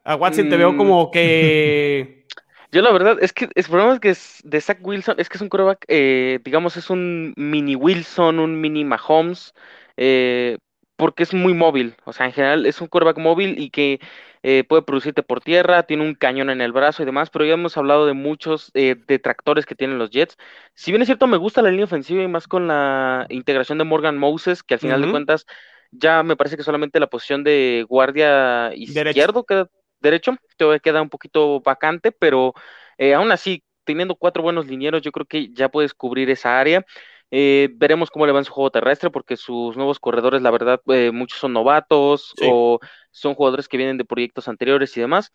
A 0.06 0.16
Watson 0.16 0.50
te 0.50 0.58
veo 0.58 0.74
mm. 0.74 0.78
como 0.78 1.12
que 1.12 2.28
Yo 2.74 2.82
la 2.82 2.92
verdad 2.92 3.20
es 3.22 3.34
que 3.34 3.48
el 3.54 3.64
problema 3.66 3.94
es 3.94 4.00
que 4.00 4.10
es 4.10 4.42
de 4.44 4.60
Zach 4.60 4.80
Wilson 4.82 5.18
es 5.20 5.30
que 5.30 5.38
es 5.38 5.42
un 5.42 5.50
coreback, 5.50 5.86
eh, 5.90 6.40
digamos, 6.44 6.76
es 6.76 6.90
un 6.90 7.36
mini 7.38 7.76
Wilson, 7.76 8.40
un 8.40 8.60
mini 8.60 8.84
Mahomes, 8.84 9.54
eh, 9.96 10.58
porque 10.96 11.22
es 11.22 11.36
muy 11.36 11.54
móvil. 11.54 11.96
O 12.04 12.14
sea, 12.14 12.26
en 12.26 12.32
general 12.32 12.66
es 12.66 12.82
un 12.82 12.88
coreback 12.88 13.20
móvil 13.20 13.60
y 13.60 13.70
que 13.70 14.00
eh, 14.42 14.64
puede 14.64 14.82
producirte 14.82 15.22
por 15.22 15.40
tierra, 15.40 15.84
tiene 15.84 16.02
un 16.02 16.16
cañón 16.16 16.50
en 16.50 16.62
el 16.62 16.72
brazo 16.72 17.04
y 17.04 17.06
demás, 17.06 17.30
pero 17.30 17.46
ya 17.46 17.54
hemos 17.54 17.78
hablado 17.78 18.08
de 18.08 18.14
muchos 18.14 18.72
detractores 18.74 19.68
que 19.68 19.76
tienen 19.76 20.00
los 20.00 20.10
Jets. 20.10 20.36
Si 20.74 20.92
bien 20.92 21.04
es 21.04 21.08
cierto, 21.08 21.28
me 21.28 21.38
gusta 21.38 21.62
la 21.62 21.70
línea 21.70 21.86
ofensiva 21.86 22.24
y 22.24 22.28
más 22.28 22.48
con 22.48 22.68
la 22.68 23.28
integración 23.30 23.78
de 23.78 23.84
Morgan 23.84 24.18
Moses, 24.18 24.64
que 24.64 24.74
al 24.74 24.80
final 24.80 25.04
de 25.04 25.12
cuentas 25.12 25.46
ya 25.92 26.24
me 26.24 26.36
parece 26.36 26.58
que 26.58 26.64
solamente 26.64 27.00
la 27.00 27.06
posición 27.06 27.44
de 27.44 27.86
guardia 27.88 28.74
izquierdo 28.74 29.44
queda 29.44 29.70
derecho, 30.04 30.36
todavía 30.58 30.80
queda 30.80 31.02
un 31.02 31.10
poquito 31.10 31.62
vacante, 31.62 32.12
pero 32.12 32.54
eh, 33.00 33.16
aún 33.16 33.32
así, 33.32 33.64
teniendo 33.86 34.16
cuatro 34.16 34.44
buenos 34.44 34.68
linieros, 34.68 35.02
yo 35.02 35.12
creo 35.12 35.26
que 35.26 35.50
ya 35.52 35.70
puedes 35.70 35.96
cubrir 35.96 36.30
esa 36.30 36.60
área. 36.60 36.86
Eh, 37.32 37.70
veremos 37.74 38.12
cómo 38.12 38.28
le 38.28 38.32
va 38.32 38.40
en 38.40 38.46
su 38.46 38.54
juego 38.54 38.70
terrestre, 38.70 39.10
porque 39.10 39.38
sus 39.38 39.76
nuevos 39.76 40.00
corredores, 40.00 40.44
la 40.44 40.52
verdad, 40.52 40.80
eh, 40.90 41.12
muchos 41.12 41.40
son 41.40 41.54
novatos 41.54 42.36
o 42.44 42.80
son 43.10 43.34
jugadores 43.34 43.68
que 43.68 43.78
vienen 43.78 43.98
de 43.98 44.06
proyectos 44.06 44.48
anteriores 44.48 44.96
y 44.96 45.02
demás. 45.02 45.32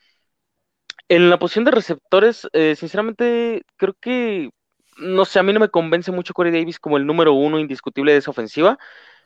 En 1.08 1.30
la 1.30 1.38
posición 1.38 1.64
de 1.64 1.72
receptores, 1.72 2.46
sinceramente, 2.76 3.62
creo 3.76 3.94
que, 4.00 4.50
no 4.98 5.24
sé, 5.24 5.38
a 5.38 5.42
mí 5.42 5.52
no 5.52 5.60
me 5.60 5.70
convence 5.70 6.12
mucho 6.12 6.34
Corey 6.34 6.52
Davis 6.52 6.78
como 6.78 6.98
el 6.98 7.06
número 7.06 7.32
uno 7.32 7.58
indiscutible 7.58 8.12
de 8.12 8.18
esa 8.18 8.30
ofensiva. 8.30 8.78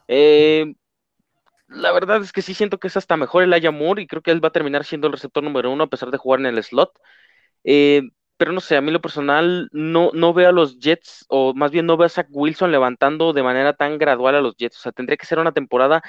Eh, 0.09 0.75
la 1.75 1.93
verdad 1.93 2.23
es 2.23 2.33
que 2.33 2.43
sí 2.43 2.55
siento 2.55 2.79
que 2.79 2.89
es 2.89 2.97
hasta 2.97 3.17
mejor 3.17 3.43
el 3.43 3.53
Ayamur 3.53 4.01
y 4.01 4.07
creo 4.07 4.23
que 4.23 4.31
él 4.31 4.45
va 4.45 4.49
a 4.49 4.53
terminar 4.53 4.85
siendo 4.85 5.07
el 5.07 5.13
receptor 5.13 5.43
número 5.43 5.71
uno 5.71 5.85
a 5.85 5.89
pesar 5.89 6.11
de 6.11 6.19
jugar 6.19 6.41
en 6.41 6.47
el 6.47 6.63
slot. 6.63 6.93
Eh, 7.65 8.03
pero 8.37 8.53
no 8.53 8.61
sé, 8.61 8.77
a 8.77 8.81
mí 8.81 8.91
lo 8.91 9.01
personal 9.01 9.69
no, 9.73 10.11
no 10.15 10.35
veo 10.35 10.49
a 10.49 10.53
los 10.53 10.79
Jets, 10.81 11.25
o 11.29 11.55
más 11.55 11.71
bien 11.71 11.87
no 11.87 11.97
veo 11.97 12.07
a 12.07 12.09
Zach 12.09 12.27
Wilson 12.31 12.73
levantando 12.73 13.33
de 13.33 13.43
manera 13.43 13.73
tan 13.75 13.99
gradual 13.99 14.35
a 14.35 14.41
los 14.41 14.57
Jets. 14.57 14.79
O 14.79 14.83
sea, 14.83 14.93
tendría 14.93 15.17
que 15.17 15.27
ser 15.27 15.39
una 15.39 15.53
temporada 15.53 16.03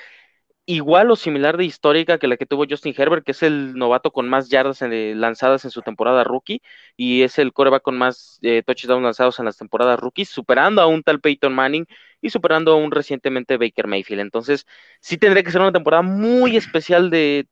igual 0.66 1.12
o 1.12 1.16
similar 1.16 1.58
de 1.58 1.66
histórica 1.66 2.18
que 2.18 2.28
la 2.28 2.38
que 2.38 2.46
tuvo 2.46 2.66
Justin 2.70 2.94
Herbert, 2.98 3.26
que 3.26 3.32
es 3.34 3.44
el 3.44 3.76
novato 3.76 4.12
con 4.12 4.30
más 4.30 4.50
yardas 4.50 4.82
lanzadas 4.82 5.66
en 5.66 5.72
su 5.72 5.82
temporada 5.82 6.24
rookie 6.24 6.62
y 6.96 7.24
es 7.24 7.38
el 7.40 7.54
coreback 7.54 7.84
con 7.84 7.98
más 7.98 8.40
eh, 8.42 8.64
touchdowns 8.66 9.04
lanzados 9.04 9.40
en 9.40 9.46
las 9.46 9.58
temporadas 9.58 10.00
rookies, 10.00 10.30
superando 10.30 10.82
a 10.82 10.88
un 10.88 11.04
tal 11.04 11.20
Peyton 11.22 11.54
Manning 11.54 11.86
y 12.24 12.30
superando 12.30 12.78
un 12.78 12.90
recientemente 12.92 13.58
Baker 13.58 13.86
Mayfield. 13.86 14.22
Entonces, 14.22 14.66
sí 15.02 15.18
tendría 15.18 15.44
que 15.44 15.52
ser 15.52 15.60
una 15.62 15.74
temporada 15.74 16.02
muy 16.02 16.56
especial 16.56 17.10
de, 17.10 17.46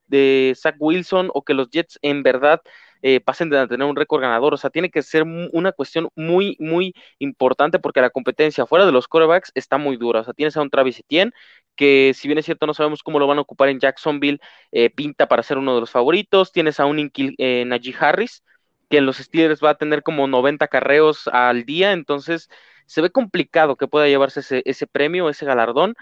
Zach 0.55 0.75
Wilson 0.79 1.29
o 1.33 1.43
que 1.43 1.53
los 1.53 1.69
Jets 1.69 1.99
en 2.01 2.23
verdad 2.23 2.61
eh, 3.01 3.19
pasen 3.19 3.49
de 3.49 3.67
tener 3.67 3.85
un 3.85 3.97
récord 3.97 4.21
ganador. 4.21 4.53
O 4.53 4.57
sea, 4.57 4.69
tiene 4.69 4.89
que 4.89 5.01
ser 5.01 5.23
una 5.23 5.73
cuestión 5.73 6.09
muy, 6.15 6.55
muy 6.59 6.93
importante 7.19 7.79
porque 7.79 7.99
la 7.99 8.11
competencia 8.11 8.65
fuera 8.65 8.85
de 8.85 8.93
los 8.93 9.09
corebacks 9.09 9.51
está 9.55 9.77
muy 9.77 9.97
dura. 9.97 10.21
O 10.21 10.23
sea, 10.23 10.33
tienes 10.33 10.55
a 10.55 10.61
un 10.61 10.69
Travis 10.69 10.99
Etienne 10.99 11.33
que 11.75 12.13
si 12.15 12.27
bien 12.29 12.37
es 12.37 12.45
cierto 12.45 12.65
no 12.67 12.73
sabemos 12.73 13.03
cómo 13.03 13.19
lo 13.19 13.27
van 13.27 13.39
a 13.39 13.41
ocupar 13.41 13.69
en 13.69 13.79
Jacksonville, 13.79 14.39
eh, 14.71 14.89
pinta 14.89 15.27
para 15.27 15.43
ser 15.43 15.57
uno 15.57 15.75
de 15.75 15.81
los 15.81 15.91
favoritos. 15.91 16.53
Tienes 16.53 16.79
a 16.79 16.85
un 16.85 17.11
eh, 17.13 17.65
Najee 17.65 17.95
Harris, 17.99 18.43
que 18.89 18.97
en 18.97 19.05
los 19.05 19.17
Steelers 19.17 19.61
va 19.63 19.71
a 19.71 19.75
tener 19.75 20.03
como 20.03 20.27
90 20.27 20.67
carreos 20.67 21.27
al 21.27 21.65
día, 21.65 21.91
entonces 21.91 22.49
se 22.85 23.01
ve 23.01 23.09
complicado 23.09 23.75
que 23.75 23.87
pueda 23.87 24.07
llevarse 24.07 24.61
ese, 24.65 24.87
premio, 24.87 25.29
ese 25.29 25.45
galardón. 25.45 25.95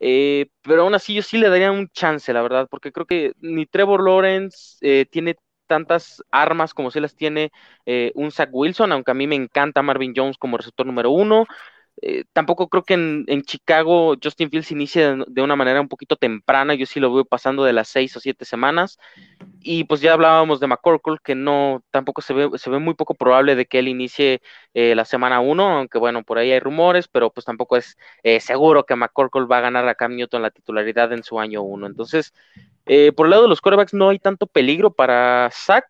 Eh, 0.00 0.48
pero 0.62 0.82
aún 0.82 0.94
así 0.94 1.14
yo 1.14 1.22
sí 1.22 1.38
le 1.38 1.48
daría 1.48 1.70
un 1.70 1.88
chance, 1.88 2.32
la 2.32 2.42
verdad, 2.42 2.66
porque 2.70 2.92
creo 2.92 3.06
que 3.06 3.32
ni 3.40 3.66
Trevor 3.66 4.04
Lawrence 4.04 4.78
eh, 4.80 5.06
tiene 5.10 5.36
tantas 5.68 6.22
armas 6.30 6.74
como 6.74 6.90
se 6.90 7.00
las 7.00 7.14
tiene 7.14 7.50
un 8.14 8.30
Zach 8.30 8.50
Wilson, 8.52 8.92
aunque 8.92 9.12
a 9.12 9.14
mí 9.14 9.26
me 9.26 9.36
encanta 9.36 9.80
Marvin 9.80 10.12
Jones 10.14 10.36
como 10.36 10.58
receptor 10.58 10.84
número 10.86 11.10
uno. 11.10 11.46
Eh, 12.00 12.24
tampoco 12.32 12.68
creo 12.68 12.82
que 12.82 12.94
en, 12.94 13.42
Chicago 13.42 14.14
Justin 14.22 14.50
Fields 14.50 14.70
inicie 14.72 15.16
de, 15.26 15.42
una 15.42 15.56
manera 15.56 15.80
un 15.80 15.88
poquito 15.88 16.16
temprana, 16.16 16.74
yo 16.74 16.86
sí 16.86 16.98
lo 17.00 17.12
veo 17.12 17.24
pasando 17.24 17.64
de 17.64 17.72
las 17.72 17.88
seis 17.88 18.16
o 18.16 18.20
siete 18.20 18.44
semanas, 18.44 18.98
y 19.60 19.84
pues 19.84 20.00
ya 20.00 20.14
hablábamos 20.14 20.58
de 20.58 20.66
McCorkle, 20.68 21.18
que 21.22 21.34
no, 21.34 21.84
tampoco 21.90 22.22
se 22.22 22.32
ve, 22.32 22.50
se 22.56 22.70
ve 22.70 22.78
muy 22.78 22.94
poco 22.94 23.14
probable 23.14 23.54
de 23.54 23.66
que 23.66 23.78
él 23.78 23.88
inicie 23.88 24.40
eh, 24.74 24.94
la 24.94 25.04
semana 25.04 25.40
uno, 25.40 25.78
aunque 25.78 25.98
bueno, 25.98 26.22
por 26.24 26.38
ahí 26.38 26.50
hay 26.50 26.60
rumores, 26.60 27.08
pero 27.08 27.30
pues 27.30 27.44
tampoco 27.44 27.76
es 27.76 27.96
eh, 28.22 28.40
seguro 28.40 28.84
que 28.84 28.96
McCorkle 28.96 29.44
va 29.44 29.58
a 29.58 29.60
ganar 29.62 29.86
a 29.86 29.94
Cam 29.94 30.16
Newton 30.16 30.42
la 30.42 30.50
titularidad 30.50 31.12
en 31.12 31.22
su 31.22 31.38
año 31.38 31.62
uno, 31.62 31.86
entonces... 31.86 32.32
por 33.16 33.26
el 33.26 33.30
lado 33.30 33.42
de 33.44 33.48
los 33.48 33.60
quarterbacks 33.60 33.94
no 33.94 34.08
hay 34.08 34.18
tanto 34.18 34.46
peligro 34.46 34.92
para 34.92 35.50
Zach, 35.52 35.84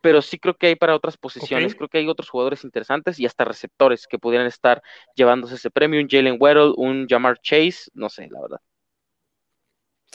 pero 0.00 0.22
sí 0.22 0.38
creo 0.38 0.54
que 0.54 0.68
hay 0.68 0.76
para 0.76 0.94
otras 0.94 1.16
posiciones. 1.16 1.74
Creo 1.74 1.88
que 1.88 1.98
hay 1.98 2.08
otros 2.08 2.28
jugadores 2.28 2.64
interesantes 2.64 3.18
y 3.18 3.26
hasta 3.26 3.44
receptores 3.44 4.06
que 4.06 4.18
pudieran 4.18 4.46
estar 4.46 4.82
llevándose 5.14 5.56
ese 5.56 5.70
premio. 5.70 6.00
Un 6.00 6.08
Jalen 6.08 6.36
Weddle, 6.38 6.74
un 6.76 7.06
Jamar 7.08 7.38
Chase, 7.40 7.90
no 7.94 8.08
sé, 8.08 8.28
la 8.30 8.40
verdad. 8.40 8.60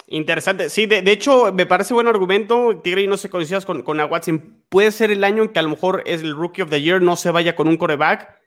Interesante. 0.08 0.70
Sí, 0.70 0.86
de, 0.86 1.00
hecho, 1.12 1.54
me 1.54 1.66
parece 1.66 1.94
buen 1.94 2.08
argumento. 2.08 2.80
Tigre, 2.82 3.04
y 3.04 3.08
no 3.08 3.18
sé 3.18 3.30
coincidas 3.30 3.66
con, 3.66 3.84
con 3.84 4.00
a 4.00 4.06
Watson. 4.06 4.64
Puede 4.70 4.92
ser 4.92 5.12
el 5.12 5.24
año 5.24 5.44
en 5.44 5.50
que 5.50 5.60
a 5.60 5.64
lo 5.64 5.70
mejor 5.70 6.04
es 6.06 6.22
el 6.22 6.36
Rookie 6.36 6.62
of 6.62 6.70
the 6.70 6.82
Year, 6.82 7.02
no 7.02 7.16
se 7.16 7.32
vaya 7.32 7.56
con 7.56 7.68
un 7.68 7.78
coreback. 7.78 8.40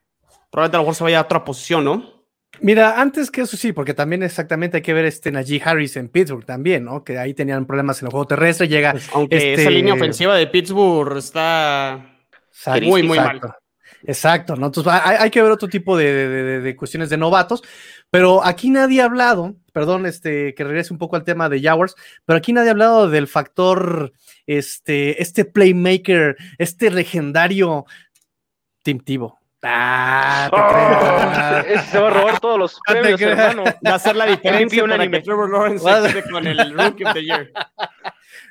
Probablemente 0.51 0.76
a 0.76 0.78
lo 0.78 0.82
mejor 0.84 0.95
se 0.95 1.05
vaya 1.05 1.18
a 1.18 1.22
otra 1.22 1.45
posición, 1.45 1.84
¿no? 1.84 2.16
Mira, 2.61 3.00
antes 3.00 3.30
que 3.30 3.42
eso 3.42 3.57
sí, 3.57 3.72
porque 3.72 3.94
también 3.94 4.22
exactamente 4.22 4.78
hay 4.78 4.82
que 4.82 4.94
ver 4.94 5.04
este 5.04 5.30
Najee 5.30 5.62
Harris 5.64 5.96
en 5.96 6.09
Pittsburgh 6.09 6.44
también, 6.44 6.84
¿no? 6.84 7.04
Que 7.04 7.18
ahí 7.18 7.34
tenían 7.34 7.66
problemas 7.66 8.00
en 8.00 8.07
el 8.07 8.11
juego 8.11 8.26
terrestre, 8.26 8.68
llega... 8.68 8.92
Pues, 8.92 9.09
aunque 9.12 9.36
este 9.36 9.54
esa 9.54 9.70
línea 9.70 9.94
ofensiva 9.94 10.36
de 10.36 10.46
Pittsburgh 10.46 11.16
está 11.16 12.16
muy, 12.82 13.02
muy 13.02 13.18
mal. 13.18 13.40
Exacto, 14.04 14.57
¿no? 14.57 14.66
Entonces 14.66 14.92
hay, 14.92 15.30
que 15.30 15.42
ver 15.42 15.50
otro 15.50 15.68
tipo 15.68 15.96
de, 15.96 16.74
cuestiones 16.78 17.11
de 17.11 17.16
novatos, 17.16 17.62
pero 18.11 18.44
aquí 18.44 18.70
nadie 18.70 19.00
ha 19.00 19.07
hablado, 19.07 19.57
perdón, 19.72 20.07
este, 20.07 20.54
que 20.54 20.64
regrese 20.64 20.92
un 20.92 20.98
poco 20.98 21.16
al 21.16 21.24
tema 21.24 21.48
de 21.48 21.61
Jaguars, 21.61 21.94
pero 22.24 22.36
aquí 22.36 22.52
nadie 22.52 22.68
ha 22.68 22.72
hablado 22.72 23.11
del 23.11 23.26
factor, 23.26 24.12
este, 24.46 25.20
este 25.20 25.44
playmaker, 25.44 26.36
este 26.59 26.90
legendario 26.90 27.84
Tim 28.82 29.00
Tebow. 29.00 29.38
Ah, 29.62 30.48
te 31.64 31.74
oh, 31.76 31.82
se 31.90 31.98
va 31.98 32.07
a 32.09 32.11
robar 32.11 32.40
todos 32.40 32.59
los 32.59 32.78
premios, 32.86 33.20
hermano. 33.20 33.64
Va 33.64 33.92
a 33.92 33.94
hacer 33.94 34.14
la 34.14 34.26
diferencia 34.26 34.84
un 34.84 34.92
anime. 34.92 35.22
Trevor 35.22 35.50
Lawrence 35.50 36.22
con 36.30 36.46
el 36.46 36.72
Rookie 36.72 37.04
of 37.04 37.14
the 37.14 37.24
Year. 37.24 37.50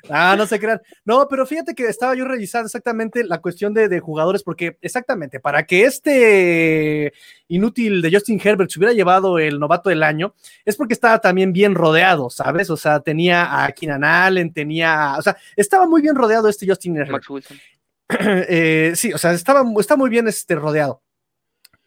Ah, 0.08 0.34
no 0.36 0.46
se 0.46 0.58
crean. 0.58 0.80
No, 1.04 1.26
pero 1.28 1.46
fíjate 1.46 1.74
que 1.74 1.84
estaba 1.84 2.14
yo 2.14 2.24
revisando 2.24 2.66
exactamente 2.66 3.24
la 3.24 3.40
cuestión 3.40 3.74
de, 3.74 3.88
de, 3.88 4.00
jugadores, 4.00 4.42
porque 4.42 4.76
exactamente, 4.80 5.40
para 5.40 5.64
que 5.64 5.84
este 5.84 7.12
inútil 7.48 8.02
de 8.02 8.12
Justin 8.12 8.40
Herbert 8.42 8.70
se 8.70 8.78
hubiera 8.78 8.94
llevado 8.94 9.38
el 9.38 9.58
novato 9.58 9.90
del 9.90 10.02
año, 10.02 10.34
es 10.64 10.76
porque 10.76 10.94
estaba 10.94 11.18
también 11.20 11.52
bien 11.52 11.74
rodeado, 11.74 12.30
¿sabes? 12.30 12.70
O 12.70 12.76
sea, 12.76 13.00
tenía 13.00 13.64
a 13.64 13.72
Keenan 13.72 14.04
Allen, 14.04 14.52
tenía, 14.52 15.16
o 15.18 15.22
sea, 15.22 15.36
estaba 15.56 15.86
muy 15.86 16.02
bien 16.02 16.14
rodeado 16.14 16.48
este 16.48 16.66
Justin 16.68 16.98
Herbert. 16.98 17.24
Eh, 18.48 18.92
sí, 18.94 19.12
o 19.12 19.18
sea, 19.18 19.32
está 19.32 19.96
muy 19.96 20.10
bien 20.10 20.28
este, 20.28 20.54
rodeado. 20.54 21.02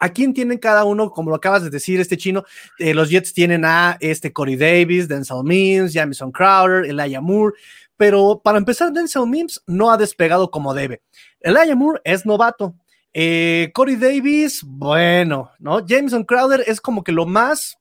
¿A 0.02 0.10
quién 0.10 0.34
tienen 0.34 0.58
cada 0.58 0.86
uno? 0.86 1.12
Como 1.12 1.30
lo 1.30 1.36
acabas 1.36 1.64
de 1.64 1.70
decir, 1.70 2.00
este 2.00 2.16
chino, 2.16 2.46
eh, 2.78 2.94
los 2.94 3.10
Jets 3.10 3.34
tienen 3.34 3.66
a 3.66 3.98
este 4.00 4.32
Corey 4.32 4.56
Davis, 4.56 5.10
Denzel 5.10 5.44
Mims, 5.44 5.94
Jamison 5.94 6.32
Crowder, 6.32 6.86
Elijah 6.86 7.20
Moore, 7.20 7.56
pero 7.98 8.40
para 8.42 8.58
empezar, 8.58 8.94
Denzel 8.94 9.28
Mims 9.28 9.62
no 9.68 9.92
ha 9.92 9.98
despegado 9.98 10.52
como 10.52 10.74
debe. 10.74 11.02
Elijah 11.42 11.76
Moore 11.76 12.02
es 12.06 12.26
novato. 12.26 12.76
Eh, 13.14 13.72
Corey 13.74 13.98
Davis, 13.98 14.64
bueno, 14.66 15.52
¿no? 15.60 15.86
Jameson 15.86 16.24
Crowder 16.24 16.64
es 16.66 16.80
como 16.80 17.04
que 17.04 17.12
lo 17.12 17.26
más, 17.26 17.78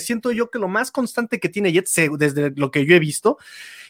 siento 0.00 0.32
yo 0.32 0.50
que 0.50 0.58
lo 0.58 0.68
más 0.68 0.90
constante 0.90 1.40
que 1.40 1.48
tiene 1.48 1.72
Jets 1.72 1.94
desde 2.18 2.50
lo 2.54 2.70
que 2.70 2.84
yo 2.84 2.94
he 2.94 2.98
visto. 2.98 3.38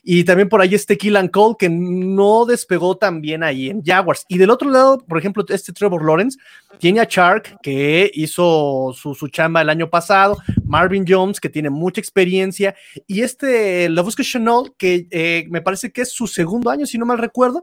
Y 0.05 0.25
también 0.25 0.49
por 0.49 0.61
ahí 0.61 0.75
este 0.75 0.99
Killan 0.99 1.29
Cole, 1.29 1.55
que 1.57 1.69
no 1.69 2.45
despegó 2.45 2.97
tan 2.97 3.21
bien 3.21 3.45
ahí 3.45 3.71
en 3.71 3.85
Jaguars. 3.85 4.25
Y 4.27 4.37
del 4.37 4.51
otro 4.51 4.69
lado, 4.69 4.99
por 4.99 5.17
ejemplo, 5.17 5.45
este 5.49 5.73
Trevor 5.73 6.05
Lawrence 6.05 6.39
tiene 6.79 7.01
a 7.01 7.07
Chark, 7.07 7.61
que 7.63 8.11
hizo 8.15 8.93
su, 8.95 9.29
chamba 9.29 9.63
el 9.63 9.71
año 9.71 9.89
pasado, 9.89 10.39
Marvin 10.65 11.05
Jones, 11.07 11.39
que 11.39 11.49
tiene 11.49 11.71
mucha 11.71 12.01
experiencia, 12.01 12.75
y 13.07 13.21
este 13.21 13.89
Lavusque 13.89 14.25
Chanel, 14.25 14.73
que 14.77 15.07
eh, 15.11 15.47
me 15.51 15.63
parece 15.63 15.93
que 15.93 16.03
es 16.03 16.11
su 16.11 16.27
segundo 16.27 16.71
año, 16.71 16.85
si 16.85 16.99
no 16.99 17.07
mal 17.07 17.19
recuerdo, 17.19 17.63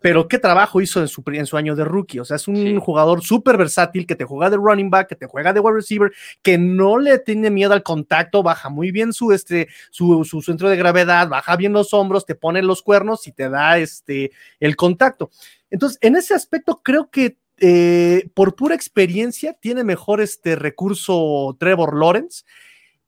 pero 0.00 0.28
qué 0.28 0.38
trabajo 0.38 0.80
hizo 0.80 1.00
en 1.00 1.08
su, 1.08 1.22
en 1.26 1.46
su 1.46 1.56
año 1.56 1.74
de 1.74 1.84
rookie. 1.84 2.20
O 2.20 2.24
sea, 2.24 2.36
es 2.36 2.48
un 2.48 2.78
jugador 2.80 3.22
súper 3.22 3.56
versátil 3.56 4.06
que 4.06 4.14
te 4.14 4.24
juega 4.24 4.50
de 4.50 4.56
running 4.56 4.90
back, 4.90 5.08
que 5.08 5.16
te 5.16 5.26
juega 5.26 5.52
de 5.52 5.60
wide 5.60 5.76
receiver, 5.76 6.12
que 6.42 6.58
no 6.58 6.98
le 6.98 7.18
tiene 7.18 7.50
miedo 7.50 7.72
al 7.72 7.82
contacto, 7.82 8.42
baja 8.42 8.68
muy 8.68 8.90
bien 8.90 9.12
su, 9.12 9.32
este, 9.32 9.68
su, 9.90 10.24
su 10.24 10.42
centro 10.42 10.68
de 10.68 10.76
gravedad, 10.76 11.28
baja 11.28 11.56
bien 11.56 11.72
los 11.72 11.94
hombros, 11.94 12.26
te 12.26 12.34
pone 12.34 12.62
los 12.62 12.82
cuernos 12.82 13.26
y 13.26 13.32
te 13.32 13.48
da 13.48 13.78
este, 13.78 14.32
el 14.60 14.76
contacto. 14.76 15.30
Entonces, 15.70 15.98
en 16.02 16.16
ese 16.16 16.34
aspecto, 16.34 16.80
creo 16.82 17.10
que 17.10 17.38
eh, 17.58 18.28
por 18.34 18.54
pura 18.54 18.74
experiencia 18.74 19.54
tiene 19.54 19.82
mejor 19.82 20.20
este 20.20 20.56
recurso 20.56 21.56
Trevor 21.58 21.96
Lawrence. 21.96 22.44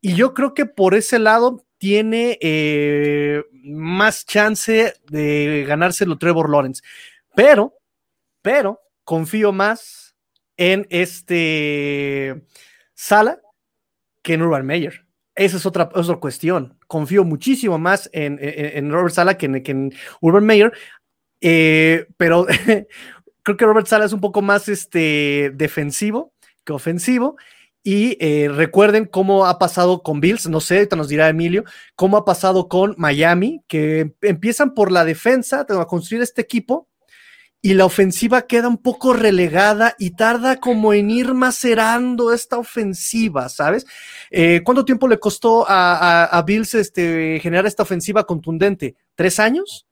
Y 0.01 0.15
yo 0.15 0.33
creo 0.33 0.55
que 0.55 0.65
por 0.65 0.95
ese 0.95 1.19
lado 1.19 1.65
tiene 1.79 2.39
eh, 2.41 3.43
más 3.63 4.27
chance 4.27 4.95
de 5.11 5.65
ganárselo 5.67 6.19
Trevor 6.19 6.51
Lawrence. 6.51 6.83
Pero, 7.35 7.75
pero, 8.43 8.81
confío 9.05 9.53
más 9.53 10.17
en 10.57 10.87
este 10.91 12.43
Sala 12.95 13.41
que 14.23 14.35
en 14.35 14.43
Urban 14.43 14.67
Meyer. 14.67 15.07
Esa 15.35 15.57
es 15.57 15.67
otra, 15.67 15.89
otra 15.95 16.17
cuestión. 16.17 16.77
Confío 16.89 17.25
muchísimo 17.25 17.79
más 17.79 18.11
en, 18.13 18.39
en, 18.43 18.91
Robert 18.91 19.15
Sala 19.15 19.39
que 19.39 19.47
en, 19.47 19.95
Urban 20.21 20.45
Meyer. 20.45 20.73
Eh, 21.41 22.07
pero 22.17 22.45
creo 23.45 23.57
que 23.57 23.65
Robert 23.65 23.87
Sala 23.87 24.05
es 24.05 24.13
un 24.13 24.21
poco 24.21 24.43
más 24.43 24.69
este, 24.69 25.53
defensivo 25.55 26.35
que 26.65 26.73
ofensivo. 26.73 27.37
Y 27.91 28.19
eh, 28.21 28.51
recuerden 28.51 29.07
cómo 29.07 29.47
ha 29.47 29.59
pasado 29.59 30.03
con 30.03 30.21
Bills, 30.21 30.47
no 30.47 30.61
sé, 30.61 30.75
ahorita 30.75 30.95
nos 30.95 31.09
dirá 31.09 31.31
Emilio, 31.31 31.65
cómo 31.97 32.19
ha 32.19 32.25
pasado 32.27 32.69
con 32.69 32.95
Miami, 32.99 33.63
que 33.67 34.13
empiezan 34.21 34.75
por 34.75 34.93
la 34.93 35.07
defensa, 35.07 35.61
a 35.67 35.87
construir 35.87 36.23
este 36.23 36.43
equipo, 36.43 36.87
y 37.63 37.73
la 37.73 37.87
ofensiva 37.87 38.43
queda 38.43 38.69
un 38.69 38.77
poco 38.77 39.15
relegada 39.15 39.95
y 39.99 40.11
tarda 40.11 40.61
como 40.61 40.93
en 40.93 41.11
ir 41.11 41.33
macerando 41.33 42.31
esta 42.35 42.59
ofensiva, 42.59 43.49
¿sabes? 43.49 43.87
Eh, 44.31 44.61
¿Cuánto 44.67 44.85
tiempo 44.85 45.09
le 45.09 45.19
costó 45.19 45.65
a, 45.67 46.45
Bills 46.47 46.75
este, 46.75 47.41
generar 47.41 47.65
esta 47.65 47.85
ofensiva 47.85 48.25
contundente? 48.25 48.97
¿Tres 49.15 49.41
años? 49.41 49.88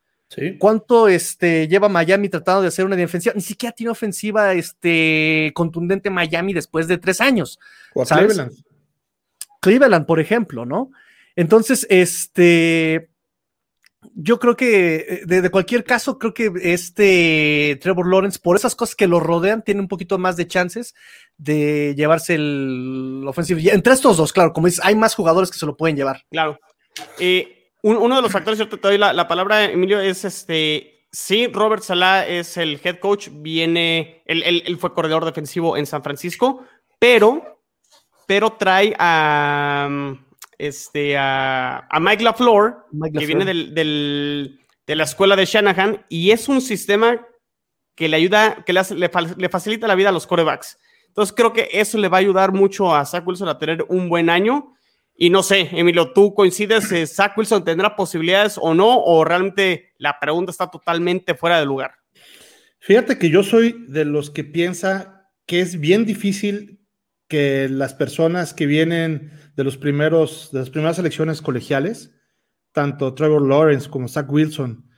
¿Cuánto 0.58 1.08
este, 1.08 1.68
lleva 1.68 1.88
Miami 1.88 2.28
tratando 2.28 2.62
de 2.62 2.68
hacer 2.68 2.84
una 2.84 2.96
defensiva? 2.96 3.34
Ni 3.34 3.42
siquiera 3.42 3.74
tiene 3.74 3.90
ofensiva 3.90 4.52
este, 4.54 5.52
contundente 5.54 6.10
Miami 6.10 6.52
después 6.52 6.88
de 6.88 6.98
tres 6.98 7.20
años. 7.20 7.58
O 7.94 8.04
Cleveland. 8.04 8.52
Cleveland, 9.60 10.06
por 10.06 10.20
ejemplo, 10.20 10.66
¿no? 10.66 10.90
Entonces, 11.36 11.86
este, 11.90 13.10
yo 14.14 14.38
creo 14.38 14.56
que 14.56 15.22
de, 15.26 15.50
cualquier 15.50 15.84
caso, 15.84 16.18
creo 16.18 16.34
que 16.34 16.52
este 16.62 17.78
Trevor 17.80 18.08
Lawrence, 18.08 18.38
por 18.42 18.56
esas 18.56 18.74
cosas 18.74 18.96
que 18.96 19.06
lo 19.06 19.20
rodean, 19.20 19.62
tiene 19.62 19.80
un 19.80 19.88
poquito 19.88 20.18
más 20.18 20.36
de 20.36 20.46
chances 20.46 20.94
de 21.36 21.94
llevarse 21.96 22.34
el 22.34 23.24
ofensivo. 23.26 23.60
Entre 23.62 23.92
estos 23.92 24.16
dos, 24.16 24.32
claro, 24.32 24.52
como 24.52 24.66
dices, 24.66 24.84
hay 24.84 24.96
más 24.96 25.14
jugadores 25.14 25.50
que 25.50 25.58
se 25.58 25.66
lo 25.66 25.76
pueden 25.76 25.96
llevar. 25.96 26.24
Claro. 26.30 26.58
Eh, 27.18 27.55
uno 27.94 28.16
de 28.16 28.22
los 28.22 28.32
factores, 28.32 28.58
yo 28.58 28.68
te 28.68 28.76
doy 28.76 28.98
la, 28.98 29.28
palabra, 29.28 29.64
Emilio, 29.64 30.00
es 30.00 30.24
este. 30.24 31.06
Sí, 31.12 31.46
Robert 31.46 31.82
Salah 31.82 32.26
es 32.26 32.56
el 32.56 32.80
head 32.82 32.98
coach, 32.98 33.28
viene, 33.30 34.22
él, 34.26 34.76
fue 34.78 34.92
corredor 34.92 35.24
defensivo 35.24 35.76
en 35.76 35.86
San 35.86 36.02
Francisco, 36.02 36.64
pero, 36.98 37.62
pero 38.26 38.52
trae 38.52 38.94
a, 38.98 39.88
este, 40.58 41.16
a, 41.16 41.88
Mike 42.00 42.22
LaFleur, 42.22 42.86
que 43.16 43.24
viene 43.24 43.44
de 43.46 44.94
la 44.94 45.04
escuela 45.04 45.36
de 45.36 45.46
Shanahan, 45.46 46.04
y 46.10 46.32
es 46.32 46.48
un 46.48 46.60
sistema 46.60 47.26
que 47.94 48.08
le 48.08 48.16
ayuda, 48.16 48.62
que 48.64 48.74
le, 48.74 48.82
le, 49.36 49.48
facilita 49.48 49.86
la 49.86 49.94
vida 49.94 50.10
a 50.10 50.12
los 50.12 50.26
corebacks. 50.26 50.78
Entonces 51.06 51.34
creo 51.34 51.52
que 51.54 51.70
eso 51.72 51.96
le 51.96 52.08
va 52.08 52.18
a 52.18 52.20
ayudar 52.20 52.52
mucho 52.52 52.94
a 52.94 53.06
Zach 53.06 53.26
Wilson 53.26 53.48
a 53.48 53.58
tener 53.58 53.86
un 53.88 54.10
buen 54.10 54.28
año 54.28 54.75
Y 55.16 55.30
no 55.30 55.42
sé, 55.42 55.70
Emilio, 55.72 56.12
¿tú 56.12 56.34
coincides? 56.34 56.92
Eh, 56.92 57.06
¿Zach 57.06 57.36
Wilson 57.36 57.64
tendrá 57.64 57.96
posibilidades 57.96 58.58
o 58.60 58.74
no? 58.74 58.98
¿O 59.02 59.24
realmente 59.24 59.94
la 59.96 60.18
pregunta 60.20 60.50
está 60.50 60.70
totalmente 60.70 61.34
fuera 61.34 61.58
de 61.58 61.64
lugar? 61.64 61.94
Fíjate 62.78 63.18
que 63.18 63.30
yo 63.30 63.42
soy 63.42 63.86
de 63.88 64.04
los 64.04 64.30
que 64.30 64.44
piensa 64.44 65.30
que 65.46 65.60
es 65.60 65.80
bien 65.80 66.04
difícil 66.04 66.80
que 67.28 67.68
las 67.68 67.94
personas 67.94 68.52
que 68.52 68.66
vienen 68.66 69.32
de 69.56 69.64
los 69.64 69.78
primeros, 69.78 70.50
de 70.52 70.60
las 70.60 70.70
primeras 70.70 70.98
elecciones 70.98 71.40
colegiales, 71.40 72.14
tanto 72.72 73.14
Trevor 73.14 73.48
Lawrence 73.48 73.88
como 73.88 74.08
Zach 74.08 74.30
Wilson, 74.30 74.88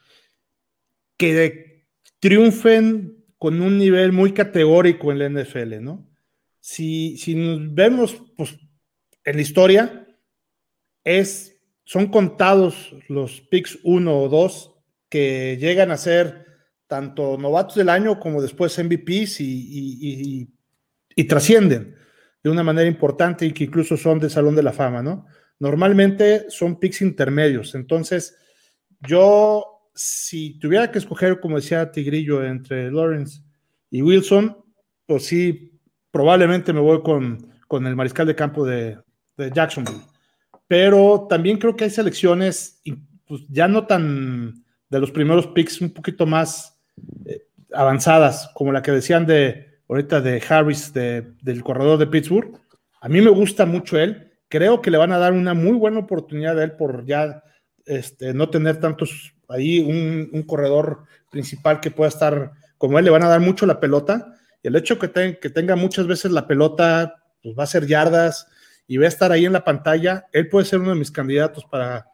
que 1.17 1.87
triunfen 2.19 3.25
con 3.39 3.63
un 3.63 3.79
nivel 3.79 4.13
muy 4.13 4.33
categórico 4.33 5.13
en 5.13 5.19
la 5.19 5.29
NFL, 5.29 5.81
¿no? 5.81 6.11
Si, 6.61 7.17
si 7.19 7.37
nos 7.37 7.73
vemos 7.73 8.21
pues, 8.37 8.59
en 9.25 9.37
la 9.37 9.43
historia, 9.43 10.08
son 11.85 12.09
contados 12.09 12.95
los 13.09 13.41
picks 13.41 13.79
uno 13.83 14.21
o 14.21 14.29
dos 14.29 14.75
que 15.09 15.57
llegan 15.59 15.91
a 15.91 15.97
ser 15.97 16.47
tanto 16.87 17.39
novatos 17.39 17.77
del 17.77 17.89
año 17.89 18.21
como 18.21 18.43
después 18.43 18.79
MVPs 18.79 19.41
y, 19.41 20.55
trascienden 21.27 21.97
de 22.45 22.51
una 22.51 22.63
manera 22.63 22.87
importante 22.87 23.47
y 23.47 23.53
que 23.53 23.65
incluso 23.65 23.97
son 23.97 24.21
de 24.21 24.31
Salón 24.31 24.55
de 24.55 24.63
la 24.63 24.73
Fama, 24.73 25.03
¿no? 25.03 25.27
Normalmente 25.59 26.49
son 26.51 26.79
picks 26.79 27.03
intermedios. 27.03 27.75
Entonces, 27.75 28.37
yo, 29.01 29.91
si 29.95 30.59
tuviera 30.61 30.93
que 30.93 30.99
escoger, 30.99 31.41
como 31.41 31.57
decía 31.57 31.91
Tigrillo, 31.91 32.45
entre 32.45 32.93
Lawrence 32.93 33.43
y 33.91 34.03
Wilson, 34.03 34.57
pues 35.07 35.25
sí, 35.25 35.81
probablemente 36.13 36.73
me 36.73 36.81
voy 36.81 37.03
con, 37.03 37.51
con 37.67 37.87
el 37.87 37.97
mariscal 37.97 38.27
de 38.27 38.37
campo 38.37 38.65
de, 38.65 38.99
de 39.37 39.51
Jacksonville 39.51 40.03
pero 40.69 41.27
también 41.29 41.59
creo 41.59 41.75
que 41.75 41.85
hay 41.85 41.91
selecciones 41.91 42.81
pues, 43.27 43.43
ya 43.49 43.67
no 43.67 43.87
tan 43.87 44.65
de 44.91 45.01
los 45.01 45.11
primeros 45.11 45.49
picks, 45.49 45.81
un 45.81 45.91
poquito 45.91 46.27
más 46.27 46.79
eh, 47.25 47.47
avanzadas, 47.73 48.51
como 48.55 48.73
la 48.73 48.83
que 48.83 48.93
decían 48.93 49.27
de 49.27 49.81
ahorita 49.89 50.21
de 50.21 50.43
Harris, 50.49 50.93
del 50.93 51.63
corredor 51.65 51.99
de 51.99 52.07
Pittsburgh. 52.07 52.59
A 53.01 53.09
mí 53.09 53.21
me 53.21 53.31
gusta 53.31 53.67
mucho 53.67 53.99
él. 53.99 54.33
Creo 54.49 54.81
que 54.81 54.91
le 54.91 54.99
van 54.99 55.13
a 55.13 55.19
dar 55.19 55.33
una 55.33 55.55
muy 55.55 55.73
buena 55.73 56.01
oportunidad 56.01 56.59
a 56.59 56.65
él 56.65 56.73
por 56.73 57.05
ya 57.07 57.43
este, 57.87 58.35
no 58.35 58.51
tener 58.51 58.81
tantos 58.81 59.35
ahí, 59.49 59.81
un, 59.81 60.43
corredor 60.43 61.05
principal 61.31 61.81
que 61.81 61.91
pueda 61.91 62.09
estar 62.09 62.53
como 62.77 62.99
él, 62.99 63.05
le 63.05 63.11
van 63.11 63.23
a 63.23 63.29
dar 63.29 63.41
mucho 63.41 63.67
la 63.67 63.81
pelota. 63.81 64.35
Y 64.63 64.69
el 64.69 64.77
hecho 64.77 64.99
que, 64.99 65.39
que 65.39 65.51
tenga 65.51 65.77
muchas 65.77 66.07
veces 66.07 66.31
la 66.33 66.47
pelota, 66.47 67.23
pues 67.43 67.57
va 67.59 67.65
a 67.65 67.67
ser 67.67 67.87
yardas, 67.87 68.47
y 68.89 68.97
va 68.97 69.05
a 69.05 69.09
estar 69.09 69.31
ahí 69.31 69.45
en 69.45 69.53
la 69.53 69.65
pantalla, 69.65 70.27
él 70.33 70.49
puede 70.49 70.65
ser 70.65 70.81
uno 70.81 70.91
de 70.91 70.99
mis 70.99 71.13
candidatos 71.13 71.65
para 71.67 72.07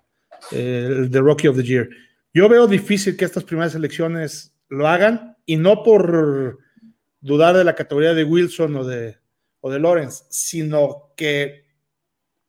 eh, 0.51 0.87
el 0.91 1.11
The 1.11 1.21
Rookie 1.21 1.49
of 1.49 1.57
the 1.57 1.63
Year. 1.63 1.89
Yo 2.35 2.49
veo 2.49 2.67
difícil 2.67 3.17
que 3.17 3.25
estas 3.25 3.45
primeras 3.45 3.77
elecciones 3.77 4.55
lo 4.69 4.89
hagan 4.89 5.37
y 5.47 5.57
no 5.57 5.85
por 5.85 6.59
dudar 7.21 7.57
de 7.57 7.65
la 7.65 7.77
categoría 7.77 8.13
de 8.13 8.25
Wilson 8.25 8.75
o 8.75 8.85
de, 8.85 9.17
o 9.61 9.71
de 9.71 9.79
Lawrence, 9.79 10.25
sino 10.31 11.13
que 11.17 11.65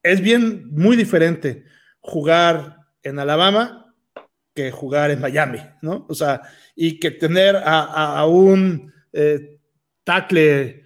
es 0.01 0.21
bien 0.21 0.71
muy 0.71 0.97
diferente 0.97 1.63
jugar 1.99 2.77
en 3.03 3.19
Alabama 3.19 3.93
que 4.55 4.71
jugar 4.71 5.11
en 5.11 5.19
Miami, 5.19 5.59
¿no? 5.81 6.05
O 6.09 6.15
sea, 6.15 6.41
y 6.75 6.99
que 6.99 7.11
tener 7.11 7.57
a, 7.63 8.25
un 8.25 8.91
eh, 9.11 9.59
tackle 10.03 10.83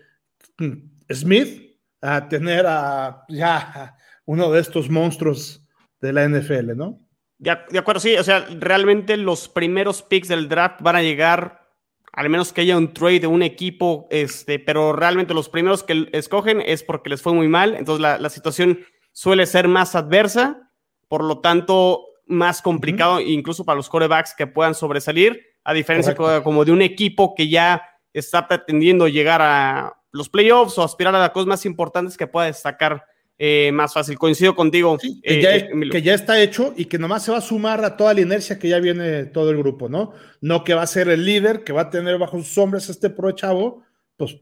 mm, 0.58 0.74
Smith 1.14 1.69
a 2.02 2.28
tener 2.28 2.66
a 2.68 3.26
ya 3.30 3.96
uno 4.26 4.52
de 4.52 4.62
estos 4.62 4.90
monstruos 4.90 5.66
de 6.02 6.14
la 6.14 6.28
NFL, 6.28 6.76
¿no? 6.76 7.00
De, 7.40 7.52
acuerdo, 7.52 8.02
sí, 8.02 8.16
o 8.18 8.24
sea, 8.24 8.46
realmente 8.60 9.16
los 9.16 9.48
primeros 9.48 10.02
picks 10.02 10.28
del 10.28 10.50
draft 10.50 10.82
van 10.82 10.98
a 10.98 11.02
llegar, 11.02 11.68
al 12.12 12.30
menos 12.30 12.52
que 12.52 12.62
haya 12.62 12.78
un 12.78 12.94
trade 12.94 13.22
de 13.22 13.28
un 13.28 13.42
equipo, 13.42 14.08
este, 14.12 14.60
pero 14.60 14.92
realmente 14.92 15.34
los 15.34 15.48
primeros 15.48 15.84
que 15.84 16.10
escogen 16.12 16.62
es 16.66 16.84
porque 16.84 17.10
les 17.10 17.22
fue 17.22 17.34
muy 17.34 17.48
mal, 17.48 17.76
entonces 17.76 18.02
la, 18.02 18.30
situación 18.30 18.80
suele 19.14 19.46
ser 19.46 19.70
más 19.70 19.96
adversa, 19.96 20.70
por 21.08 21.24
lo 21.24 21.40
tanto, 21.40 22.06
más 22.28 22.62
complicado, 22.62 23.22
incluso 23.22 23.64
para 23.64 23.78
los 23.78 23.88
corebacks 23.88 24.36
que 24.38 24.46
puedan 24.46 24.76
sobresalir, 24.76 25.42
a 25.64 25.74
diferencia 25.74 26.16
como 26.16 26.66
de 26.66 26.74
un 26.74 26.82
equipo 26.82 27.36
que 27.36 27.48
ya 27.48 27.84
está 28.12 28.48
pretendiendo 28.50 29.08
llegar 29.08 29.42
a 29.42 29.99
los 30.12 30.30
playoffs 30.30 30.78
o 30.78 30.84
aspirar 30.84 31.16
a 31.16 31.20
las 31.20 31.32
cosas 31.32 31.48
más 31.48 31.66
importantes 31.66 32.18
que 32.18 32.28
pueda 32.28 32.48
destacar 32.48 33.06
eh, 33.42 33.72
más 33.72 33.94
fácil. 33.94 34.20
Coincido 34.20 34.54
contigo. 34.54 34.98
que, 34.98 35.42
ya, 35.42 35.56
eh, 35.56 35.70
que, 35.90 36.02
ya, 36.02 36.14
está 36.14 36.42
hecho 36.42 36.74
y 36.76 36.86
que 36.86 37.00
nomás 37.00 37.24
se 37.24 37.32
va 37.32 37.38
a 37.38 37.42
sumar 37.42 37.84
a 37.86 37.96
toda 37.96 38.14
la 38.14 38.22
inercia 38.22 38.60
que 38.60 38.68
ya 38.68 38.80
viene 38.80 39.26
todo 39.26 39.52
el 39.52 39.58
grupo, 39.58 39.88
¿no? 39.88 40.12
No 40.42 40.66
que 40.66 40.74
va 40.74 40.82
a 40.82 40.88
ser 40.88 41.08
el 41.08 41.26
líder, 41.26 41.64
que 41.64 41.72
va 41.72 41.84
a 41.84 41.90
tener 41.90 42.18
bajo 42.18 42.38
sus 42.38 42.58
hombres 42.58 42.90
este 42.90 43.10
pro 43.10 43.32
chavo, 43.32 43.84
pues 44.18 44.38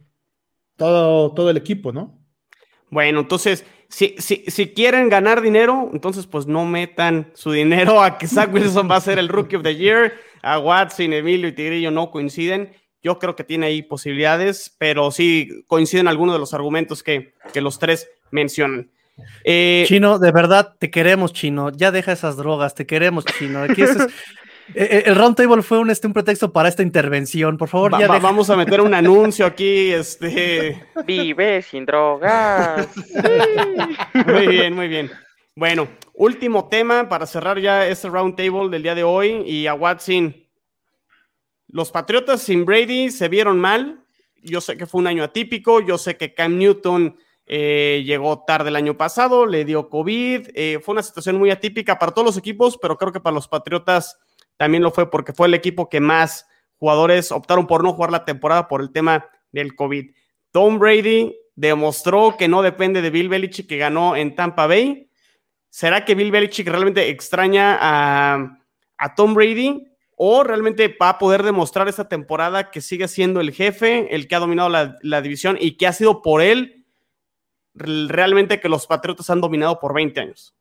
todo, 0.76 1.32
todo 1.34 1.52
el 1.52 1.58
equipo, 1.58 1.92
¿no? 1.92 2.20
Bueno, 2.90 3.20
entonces, 3.20 3.66
si, 3.90 4.16
si, 4.18 4.46
si, 4.48 4.74
quieren 4.74 5.10
ganar 5.10 5.42
dinero, 5.42 5.92
entonces 5.94 6.26
pues 6.26 6.48
no 6.48 6.66
metan 6.66 7.32
su 7.36 7.52
dinero 7.52 8.02
a 8.02 8.18
que 8.18 8.28
Zach 8.28 8.52
Wilson 8.52 8.90
va 8.90 8.96
a 8.96 9.02
ser 9.02 9.20
el 9.20 9.28
Rookie 9.28 9.58
of 9.58 9.64
the 9.64 9.76
Year, 9.76 10.14
a 10.42 10.58
Watson, 10.58 11.14
Emilio 11.14 11.50
y 11.50 11.52
Tigrillo 11.52 11.92
no 11.92 12.10
coinciden. 12.10 12.72
Yo 13.04 13.20
creo 13.20 13.36
que 13.36 13.44
tiene 13.44 13.68
ahí 13.68 13.84
posibilidades, 13.84 14.76
pero 14.78 15.12
sí 15.12 15.64
coinciden 15.68 16.08
algunos 16.08 16.36
de 16.36 16.40
los 16.40 16.54
argumentos 16.54 17.04
que, 17.04 17.34
los 17.56 17.80
tres 17.80 18.10
mencionan. 18.32 18.90
Eh, 19.44 19.86
Chino, 19.88 20.20
de 20.20 20.32
verdad, 20.32 20.76
te 20.78 20.92
queremos, 20.92 21.34
Chino. 21.34 21.72
Ya 21.72 21.92
deja 21.92 22.12
esas 22.12 22.38
drogas, 22.38 22.76
te 22.76 22.86
queremos, 22.86 23.26
Chino. 23.26 23.64
Aquí 23.64 23.82
es, 23.82 23.96
eh, 23.96 24.08
eh, 24.76 25.04
el 25.06 25.16
roundtable 25.16 25.62
fue 25.62 25.80
un, 25.80 25.90
este, 25.90 26.08
un 26.08 26.14
pretexto 26.14 26.52
para 26.52 26.70
esta 26.70 26.84
intervención. 26.84 27.58
Por 27.58 27.70
favor, 27.70 28.00
ya 28.00 28.08
vamos 28.08 28.50
a 28.50 28.56
meter 28.56 28.82
un 28.82 28.94
anuncio 28.94 29.46
aquí. 29.46 29.92
Este... 29.92 30.84
Vive 31.06 31.62
sin 31.62 31.86
drogas. 31.86 32.88
Muy 34.26 34.48
bien, 34.48 34.74
muy 34.74 34.88
bien. 34.88 35.10
Bueno, 35.56 35.88
último 36.14 36.68
tema 36.68 37.10
para 37.10 37.26
cerrar 37.26 37.60
ya 37.60 37.88
este 37.88 38.10
roundtable 38.10 38.70
del 38.70 38.84
día 38.84 38.94
de 38.94 39.04
hoy. 39.04 39.44
Y 39.46 39.66
a 39.66 39.74
Watson, 39.74 40.36
los 41.68 41.92
Patriotas 41.92 42.42
sin 42.42 42.66
Brady 42.66 43.12
se 43.12 43.28
vieron 43.28 43.60
mal. 43.60 44.04
Yo 44.42 44.62
sé 44.62 44.78
que 44.78 44.86
fue 44.86 45.02
un 45.02 45.08
año 45.08 45.24
atípico. 45.24 45.82
Yo 45.82 45.98
sé 45.98 46.18
que 46.18 46.34
Cam 46.34 46.58
Newton 46.58 47.18
eh, 47.46 48.04
llegó 48.06 48.44
tarde 48.46 48.70
el 48.70 48.76
año 48.76 48.98
pasado, 48.98 49.46
le 49.46 49.66
dio 49.66 49.90
COVID. 49.90 50.50
Eh, 50.54 50.80
fue 50.84 50.94
una 50.94 51.04
situación 51.04 51.38
muy 51.38 51.50
atípica 51.50 51.98
para 52.00 52.12
todos 52.12 52.26
los 52.26 52.38
equipos, 52.38 52.78
pero 52.82 52.98
creo 52.98 53.12
que 53.12 53.20
para 53.20 53.34
los 53.34 53.48
Patriotas 53.48 54.18
también 54.58 54.84
lo 54.84 54.92
fue 54.92 55.10
porque 55.10 55.34
fue 55.34 55.48
el 55.48 55.54
equipo 55.54 55.90
que 55.90 56.00
más 56.00 56.46
jugadores 56.78 57.32
optaron 57.32 57.68
por 57.68 57.84
no 57.84 57.94
jugar 57.94 58.12
la 58.12 58.26
temporada 58.26 58.68
por 58.68 58.82
el 58.82 58.92
tema 58.92 59.26
del 59.52 59.76
COVID. 59.76 60.12
Tom 60.52 60.80
Brady 60.80 61.36
demostró 61.56 62.36
que 62.38 62.48
no 62.48 62.62
depende 62.62 63.02
de 63.02 63.10
Bill 63.10 63.30
Belichick 63.30 63.68
que 63.68 63.78
ganó 63.78 64.16
en 64.16 64.36
Tampa 64.36 64.68
Bay. 64.68 65.10
¿Será 65.70 66.06
que 66.06 66.16
Bill 66.16 66.32
Belichick 66.32 66.68
realmente 66.68 67.10
extraña 67.10 67.78
a, 67.80 68.60
a 68.98 69.16
Tom 69.16 69.34
Brady? 69.34 69.88
O 70.20 70.44
realmente 70.44 70.98
va 71.00 71.10
a 71.10 71.18
poder 71.20 71.44
demostrar 71.44 71.88
esta 71.88 72.10
temporada 72.10 72.72
que 72.72 72.82
sigue 72.82 73.08
siendo 73.08 73.40
el 73.40 73.52
jefe, 73.52 74.14
el 74.16 74.28
que 74.28 74.36
ha 74.36 74.40
dominado 74.40 74.68
la, 74.68 75.22
división 75.22 75.58
y 75.62 75.78
que 75.78 75.86
ha 75.86 75.94
sido 75.94 76.24
por 76.24 76.42
él 76.42 76.86
realmente 77.76 78.60
que 78.60 78.68
los 78.68 78.88
Patriotas 78.88 79.30
han 79.30 79.42
dominado 79.42 79.80
por 79.80 79.94
20 79.94 80.20
años. 80.20 80.56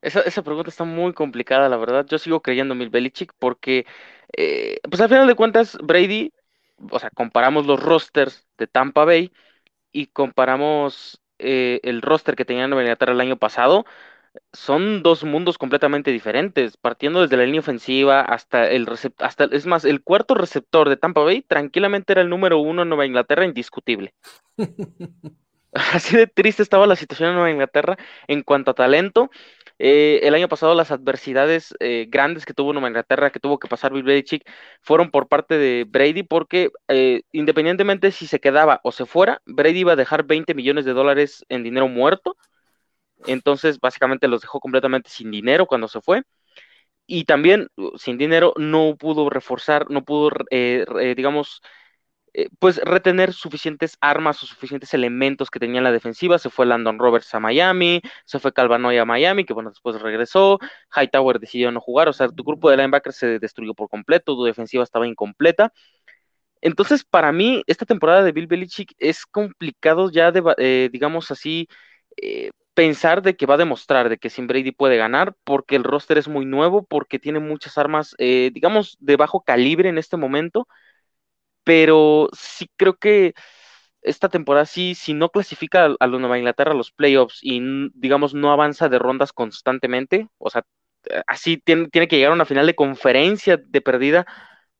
Esa, 0.00 0.42
pregunta 0.42 0.70
está 0.70 0.84
muy 0.84 1.12
complicada, 1.12 1.68
la 1.68 1.76
verdad. 1.76 2.06
Yo 2.08 2.18
sigo 2.18 2.40
creyendo 2.40 2.72
en 2.72 2.78
Mil 2.78 2.88
Belichick 2.88 3.34
porque, 3.38 3.84
eh, 4.36 4.80
pues 4.88 5.00
al 5.02 5.10
final 5.10 5.26
de 5.26 5.34
cuentas, 5.34 5.76
Brady, 5.82 6.32
o 6.90 6.98
sea, 6.98 7.10
comparamos 7.10 7.66
los 7.66 7.80
rosters 7.80 8.46
de 8.56 8.66
Tampa 8.66 9.04
Bay 9.04 9.32
y 9.92 10.06
comparamos 10.06 11.20
eh, 11.38 11.80
el 11.82 12.00
roster 12.00 12.36
que 12.36 12.46
tenían 12.46 12.72
en 12.72 12.78
Inglaterra 12.78 13.12
el 13.12 13.20
año 13.20 13.36
pasado 13.36 13.84
son 14.52 15.02
dos 15.02 15.24
mundos 15.24 15.58
completamente 15.58 16.10
diferentes, 16.10 16.76
partiendo 16.76 17.22
desde 17.22 17.36
la 17.36 17.44
línea 17.44 17.60
ofensiva 17.60 18.20
hasta 18.20 18.68
el 18.68 18.86
receptor, 18.86 19.26
hasta, 19.26 19.44
es 19.44 19.66
más, 19.66 19.84
el 19.84 20.02
cuarto 20.02 20.34
receptor 20.34 20.88
de 20.88 20.96
Tampa 20.96 21.22
Bay 21.22 21.42
tranquilamente 21.42 22.12
era 22.12 22.22
el 22.22 22.30
número 22.30 22.58
uno 22.58 22.82
en 22.82 22.88
Nueva 22.88 23.06
Inglaterra, 23.06 23.44
indiscutible. 23.44 24.14
Así 25.72 26.16
de 26.16 26.26
triste 26.26 26.62
estaba 26.62 26.86
la 26.86 26.96
situación 26.96 27.30
en 27.30 27.34
Nueva 27.36 27.50
Inglaterra 27.50 27.96
en 28.28 28.42
cuanto 28.42 28.72
a 28.72 28.74
talento. 28.74 29.30
Eh, 29.78 30.20
el 30.22 30.34
año 30.34 30.48
pasado 30.48 30.74
las 30.74 30.90
adversidades 30.90 31.74
eh, 31.80 32.06
grandes 32.08 32.44
que 32.44 32.52
tuvo 32.52 32.72
Nueva 32.72 32.88
Inglaterra, 32.88 33.30
que 33.30 33.40
tuvo 33.40 33.58
que 33.58 33.68
pasar 33.68 33.92
Bill 33.92 34.02
Belichick, 34.02 34.48
fueron 34.82 35.10
por 35.10 35.28
parte 35.28 35.56
de 35.56 35.84
Brady, 35.88 36.22
porque 36.24 36.70
eh, 36.88 37.22
independientemente 37.32 38.12
si 38.12 38.26
se 38.26 38.38
quedaba 38.38 38.80
o 38.84 38.92
se 38.92 39.06
fuera, 39.06 39.40
Brady 39.46 39.80
iba 39.80 39.92
a 39.92 39.96
dejar 39.96 40.24
20 40.24 40.54
millones 40.54 40.84
de 40.84 40.92
dólares 40.92 41.44
en 41.48 41.62
dinero 41.62 41.88
muerto 41.88 42.36
entonces, 43.26 43.80
básicamente 43.80 44.28
los 44.28 44.42
dejó 44.42 44.60
completamente 44.60 45.10
sin 45.10 45.30
dinero 45.30 45.66
cuando 45.66 45.88
se 45.88 46.00
fue. 46.00 46.22
Y 47.06 47.24
también 47.24 47.68
uh, 47.76 47.98
sin 47.98 48.18
dinero 48.18 48.54
no 48.56 48.96
pudo 48.96 49.28
reforzar, 49.30 49.90
no 49.90 50.04
pudo, 50.04 50.30
eh, 50.50 51.14
digamos, 51.16 51.62
eh, 52.34 52.48
pues 52.58 52.78
retener 52.78 53.34
suficientes 53.34 53.98
armas 54.00 54.42
o 54.42 54.46
suficientes 54.46 54.94
elementos 54.94 55.50
que 55.50 55.58
tenía 55.60 55.82
la 55.82 55.92
defensiva. 55.92 56.38
Se 56.38 56.48
fue 56.50 56.64
Landon 56.66 56.98
Roberts 56.98 57.34
a 57.34 57.40
Miami, 57.40 58.00
se 58.24 58.38
fue 58.38 58.52
Calvanoy 58.54 58.96
a 58.98 59.04
Miami, 59.04 59.44
que 59.44 59.52
bueno, 59.52 59.70
después 59.70 60.00
regresó. 60.00 60.58
Hightower 60.96 61.38
decidió 61.40 61.70
no 61.72 61.80
jugar, 61.80 62.08
o 62.08 62.12
sea, 62.14 62.28
tu 62.28 62.44
grupo 62.44 62.70
de 62.70 62.76
linebackers 62.78 63.16
se 63.16 63.38
destruyó 63.38 63.74
por 63.74 63.88
completo, 63.88 64.34
tu 64.34 64.44
defensiva 64.44 64.82
estaba 64.84 65.06
incompleta. 65.06 65.72
Entonces, 66.62 67.04
para 67.04 67.32
mí, 67.32 67.62
esta 67.66 67.84
temporada 67.86 68.22
de 68.22 68.32
Bill 68.32 68.46
Belichick 68.46 68.94
es 68.98 69.26
complicado 69.26 70.10
ya, 70.10 70.30
de, 70.32 70.42
eh, 70.58 70.88
digamos 70.92 71.30
así, 71.30 71.68
eh, 72.16 72.50
pensar 72.74 73.22
de 73.22 73.36
que 73.36 73.46
va 73.46 73.54
a 73.54 73.58
demostrar 73.58 74.08
de 74.08 74.18
que 74.18 74.30
sin 74.30 74.46
Brady 74.46 74.72
puede 74.72 74.96
ganar, 74.96 75.34
porque 75.44 75.76
el 75.76 75.84
roster 75.84 76.18
es 76.18 76.28
muy 76.28 76.46
nuevo, 76.46 76.84
porque 76.84 77.18
tiene 77.18 77.38
muchas 77.38 77.78
armas, 77.78 78.14
digamos, 78.18 78.96
de 79.00 79.16
bajo 79.16 79.42
calibre 79.42 79.88
en 79.88 79.98
este 79.98 80.16
momento 80.16 80.66
pero 81.64 82.28
sí 82.36 82.68
creo 82.76 82.96
que 82.96 83.34
esta 84.02 84.28
temporada 84.28 84.66
sí, 84.66 84.94
si 84.94 85.14
no 85.14 85.30
clasifica 85.30 85.94
a, 85.98 86.06
los 86.06 86.20
Nueva 86.20 86.38
Inglaterra 86.38 86.72
a 86.72 86.74
los 86.74 86.92
playoffs 86.92 87.38
y 87.42 87.60
digamos 87.94 88.34
no 88.34 88.52
avanza 88.52 88.88
de 88.88 88.98
rondas 88.98 89.32
constantemente, 89.32 90.28
o 90.38 90.50
sea, 90.50 90.64
eh, 91.10 91.22
así 91.26 91.58
tiene, 91.58 91.88
tiene, 91.88 92.08
que 92.08 92.16
llegar 92.16 92.32
a 92.32 92.34
una 92.34 92.44
final 92.46 92.66
de 92.66 92.74
conferencia 92.74 93.58
de 93.58 93.80
perdida 93.80 94.26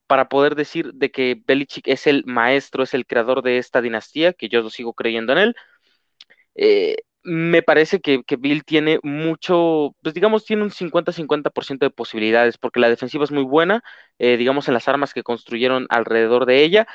para 0.07 0.29
poder 0.29 0.55
decir 0.55 0.93
de 0.93 1.11
que 1.11 1.41
Belichick 1.47 1.87
es 1.87 2.07
el 2.07 2.25
maestro, 2.25 2.83
es 2.83 2.93
el 2.93 3.05
creador 3.07 3.43
de 3.43 3.57
esta 3.57 3.81
dinastía, 3.81 4.33
que 4.33 4.49
yo 4.49 4.61
lo 4.61 4.69
sigo 4.69 4.93
creyendo 4.93 5.33
en 5.33 5.39
él. 5.39 5.55
Eh, 6.55 6.97
me 7.23 7.61
parece 7.63 8.01
que, 8.01 8.23
Bill 8.37 8.63
tiene 8.65 8.99
mucho, 9.03 9.95
pues 10.01 10.13
digamos, 10.13 10.45
tiene 10.45 10.63
un 10.63 10.71
50-50% 10.71 11.85
de 11.85 11.89
posibilidades, 11.91 12.57
porque 12.57 12.79
la 12.79 12.89
defensiva 12.89 13.23
es 13.23 13.31
muy 13.31 13.43
buena, 13.43 13.83
eh, 14.19 14.37
digamos, 14.37 14.67
en 14.67 14.73
las 14.73 14.87
armas 14.87 15.13
que 15.13 15.23
construyeron 15.23 15.87
alrededor 15.89 16.45
de 16.45 16.63
ella, 16.63 16.87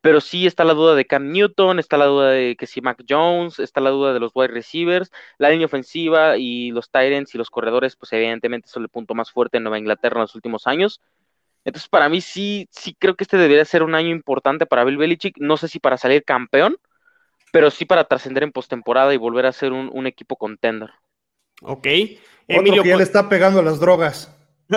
pero 0.00 0.20
sí 0.20 0.46
está 0.46 0.64
la 0.64 0.74
duda 0.74 0.94
de 0.94 1.06
Cam 1.06 1.32
Newton, 1.32 1.78
está 1.78 1.96
la 1.96 2.06
duda 2.06 2.30
de 2.30 2.56
que 2.56 2.66
si 2.66 2.80
Mac 2.82 3.02
Jones, 3.08 3.58
está 3.58 3.80
la 3.80 3.90
duda 3.90 4.12
de 4.12 4.20
los 4.20 4.32
wide 4.34 4.48
receivers, 4.48 5.10
la 5.38 5.50
línea 5.50 5.66
ofensiva 5.66 6.36
y 6.38 6.70
los 6.72 6.90
Tyrants 6.90 7.34
y 7.34 7.38
los 7.38 7.50
corredores, 7.50 7.96
pues 7.96 8.12
evidentemente 8.12 8.68
son 8.68 8.82
el 8.82 8.90
punto 8.90 9.14
más 9.14 9.30
fuerte 9.32 9.56
en 9.58 9.64
Nueva 9.64 9.78
Inglaterra 9.78 10.16
en 10.16 10.22
los 10.22 10.34
últimos 10.34 10.66
años. 10.66 11.00
Entonces, 11.64 11.88
para 11.88 12.08
mí 12.10 12.20
sí, 12.20 12.68
sí 12.70 12.94
creo 12.98 13.16
que 13.16 13.24
este 13.24 13.38
debería 13.38 13.64
ser 13.64 13.82
un 13.82 13.94
año 13.94 14.10
importante 14.10 14.66
para 14.66 14.84
Bill 14.84 14.98
Belichick, 14.98 15.38
no 15.38 15.56
sé 15.56 15.68
si 15.68 15.78
para 15.80 15.96
salir 15.96 16.24
campeón, 16.24 16.76
pero 17.54 17.70
sí 17.70 17.84
para 17.84 18.02
trascender 18.08 18.42
en 18.42 18.50
postemporada 18.50 19.14
y 19.14 19.16
volver 19.16 19.46
a 19.46 19.52
ser 19.52 19.70
un, 19.70 20.06
equipo 20.08 20.34
contender. 20.34 20.90
Ok. 21.62 21.86
Emilio, 22.48 22.82
que 22.82 22.88
ya 22.88 22.96
le 22.96 23.04
está 23.04 23.28
pegando 23.28 23.62
las 23.62 23.78
drogas. 23.78 24.36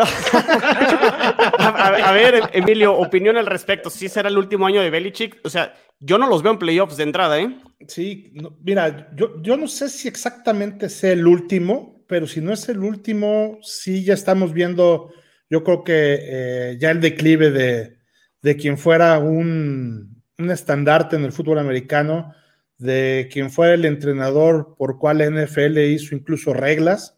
a, 1.57 2.11
ver, 2.13 2.51
Emilio, 2.53 2.93
opinión 2.93 3.36
al 3.36 3.47
respecto. 3.47 3.89
¿Sí 3.89 4.07
será 4.07 4.30
el 4.30 4.38
último 4.38 4.67
año 4.67 4.80
de 4.80 4.91
Belichick? 4.91 5.39
O 5.43 5.49
sea, 5.49 5.73
yo 5.99 6.19
no 6.19 6.28
los 6.28 6.43
veo 6.43 6.51
en 6.51 6.59
playoffs 6.59 6.97
de 6.97 7.03
entrada, 7.03 7.39
¿eh? 7.39 7.57
Sí, 7.88 8.32
mira, 8.61 9.09
yo, 9.15 9.41
yo 9.41 9.57
no 9.57 9.67
sé 9.67 9.89
si 9.89 10.07
exactamente 10.07 10.88
sea 10.89 11.13
el 11.13 11.25
último, 11.25 12.05
pero 12.07 12.28
si 12.28 12.41
no 12.41 12.53
es 12.53 12.69
el 12.69 12.84
último, 12.84 13.57
sí 13.63 14.03
ya 14.03 14.13
estamos 14.13 14.53
viendo, 14.53 15.11
yo 15.49 15.63
creo 15.63 15.84
que 15.84 16.19
eh, 16.21 16.78
ya 16.80 16.91
el 16.91 17.01
declive 17.01 17.49
de, 17.49 17.97
de 18.43 18.55
quien 18.55 18.78
fuera 18.78 19.17
un, 19.17 20.23
un 20.38 20.51
estandarte 20.51 21.15
en 21.15 21.25
el 21.25 21.32
fútbol 21.32 21.57
americano 21.57 22.36
de 22.78 23.30
quien 23.32 23.49
fue 23.49 23.73
el 23.73 23.86
entrenador 23.86 24.75
por 24.78 24.99
cual 24.99 25.19
NFL 25.19 25.78
hizo 25.80 26.15
incluso 26.15 26.53
reglas. 26.53 27.17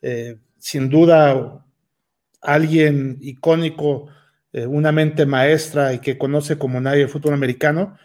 Eh, 0.00 0.38
sin 0.58 0.88
duda, 0.88 1.64
alguien 2.40 3.18
icónico, 3.20 4.08
eh, 4.52 4.66
una 4.66 4.92
mente 4.92 5.26
maestra 5.26 5.92
y 5.94 5.98
que 5.98 6.18
conoce 6.18 6.58
como 6.58 6.80
nadie 6.80 7.02
el 7.02 7.08
fútbol 7.08 7.34
americano, 7.34 7.96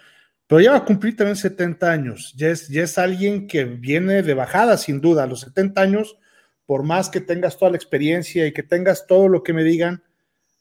pero 0.48 0.62
ya 0.62 0.72
va 0.72 0.78
a 0.78 0.86
cumplir 0.86 1.16
también 1.16 1.36
70 1.36 1.92
años. 1.92 2.34
Ya 2.38 2.50
es, 2.50 2.70
es 2.70 2.98
alguien 2.98 3.48
que 3.48 3.66
viene 3.66 4.24
de 4.24 4.34
bajada, 4.34 4.78
sin 4.78 5.02
duda. 5.02 5.24
A 5.24 5.28
los 5.28 5.42
70 5.42 5.82
años, 5.82 6.18
por 6.66 6.84
más 6.84 7.10
que 7.10 7.22
tengas 7.22 7.58
toda 7.58 7.72
la 7.72 7.78
experiencia 7.78 8.48
y 8.48 8.54
que 8.54 8.64
tengas 8.64 9.08
todo 9.08 9.28
lo 9.28 9.44
que 9.44 9.54
me 9.54 9.64
digan, 9.64 10.04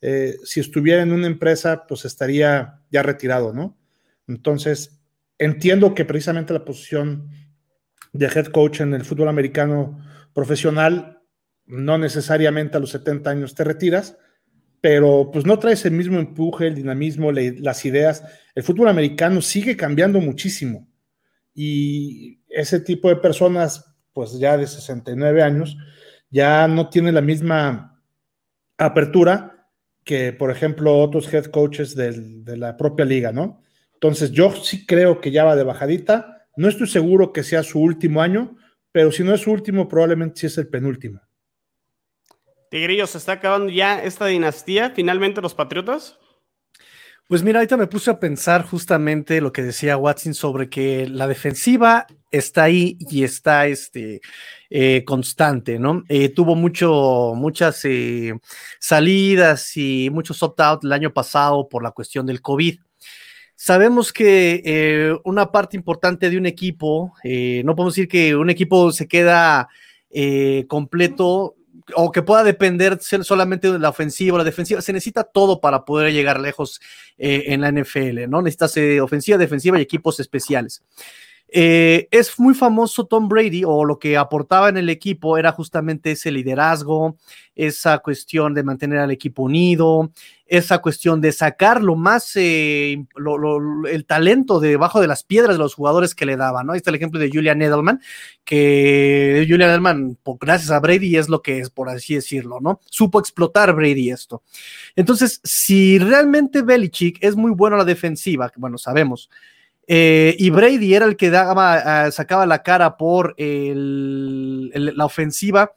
eh, 0.01 0.37
si 0.45 0.61
estuviera 0.61 1.03
en 1.03 1.12
una 1.12 1.26
empresa, 1.26 1.87
pues 1.87 2.05
estaría 2.05 2.80
ya 2.91 3.03
retirado, 3.03 3.53
¿no? 3.53 3.76
Entonces, 4.28 4.96
entiendo 5.39 5.95
que 5.95 6.05
precisamente 6.05 6.53
la 6.53 6.64
posición 6.64 7.28
de 8.12 8.26
head 8.26 8.47
coach 8.47 8.80
en 8.80 8.95
el 8.95 9.05
fútbol 9.05 9.28
americano 9.28 9.99
profesional, 10.32 11.22
no 11.66 11.99
necesariamente 11.99 12.76
a 12.76 12.80
los 12.80 12.91
70 12.91 13.30
años 13.30 13.55
te 13.55 13.64
retiras, 13.64 14.16
pero 14.80 15.30
pues 15.32 15.45
no 15.47 15.59
traes 15.59 15.84
el 15.84 15.93
mismo 15.93 16.18
empuje, 16.18 16.68
el 16.68 16.74
dinamismo, 16.74 17.32
las 17.32 17.84
ideas. 17.84 18.22
El 18.55 18.62
fútbol 18.62 18.89
americano 18.89 19.41
sigue 19.41 19.76
cambiando 19.76 20.20
muchísimo 20.20 20.89
y 21.55 22.41
ese 22.49 22.80
tipo 22.80 23.09
de 23.09 23.16
personas, 23.16 23.97
pues 24.12 24.39
ya 24.39 24.57
de 24.57 24.66
69 24.66 25.43
años, 25.43 25.76
ya 26.30 26.68
no 26.68 26.89
tiene 26.89 27.12
la 27.12 27.22
misma 27.22 28.03
apertura 28.78 29.68
que, 30.05 30.32
por 30.32 30.51
ejemplo, 30.51 30.99
otros 30.99 31.32
head 31.32 31.47
coaches 31.47 31.97
de 31.97 32.57
la 32.57 32.76
propia 32.76 33.05
liga, 33.05 33.32
¿no? 33.32 33.62
Entonces, 33.97 34.31
yo 34.31 34.53
sí 34.53 34.87
creo 34.87 35.21
que 35.21 35.31
ya 35.31 35.45
va 35.45 35.57
de 35.57 35.65
bajadita. 35.65 36.47
No 36.57 36.69
estoy 36.69 36.87
seguro 36.87 37.33
que 37.33 37.43
sea 37.43 37.63
su 37.63 37.81
último 37.81 38.23
año, 38.23 38.57
pero 38.93 39.11
si 39.11 39.25
no 39.25 39.35
es 39.35 39.41
su 39.41 39.53
último, 39.53 39.89
probablemente 39.89 40.41
sí 40.41 40.47
es 40.47 40.59
el 40.59 40.69
penúltimo. 40.69 41.21
Tigrillo, 42.71 43.07
¿se 43.07 43.19
está 43.19 43.33
acabando 43.33 43.71
ya 43.71 44.03
esta 44.03 44.27
dinastía? 44.27 44.91
¿Finalmente 44.91 45.41
los 45.41 45.55
Patriotas? 45.55 46.19
Pues 47.29 47.43
mira, 47.43 47.59
ahorita 47.59 47.77
me 47.77 47.89
puse 47.89 48.11
a 48.11 48.21
pensar 48.21 48.65
justamente 48.65 49.41
lo 49.41 49.53
que 49.53 49.63
decía 49.63 49.97
Watson 49.97 50.33
sobre 50.33 50.69
que 50.69 51.09
la 51.09 51.27
defensiva 51.27 52.07
está 52.31 52.65
ahí 52.65 52.97
y 53.01 53.25
está 53.25 53.67
este, 53.67 54.21
eh, 54.71 55.03
constante, 55.05 55.81
¿no? 55.81 56.05
Eh, 56.09 56.29
tuvo 56.29 56.55
mucho, 56.55 57.33
muchas 57.35 57.85
eh, 57.85 58.33
salidas 58.79 59.77
y 59.77 60.09
muchos 60.13 60.41
opt-out 60.41 60.85
el 60.85 60.93
año 60.93 61.13
pasado 61.13 61.69
por 61.69 61.83
la 61.83 61.91
cuestión 61.91 62.27
del 62.27 62.43
COVID. 62.43 62.79
Sabemos 63.59 64.13
que 64.13 64.63
eh, 64.67 65.17
una 65.25 65.51
parte 65.51 65.79
importante 65.79 66.29
de 66.29 66.37
un 66.37 66.45
equipo, 66.45 67.15
eh, 67.25 67.63
no 67.65 67.75
podemos 67.75 67.95
decir 67.95 68.07
que 68.07 68.37
un 68.37 68.51
equipo 68.51 68.93
se 68.93 69.09
queda 69.09 69.69
eh, 70.11 70.67
completo 70.69 71.57
o 71.95 72.13
que 72.13 72.21
pueda 72.21 72.45
depender 72.45 72.99
solamente 73.01 73.73
de 73.73 73.79
la 73.79 73.89
ofensiva 73.89 74.35
o 74.35 74.39
la 74.39 74.45
defensiva, 74.45 74.83
se 74.83 74.93
necesita 74.93 75.25
todo 75.25 75.61
para 75.63 75.87
poder 75.87 76.13
llegar 76.13 76.39
lejos 76.39 76.81
en 77.17 77.61
la 77.63 77.71
NFL, 77.71 78.29
¿no? 78.29 78.43
Necesitas 78.43 78.77
ofensiva, 79.01 79.39
defensiva 79.39 79.79
y 79.79 79.83
equipos 79.83 80.21
especiales. 80.21 80.83
Eh, 81.49 82.09
es 82.11 82.39
muy 82.41 82.55
famoso 82.55 83.07
Tom 83.07 83.29
Brady 83.29 83.63
o 83.65 83.85
lo 83.85 83.99
que 83.99 84.17
aportaba 84.17 84.69
en 84.69 84.77
el 84.77 84.89
equipo 84.91 85.39
era 85.39 85.53
justamente 85.53 86.11
ese 86.13 86.33
liderazgo, 86.33 87.17
esa 87.55 87.99
cuestión 87.99 88.53
de 88.53 88.65
mantener 88.65 88.99
al 88.99 89.13
equipo 89.13 89.45
unido, 89.45 90.11
esa 90.47 90.79
cuestión 90.79 91.21
de 91.21 91.33
sacar 91.33 91.83
lo 91.83 91.95
más, 91.95 92.33
eh, 92.35 93.05
el 93.91 94.07
talento 94.07 94.59
debajo 94.61 95.01
de 95.01 95.07
las 95.07 95.23
piedras 95.23 95.55
de 95.55 95.59
los 95.59 95.75
jugadores 95.75 96.15
que 96.15 96.27
le 96.27 96.37
daban, 96.37 96.67
¿no? 96.67 96.73
Ahí 96.73 96.79
está 96.79 96.91
el 96.91 96.97
ejemplo 96.97 97.21
de 97.21 97.31
Julian 97.31 97.63
Edelman, 97.63 98.01
que 98.45 99.47
Julian 99.49 99.71
Edelman, 99.71 100.19
gracias 100.41 100.71
a 100.71 100.81
Brady, 100.81 101.17
es 101.17 101.29
lo 101.29 101.43
que 101.43 101.61
es, 101.61 101.71
por 101.71 101.89
así 101.89 102.15
decirlo, 102.15 102.61
¿no? 102.61 102.81
Supo 102.87 103.21
explotar 103.21 103.73
Brady 103.73 104.11
esto. 104.11 104.43
Entonces, 104.97 105.41
si 105.45 105.99
realmente 105.99 106.63
Belichick 106.63 107.19
es 107.23 107.37
muy 107.37 107.53
bueno 107.53 107.77
a 107.77 107.81
la 107.81 107.85
defensiva, 107.85 108.53
bueno, 108.57 108.79
sabemos, 108.79 109.31
eh, 109.87 110.34
y 110.39 110.51
Brady 110.51 110.95
era 110.95 111.07
el 111.07 111.16
que 111.16 111.30
ah, 111.34 112.11
sacaba 112.12 112.47
la 112.47 112.62
cara 112.62 112.97
por 112.97 113.34
la 113.39 115.05
ofensiva. 115.05 115.72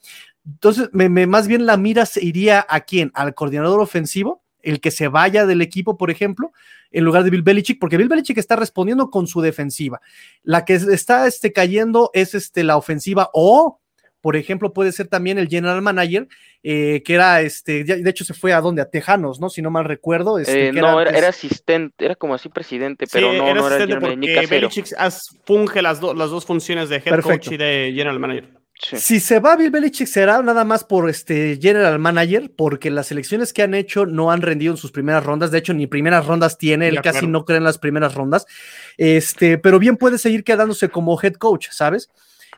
Entonces, 0.45 0.89
más 0.93 1.47
bien 1.47 1.65
la 1.65 1.77
mira 1.77 2.05
se 2.05 2.23
iría 2.23 2.65
a 2.67 2.81
quién? 2.81 3.11
Al 3.13 3.35
coordinador 3.35 3.79
ofensivo, 3.81 4.43
el 4.61 4.81
que 4.81 4.91
se 4.91 5.07
vaya 5.07 5.45
del 5.45 5.61
equipo, 5.61 5.97
por 5.97 6.11
ejemplo, 6.11 6.51
en 6.91 7.03
lugar 7.03 7.23
de 7.23 7.29
Bill 7.29 7.43
Belichick, 7.43 7.79
porque 7.79 7.97
Bill 7.97 8.09
Belichick 8.09 8.37
está 8.37 8.55
respondiendo 8.55 9.09
con 9.09 9.27
su 9.27 9.41
defensiva. 9.41 10.01
La 10.43 10.65
que 10.65 10.73
está 10.73 11.27
este, 11.27 11.53
cayendo 11.53 12.09
es 12.13 12.33
este, 12.33 12.63
la 12.63 12.77
ofensiva 12.77 13.29
o 13.33 13.78
por 14.21 14.35
ejemplo, 14.35 14.73
puede 14.73 14.91
ser 14.91 15.07
también 15.07 15.37
el 15.37 15.47
general 15.47 15.81
manager, 15.81 16.27
eh, 16.63 17.01
que 17.05 17.13
era, 17.13 17.41
este, 17.41 17.83
de 17.83 18.09
hecho 18.09 18.25
se 18.25 18.33
fue 18.33 18.53
a 18.53 18.61
donde, 18.61 18.81
a 18.81 18.89
Tejanos, 18.89 19.39
¿no? 19.39 19.49
Si 19.49 19.61
no 19.61 19.71
mal 19.71 19.85
recuerdo. 19.85 20.39
Este, 20.39 20.67
eh, 20.67 20.71
no, 20.73 21.01
era, 21.01 21.29
asistente, 21.29 22.05
era 22.05 22.15
como 22.15 22.33
así 22.33 22.49
presidente, 22.49 23.05
pero 23.11 23.33
no, 23.33 23.45
era 23.45 23.53
no 23.55 23.67
era 23.67 23.77
general 23.77 24.17
porque 24.19 24.47
Belichick 24.47 24.87
funge 25.45 25.81
las, 25.81 26.01
las 26.01 26.29
dos 26.29 26.45
funciones 26.45 26.89
de 26.89 26.97
head 26.97 27.21
coach 27.21 27.51
y 27.51 27.57
de 27.57 27.91
general 27.95 28.19
manager. 28.19 28.59
Si 28.81 29.19
se 29.19 29.39
va 29.39 29.57
Bill 29.57 29.71
Belichick 29.71 30.07
será 30.07 30.41
nada 30.41 30.63
más 30.63 30.85
por 30.85 31.09
este 31.09 31.59
general 31.61 31.99
manager, 31.99 32.49
porque 32.55 32.89
las 32.89 33.11
elecciones 33.11 33.51
que 33.51 33.61
han 33.61 33.73
hecho 33.73 34.05
no 34.05 34.31
han 34.31 34.41
rendido 34.41 34.71
en 34.71 34.77
sus 34.77 34.93
primeras 34.93 35.25
rondas. 35.25 35.51
De 35.51 35.57
hecho, 35.57 35.73
ni 35.73 35.85
primeras 35.85 36.25
rondas 36.25 36.57
tiene, 36.57 36.87
él 36.87 37.01
casi 37.01 37.27
no 37.27 37.43
cree 37.43 37.57
en 37.57 37.65
las 37.65 37.77
primeras 37.77 38.15
rondas. 38.15 38.45
Este, 38.97 39.57
pero 39.57 39.79
bien 39.79 39.97
puede 39.97 40.17
seguir 40.17 40.45
quedándose 40.45 40.87
como 40.87 41.19
head 41.21 41.33
coach, 41.33 41.67
¿sabes? 41.71 42.09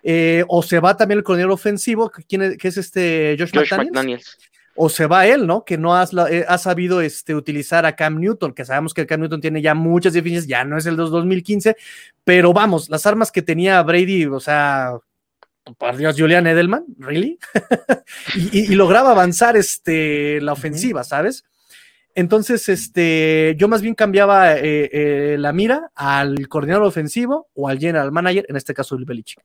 Eh, 0.04 0.44
o 0.48 0.64
se 0.64 0.80
va 0.80 0.98
también 0.98 1.20
el 1.20 1.24
coordinador 1.24 1.54
ofensivo, 1.54 2.10
que, 2.10 2.58
es, 2.62 2.78
este 2.78 3.36
Josh, 3.38 3.54
McDaniels. 3.54 4.38
o 4.76 4.90
se 4.90 5.06
va 5.06 5.28
él, 5.28 5.46
¿no? 5.46 5.64
Que 5.64 5.78
no 5.78 5.96
has, 5.96 6.12
eh, 6.30 6.46
ha 6.48 6.58
sabido 6.58 7.02
este, 7.02 7.36
utilizar 7.36 7.86
a 7.86 7.96
Cam 7.96 8.20
Newton, 8.20 8.54
que 8.54 8.66
sabemos 8.66 8.94
que 8.94 9.06
Cam 9.06 9.22
Newton 9.22 9.42
tiene 9.42 9.62
ya 9.62 9.76
muchas 9.76 10.14
deficiencias, 10.14 10.48
ya 10.48 10.64
no 10.64 10.78
es 10.78 10.86
el 10.86 10.96
2015, 10.96 11.76
pero 12.24 12.54
vamos, 12.54 12.90
las 12.90 13.06
armas 13.06 13.32
que 13.32 13.42
tenía 13.42 13.82
Brady, 13.84 14.26
o 14.26 14.40
sea, 14.40 14.94
por 15.78 15.96
Dios, 15.96 16.16
Julian 16.18 16.48
Edelman, 16.48 16.86
¿really? 16.98 17.38
y, 18.52 18.74
lograba 18.76 19.12
avanzar 19.12 19.56
este, 19.56 20.42
la 20.42 20.54
ofensiva, 20.54 21.04
¿sabes? 21.04 21.46
Entonces, 22.16 22.68
este, 22.68 23.56
yo 23.58 23.68
más 23.68 23.82
bien 23.82 23.96
cambiaba 23.96 24.58
eh, 24.58 24.90
eh, 24.92 25.36
la 25.40 25.54
mira 25.54 25.92
al 25.96 26.48
coordinador 26.50 26.88
ofensivo 26.88 27.48
o 27.54 27.70
al 27.70 27.80
general 27.80 28.12
manager, 28.12 28.46
en 28.50 28.58
este 28.58 28.74
caso 28.74 28.96
el 28.96 29.06
Belichick. 29.06 29.42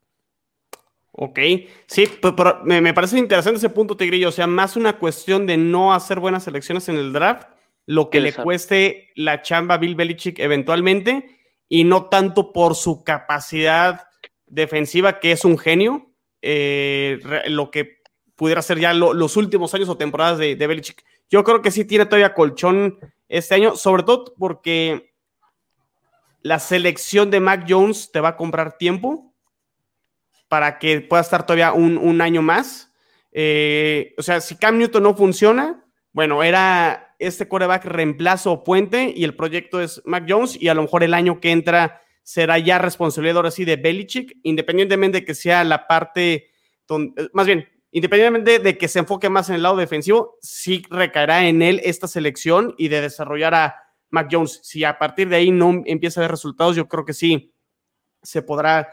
Ok, 1.18 1.38
sí, 1.86 2.06
pero, 2.20 2.60
me, 2.64 2.92
parece 2.92 3.18
interesante 3.18 3.56
ese 3.56 3.70
punto, 3.70 3.96
Tigrillo. 3.96 4.28
O 4.28 4.32
sea, 4.32 4.46
más 4.46 4.76
una 4.76 4.98
cuestión 4.98 5.46
de 5.46 5.56
no 5.56 5.94
hacer 5.94 6.20
buenas 6.20 6.46
elecciones 6.46 6.90
en 6.90 6.96
el 6.96 7.14
draft, 7.14 7.48
lo 7.86 8.10
que 8.10 8.20
le 8.20 8.34
cueste 8.34 9.12
la 9.14 9.40
chamba 9.40 9.76
a 9.76 9.78
Bill 9.78 9.94
Belichick 9.94 10.38
eventualmente, 10.38 11.38
y 11.70 11.84
no 11.84 12.06
tanto 12.10 12.52
por 12.52 12.74
su 12.74 13.02
capacidad 13.02 14.08
defensiva, 14.46 15.18
que 15.18 15.32
es 15.32 15.46
un 15.46 15.56
genio, 15.56 16.12
eh, 16.42 17.18
lo 17.46 17.70
que 17.70 17.96
pudiera 18.34 18.60
ser 18.60 18.78
ya 18.78 18.92
los 18.92 19.36
últimos 19.38 19.72
años 19.72 19.88
o 19.88 19.96
temporadas 19.96 20.36
de, 20.36 20.54
de 20.54 20.66
Belichick. 20.66 21.02
Yo 21.30 21.42
creo 21.44 21.62
que 21.62 21.70
sí 21.70 21.86
tiene 21.86 22.04
todavía 22.04 22.34
colchón 22.34 22.98
este 23.28 23.54
año, 23.54 23.74
sobre 23.74 24.02
todo 24.02 24.34
porque 24.38 25.14
la 26.42 26.58
selección 26.58 27.30
de 27.30 27.40
Mac 27.40 27.64
Jones 27.66 28.12
te 28.12 28.20
va 28.20 28.30
a 28.30 28.36
comprar 28.36 28.76
tiempo 28.76 29.32
para 30.56 30.78
que 30.78 31.02
pueda 31.02 31.20
estar 31.20 31.44
todavía 31.44 31.74
un, 31.74 32.20
año 32.22 32.40
más. 32.40 32.90
Eh, 33.30 34.14
o 34.16 34.22
sea, 34.22 34.40
si 34.40 34.56
Cam 34.56 34.78
Newton 34.78 35.02
no 35.02 35.14
funciona, 35.14 35.84
bueno, 36.12 36.42
era 36.42 37.14
este 37.18 37.46
coreback 37.46 37.84
reemplazo 37.84 38.64
puente 38.64 39.12
y 39.14 39.24
el 39.24 39.36
proyecto 39.36 39.82
es 39.82 40.00
Mac 40.06 40.24
Jones 40.26 40.56
y 40.58 40.68
a 40.68 40.74
lo 40.74 40.80
mejor 40.80 41.02
el 41.02 41.12
año 41.12 41.40
que 41.40 41.50
entra 41.50 42.00
será 42.22 42.58
ya 42.58 42.78
responsabilidad 42.78 43.36
ahora 43.36 43.50
sí 43.50 43.66
de 43.66 43.76
Belichick, 43.76 44.38
independientemente 44.44 45.18
de 45.18 45.24
que 45.26 45.34
sea 45.34 45.62
la 45.62 45.86
parte, 45.86 46.48
donde, 46.88 47.28
más 47.34 47.44
bien, 47.44 47.68
independientemente 47.90 48.58
de 48.58 48.78
que 48.78 48.88
se 48.88 49.00
enfoque 49.00 49.28
más 49.28 49.50
en 49.50 49.56
el 49.56 49.62
lado 49.62 49.76
defensivo, 49.76 50.38
sí 50.40 50.84
recaerá 50.88 51.46
en 51.46 51.60
él 51.60 51.82
esta 51.84 52.08
selección 52.08 52.74
y 52.78 52.88
de 52.88 53.02
desarrollar 53.02 53.54
a 53.54 53.76
Mac 54.08 54.28
Jones. 54.32 54.60
Si 54.62 54.84
a 54.84 54.98
partir 54.98 55.28
de 55.28 55.36
ahí 55.36 55.50
no 55.50 55.82
empieza 55.84 56.20
a 56.20 56.22
ver 56.22 56.30
resultados, 56.30 56.76
yo 56.76 56.88
creo 56.88 57.04
que 57.04 57.12
sí 57.12 57.52
se 58.22 58.40
podrá 58.40 58.88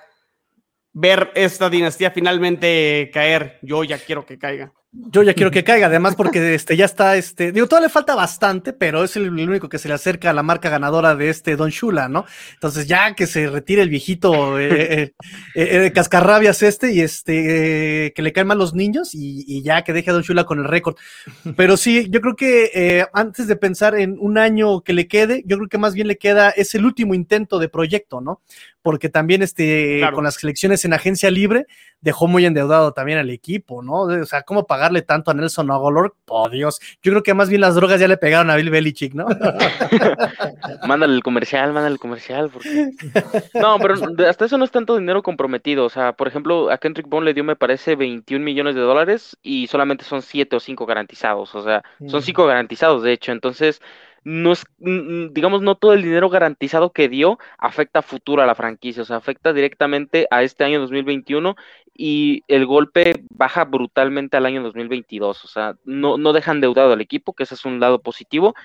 ver 0.94 1.32
esta 1.36 1.70
dinastía 1.70 2.12
finalmente 2.12 3.10
caer. 3.14 3.60
Yo 3.62 3.84
ya 3.84 3.98
quiero 3.98 4.26
que 4.26 4.38
caiga. 4.38 4.74
Yo 4.96 5.24
ya 5.24 5.34
quiero 5.34 5.50
que 5.50 5.64
caiga, 5.64 5.88
además 5.88 6.16
porque 6.16 6.54
este 6.54 6.78
ya 6.78 6.86
está, 6.86 7.18
este, 7.18 7.52
digo, 7.52 7.66
todavía 7.66 7.88
le 7.88 7.92
falta 7.92 8.14
bastante, 8.14 8.74
pero 8.74 9.04
es 9.04 9.16
el, 9.16 9.28
único 9.28 9.68
que 9.68 9.80
se 9.80 9.88
le 9.88 9.96
acerca 9.96 10.30
a 10.30 10.34
la 10.34 10.44
marca 10.44 10.70
ganadora 10.70 11.16
de 11.16 11.30
este 11.30 11.56
Don 11.56 11.72
Shula, 11.72 12.10
¿no? 12.10 12.26
Entonces 12.54 12.86
ya 12.86 13.16
que 13.16 13.26
se 13.26 13.50
retire 13.50 13.82
el 13.82 13.90
viejito 13.90 14.60
eh, 14.60 15.02
eh, 15.02 15.16
eh, 15.56 15.92
cascarrabias 15.96 16.62
este 16.62 16.94
y 16.94 17.02
este, 17.02 18.14
que 18.16 18.22
le 18.22 18.34
caen 18.34 18.46
mal 18.46 18.60
los 18.60 18.76
niños 18.76 19.16
y, 19.16 19.64
ya 19.64 19.84
que 19.84 19.94
deje 19.94 20.12
a 20.12 20.14
Don 20.14 20.22
Shula 20.22 20.44
con 20.44 20.60
el 20.60 20.66
récord. 20.66 20.96
Pero 21.58 21.76
sí, 21.76 22.08
yo 22.12 22.22
creo 22.22 22.36
que 22.36 23.04
antes 23.14 23.48
de 23.48 23.56
pensar 23.56 23.96
en 23.96 24.18
un 24.20 24.38
año 24.38 24.82
que 24.82 24.94
le 24.94 25.08
quede, 25.08 25.42
yo 25.48 25.58
creo 25.58 25.70
que 25.70 25.80
más 25.80 25.96
bien 25.96 26.08
le 26.08 26.20
queda, 26.20 26.52
es 26.52 26.76
el 26.76 26.86
último 26.86 27.16
intento 27.16 27.58
de 27.58 27.68
proyecto, 27.68 28.22
¿no? 28.22 28.42
Porque 28.84 29.10
también 29.10 29.42
este, 29.42 30.02
con 30.14 30.24
las 30.24 30.36
selecciones 30.36 30.86
en 30.86 30.94
agencia 30.94 31.32
libre, 31.32 31.66
dejó 32.04 32.28
muy 32.28 32.46
endeudado 32.46 32.92
también 32.92 33.18
al 33.18 33.30
equipo, 33.30 33.82
¿no? 33.82 34.02
O 34.02 34.26
sea, 34.26 34.44
¿cómo 34.44 34.68
pagarle 34.84 35.02
tanto 35.02 35.32
a 35.32 35.34
Nelson 35.34 35.72
Ogolor? 35.72 36.14
Oh, 36.28 36.50
Dios. 36.50 36.82
Yo 37.02 37.14
creo 37.14 37.24
que 37.24 37.34
más 37.34 37.48
bien 37.48 37.62
las 37.62 37.76
drogas 37.76 38.02
ya 38.02 38.08
le 38.10 38.18
pegaron 38.18 38.50
a 38.50 38.58
Bill 38.58 38.70
Belichick, 38.70 39.14
¿no? 39.14 39.28
mándale 40.88 41.14
el 41.14 41.24
comercial, 41.24 41.72
mándale 41.72 41.94
el 41.94 42.00
comercial. 42.00 42.50
Porque... 42.50 42.92
No, 43.54 43.78
pero 43.80 43.96
hasta 44.28 44.46
eso 44.46 44.58
no 44.58 44.66
es 44.66 44.72
tanto 44.72 44.98
dinero 44.98 45.24
comprometido. 45.24 45.86
O 45.86 45.90
sea, 45.90 46.12
por 46.12 46.28
ejemplo, 46.28 46.70
a 46.70 46.78
Kendrick 46.78 47.08
Bond 47.08 47.26
le 47.26 47.34
dio, 47.34 47.46
me 47.46 47.56
parece, 47.56 47.96
21 47.96 48.44
millones 48.44 48.76
de 48.76 48.82
dólares 48.82 49.38
y 49.42 49.68
solamente 49.68 50.04
son 50.04 50.22
7 50.22 50.58
o 50.58 50.60
5 50.60 50.86
garantizados. 50.86 51.56
O 51.56 51.64
sea, 51.64 51.84
son 52.08 52.22
5 52.22 52.46
garantizados, 52.46 53.04
de 53.04 53.14
hecho. 53.14 53.32
Entonces, 53.32 53.82
no 54.24 54.54
es, 54.54 54.66
digamos, 54.80 55.62
no 55.62 55.76
todo 55.76 55.94
el 55.94 56.02
dinero 56.02 56.30
garantizado 56.30 56.92
que 56.92 57.10
dio 57.10 57.40
afecta 57.58 58.00
a 58.00 58.04
futuro 58.04 58.42
a 58.42 58.46
la 58.46 58.56
franquicia, 58.56 59.04
o 59.04 59.06
sea, 59.06 59.18
afecta 59.18 59.54
directamente 59.54 60.28
a 60.32 60.44
este 60.44 60.64
año 60.64 60.80
2021 60.80 61.56
y 61.96 62.44
el 62.48 62.66
golpe 62.66 63.24
baja 63.30 63.66
brutalmente 63.66 64.38
al 64.38 64.46
año 64.46 64.64
2022, 64.64 65.44
o 65.44 65.48
sea, 65.48 65.76
no, 65.86 66.18
no 66.18 66.34
dejan 66.34 66.62
deudado 66.62 66.94
al 66.94 67.02
equipo, 67.02 67.34
que 67.34 67.44
ese 67.44 67.56
es 67.56 67.66
un 67.66 67.80
lado 67.80 68.02
positivo. 68.02 68.56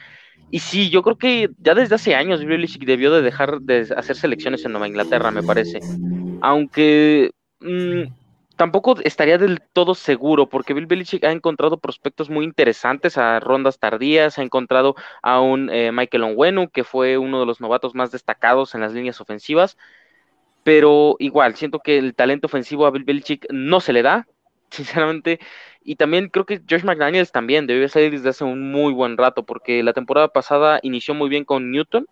Y 0.51 0.61
sí, 0.61 0.89
yo 0.89 1.03
creo 1.03 1.19
que 1.19 1.51
ya 1.59 1.75
desde 1.75 1.97
hace 1.97 2.15
años 2.15 2.45
Belichick 2.45 2.85
debió 2.85 3.13
de 3.13 3.21
dejar 3.21 3.61
de 3.61 3.87
hacer 3.97 4.17
selecciones 4.17 4.65
en 4.65 4.73
Nueva 4.73 4.89
Inglaterra, 4.89 5.31
me 5.31 5.43
parece. 5.43 5.81
Aunque 6.41 7.33
mm, 7.61 8.05
tampoco 8.59 8.97
estaría 9.05 9.39
del 9.39 9.61
todo 9.73 9.95
seguro, 9.95 10.49
porque 10.49 10.75
Bill 10.75 10.87
Belichick 10.87 11.25
ha 11.25 11.31
encontrado 11.31 11.79
prospectos 11.79 12.29
muy 12.29 12.45
interesantes 12.45 13.17
a 13.17 13.39
rondas 13.41 13.79
tardías, 13.79 14.39
ha 14.39 14.43
encontrado 14.43 14.97
a 15.23 15.41
un 15.41 15.71
eh, 15.71 15.93
Michael 15.93 16.25
Onwenu, 16.25 16.69
que 16.69 16.83
fue 16.85 17.19
uno 17.19 17.39
de 17.39 17.47
los 17.47 17.61
novatos 17.61 17.95
más 17.95 18.11
destacados 18.11 18.75
en 18.75 18.81
las 18.81 18.93
líneas 18.93 19.21
ofensivas, 19.21 19.79
pero 20.65 21.17
igual, 21.21 21.55
siento 21.57 21.79
que 21.79 21.99
el 21.99 22.15
talento 22.17 22.49
ofensivo 22.49 22.85
a 22.87 22.91
Bill 22.91 23.05
Belichick 23.05 23.47
no 23.51 23.81
se 23.81 23.93
le 23.93 24.03
da, 24.03 24.27
sinceramente, 24.71 25.39
y 25.83 25.95
también 25.97 26.29
creo 26.29 26.45
que 26.45 26.61
Josh 26.69 26.85
McDaniels 26.85 27.33
también 27.33 27.67
debe 27.69 27.89
salir 27.89 28.11
desde 28.11 28.31
hace 28.31 28.45
un 28.45 28.73
muy 28.73 28.93
buen 28.93 29.17
rato, 29.17 29.45
porque 29.47 29.85
la 29.85 29.93
temporada 29.93 30.29
pasada 30.29 30.81
inició 30.83 31.15
muy 31.15 31.29
bien 31.29 31.45
con 31.45 31.71
Newton, 31.71 32.07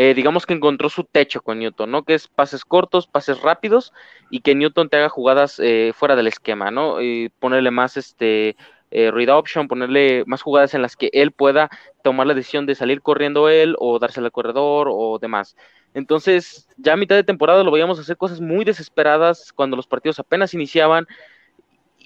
eh, 0.00 0.14
digamos 0.14 0.46
que 0.46 0.54
encontró 0.54 0.88
su 0.88 1.02
techo 1.02 1.42
con 1.42 1.58
Newton, 1.58 1.90
¿no? 1.90 2.04
Que 2.04 2.14
es 2.14 2.28
pases 2.28 2.64
cortos, 2.64 3.08
pases 3.08 3.42
rápidos 3.42 3.92
y 4.30 4.42
que 4.42 4.54
Newton 4.54 4.88
te 4.88 4.96
haga 4.96 5.08
jugadas 5.08 5.58
eh, 5.58 5.92
fuera 5.92 6.14
del 6.14 6.28
esquema, 6.28 6.70
¿no? 6.70 7.02
Y 7.02 7.30
ponerle 7.40 7.72
más 7.72 7.96
este 7.96 8.56
eh, 8.92 9.10
read 9.10 9.28
option, 9.28 9.66
ponerle 9.66 10.22
más 10.24 10.40
jugadas 10.42 10.72
en 10.74 10.82
las 10.82 10.94
que 10.94 11.10
él 11.12 11.32
pueda 11.32 11.68
tomar 12.04 12.28
la 12.28 12.34
decisión 12.34 12.64
de 12.64 12.76
salir 12.76 13.02
corriendo 13.02 13.48
él 13.48 13.74
o 13.80 13.98
dársela 13.98 14.28
al 14.28 14.32
corredor 14.32 14.86
o 14.88 15.18
demás. 15.18 15.56
Entonces, 15.94 16.68
ya 16.76 16.92
a 16.92 16.96
mitad 16.96 17.16
de 17.16 17.24
temporada 17.24 17.64
lo 17.64 17.72
veíamos 17.72 17.98
hacer 17.98 18.16
cosas 18.16 18.40
muy 18.40 18.64
desesperadas 18.64 19.52
cuando 19.52 19.76
los 19.76 19.88
partidos 19.88 20.20
apenas 20.20 20.54
iniciaban 20.54 21.08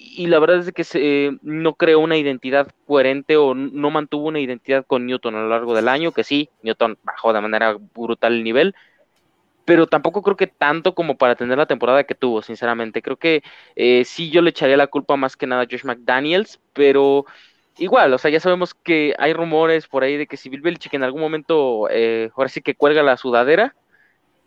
y 0.05 0.27
la 0.27 0.39
verdad 0.39 0.59
es 0.59 0.71
que 0.73 0.83
se, 0.83 1.31
no 1.41 1.75
creó 1.75 1.99
una 1.99 2.17
identidad 2.17 2.67
coherente 2.85 3.37
o 3.37 3.55
no 3.55 3.89
mantuvo 3.89 4.27
una 4.27 4.39
identidad 4.39 4.85
con 4.85 5.05
Newton 5.05 5.35
a 5.35 5.41
lo 5.41 5.49
largo 5.49 5.73
del 5.73 5.87
año, 5.87 6.11
que 6.11 6.23
sí, 6.23 6.49
Newton 6.61 6.97
bajó 7.03 7.31
de 7.31 7.41
manera 7.41 7.77
brutal 7.95 8.33
el 8.33 8.43
nivel, 8.43 8.75
pero 9.65 9.87
tampoco 9.87 10.21
creo 10.21 10.35
que 10.35 10.47
tanto 10.47 10.93
como 10.93 11.17
para 11.17 11.35
tener 11.35 11.57
la 11.57 11.65
temporada 11.67 12.03
que 12.03 12.15
tuvo, 12.15 12.41
sinceramente. 12.41 13.01
Creo 13.01 13.17
que 13.17 13.43
eh, 13.75 14.03
sí 14.05 14.29
yo 14.29 14.41
le 14.41 14.49
echaría 14.49 14.77
la 14.77 14.87
culpa 14.87 15.15
más 15.15 15.37
que 15.37 15.47
nada 15.47 15.63
a 15.63 15.67
Josh 15.69 15.85
McDaniels, 15.85 16.59
pero 16.73 17.25
igual, 17.77 18.13
o 18.13 18.17
sea, 18.17 18.29
ya 18.31 18.39
sabemos 18.41 18.73
que 18.73 19.15
hay 19.17 19.33
rumores 19.33 19.87
por 19.87 20.03
ahí 20.03 20.17
de 20.17 20.27
que 20.27 20.37
si 20.37 20.49
Bill 20.49 20.61
Belichick 20.61 20.93
en 20.95 21.03
algún 21.03 21.21
momento, 21.21 21.87
eh, 21.89 22.29
ahora 22.35 22.49
sí 22.49 22.61
que 22.61 22.75
cuelga 22.75 23.03
la 23.03 23.17
sudadera, 23.17 23.75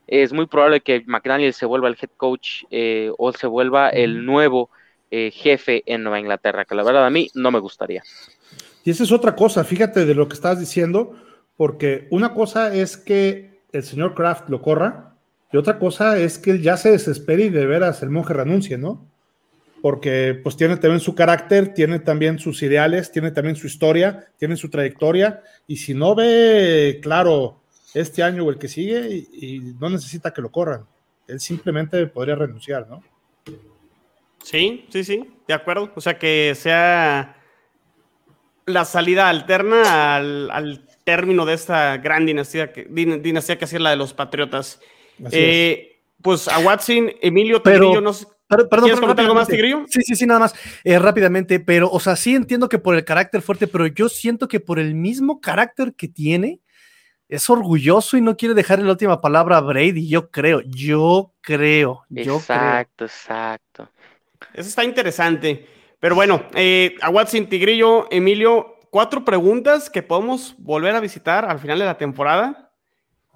es 0.07 0.33
muy 0.33 0.47
probable 0.47 0.81
que 0.83 1.03
McDaniels 1.07 1.57
se 1.57 1.67
vuelva 1.67 1.89
el 1.89 1.97
head 2.01 2.11
coach 2.17 2.65
eh, 2.71 3.11
o 3.19 3.33
se 3.33 3.47
vuelva 3.47 3.89
el 3.91 4.25
nuevo 4.27 4.71
eh, 5.17 5.31
jefe 5.31 5.83
en 5.87 6.03
Nueva 6.03 6.21
Inglaterra, 6.21 6.67
que 6.67 6.75
la 6.75 6.83
verdad 6.83 7.07
a 7.07 7.11
mí 7.11 7.31
no 7.33 7.51
me 7.51 7.59
gustaría. 7.59 8.03
Y 8.85 8.91
esa 8.91 9.03
es 9.03 9.13
otra 9.13 9.35
cosa, 9.35 9.65
fíjate 9.65 10.05
de 10.05 10.15
lo 10.15 10.29
que 10.29 10.35
estás 10.35 10.61
diciendo, 10.61 11.17
porque 11.57 12.07
una 12.11 12.35
cosa 12.35 12.75
es 12.75 12.99
que 12.99 13.63
el 13.73 13.83
señor 13.83 14.15
Kraft 14.15 14.51
lo 14.51 14.61
corra, 14.61 15.15
y 15.51 15.57
otra 15.57 15.79
cosa 15.79 16.19
es 16.19 16.39
que 16.39 16.51
él 16.51 16.61
ya 16.61 16.77
se 16.77 16.91
desespere 16.91 17.45
y 17.45 17.49
de 17.49 17.65
veras 17.65 18.03
el 18.03 18.11
monje 18.11 18.35
renuncie, 18.35 18.77
¿no? 18.77 19.11
Porque 19.81 20.39
pues 20.43 20.55
tiene 20.55 20.77
también 20.77 21.01
su 21.01 21.15
carácter, 21.15 21.73
tiene 21.73 21.99
también 22.01 22.39
sus 22.39 22.63
ideales, 22.63 23.11
tiene 23.11 23.31
también 23.31 23.57
su 23.57 23.67
historia, 23.67 24.27
tiene 24.37 24.57
su 24.57 24.69
trayectoria, 24.69 25.43
y 25.67 25.79
si 25.79 25.95
no 25.95 26.15
ve 26.15 27.01
claro 27.03 27.63
este 27.95 28.23
año 28.23 28.45
o 28.45 28.51
el 28.51 28.59
que 28.59 28.69
sigue, 28.69 29.27
y 29.33 29.61
no 29.81 29.89
necesita 29.89 30.35
que 30.35 30.43
lo 30.43 30.51
corran, 30.51 30.85
él 31.27 31.41
simplemente 31.41 32.07
podría 32.07 32.35
renunciar, 32.35 32.87
¿no? 32.87 33.03
Sí, 34.47 34.87
sí, 34.91 35.03
sí, 35.03 35.29
de 35.49 35.55
acuerdo. 35.55 35.91
O 35.97 36.01
sea, 36.01 36.21
que 36.21 36.55
sea 36.55 37.37
la 38.65 38.85
salida 38.85 39.29
alterna 39.29 40.15
al, 40.15 40.87
término 41.03 41.45
de 41.47 41.55
esta 41.55 41.97
gran 41.97 42.27
dinastía 42.27 42.73
que, 42.73 42.85
dinastía 42.85 43.59
que 43.59 43.65
hacía 43.65 43.81
la 43.81 43.91
de 43.91 43.97
los 43.97 44.15
Patriotas. 44.15 44.81
Eh, 45.33 46.01
pues 46.23 46.47
a 46.47 46.61
Watson, 46.61 47.11
Emilio 47.21 47.61
Tigrillo, 47.61 48.01
no 48.01 48.13
¿Quieres 48.49 49.01
comentar 49.01 49.25
algo 49.25 49.35
más, 49.35 49.49
Tigrillo? 49.49 49.85
Sí, 49.89 50.03
sí, 50.03 50.15
sí, 50.15 50.27
nada 50.27 50.39
más. 50.39 50.55
Eh, 50.85 50.97
rápidamente, 51.01 51.59
pero, 51.59 51.91
o 51.91 51.99
sea, 51.99 52.15
sí 52.15 52.37
entiendo 52.37 52.69
que 52.69 52.79
por 52.79 52.95
el 52.95 53.05
carácter 53.05 53.43
fuerte, 53.43 53.67
pero 53.67 53.89
yo 53.89 54.09
siento 54.09 54.47
que 54.47 54.61
por 54.61 54.79
el 54.79 54.95
mismo 54.95 55.41
carácter 55.41 55.95
que 55.95 56.07
tiene, 56.07 56.61
es 57.29 57.51
orgulloso 57.51 58.17
y 58.17 58.21
no 58.21 58.37
quiere 58.37 58.55
dejar 58.55 58.79
la 58.81 58.93
última 58.93 59.21
palabra 59.21 59.57
a 59.57 59.61
Brady. 59.61 60.09
Yo 60.09 60.31
creo, 60.31 60.61
yo 60.65 61.35
creo. 61.41 62.05
Yo 62.09 62.37
exacto, 62.37 63.07
exacto. 63.07 63.66
Eso 64.57 64.69
está 64.69 64.85
interesante. 64.85 65.67
Pero 66.01 66.15
bueno, 66.15 66.43
eh, 66.55 66.95
a 67.03 67.11
Watson 67.11 67.47
Tigrillo, 67.47 68.09
Emilio, 68.11 68.79
cuatro 68.91 69.25
preguntas 69.25 69.91
que 69.91 70.03
podemos 70.03 70.55
volver 70.59 70.95
a 70.95 71.01
visitar 71.01 71.45
al 71.45 71.59
final 71.59 71.79
de 71.79 71.85
la 71.85 71.99
temporada. 71.99 72.73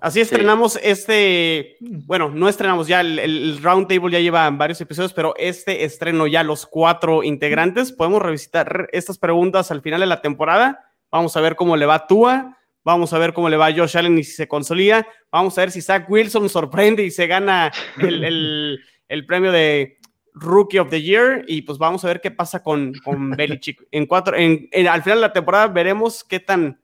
Así 0.01 0.19
estrenamos 0.21 0.79
este, 0.83 1.77
bueno, 1.81 2.31
no 2.31 2.49
estrenamos 2.49 2.89
ya, 2.89 3.03
el, 3.03 3.19
el 3.19 3.63
Round 3.63 3.87
Table 3.87 4.11
ya 4.11 4.19
lleva 4.19 4.49
varios 4.49 4.81
episodios, 4.81 5.13
pero 5.13 5.35
este 5.37 5.85
estreno 5.85 6.27
ya 6.27 6.43
los 6.43 6.65
cuatro 6.65 7.23
integrantes. 7.23 7.93
Podemos 7.93 8.23
revisitar 8.23 8.89
estas 8.93 9.19
preguntas 9.19 9.71
al 9.71 9.83
final 9.83 10.01
de 10.01 10.07
la 10.07 10.23
temporada. 10.23 10.91
Vamos 11.11 11.37
a 11.37 11.43
ver 11.43 11.55
cómo 11.55 11.77
le 11.77 11.85
va 11.85 11.97
a 11.97 12.07
Tua, 12.07 12.57
vamos 12.83 13.13
a 13.13 13.19
ver 13.19 13.35
cómo 13.35 13.51
le 13.51 13.59
va 13.59 13.67
a 13.67 13.75
Josh 13.75 13.99
Allen 13.99 14.17
y 14.17 14.25
si 14.25 14.33
se 14.33 14.49
consolida. 14.49 15.07
Vamos 15.31 15.59
a 15.59 15.61
ver 15.61 15.71
si 15.71 15.83
Zach 15.83 16.09
Wilson 16.09 16.49
sorprende 16.49 17.03
y 17.03 17.11
se 17.11 17.27
gana 17.27 17.71
el, 17.99 18.81
el 19.07 19.27
premio 19.27 19.53
de 19.53 19.99
Rookie 20.35 20.79
of 20.79 20.91
the 20.91 21.03
Year 21.03 21.45
y 21.47 21.63
pues 21.63 21.79
vamos 21.79 22.05
a 22.05 22.09
ver 22.09 22.21
qué 22.21 22.31
pasa 22.31 22.63
con, 22.63 22.93
con 23.05 23.31
Belichick. 23.37 23.87
En 23.91 24.07
cuatro, 24.07 24.37
en, 24.37 24.69
al 24.89 25.03
final 25.03 25.19
de 25.19 25.23
la 25.23 25.33
temporada 25.33 25.69
veremos 25.69 26.25
qué 26.25 26.41
tan 26.41 26.81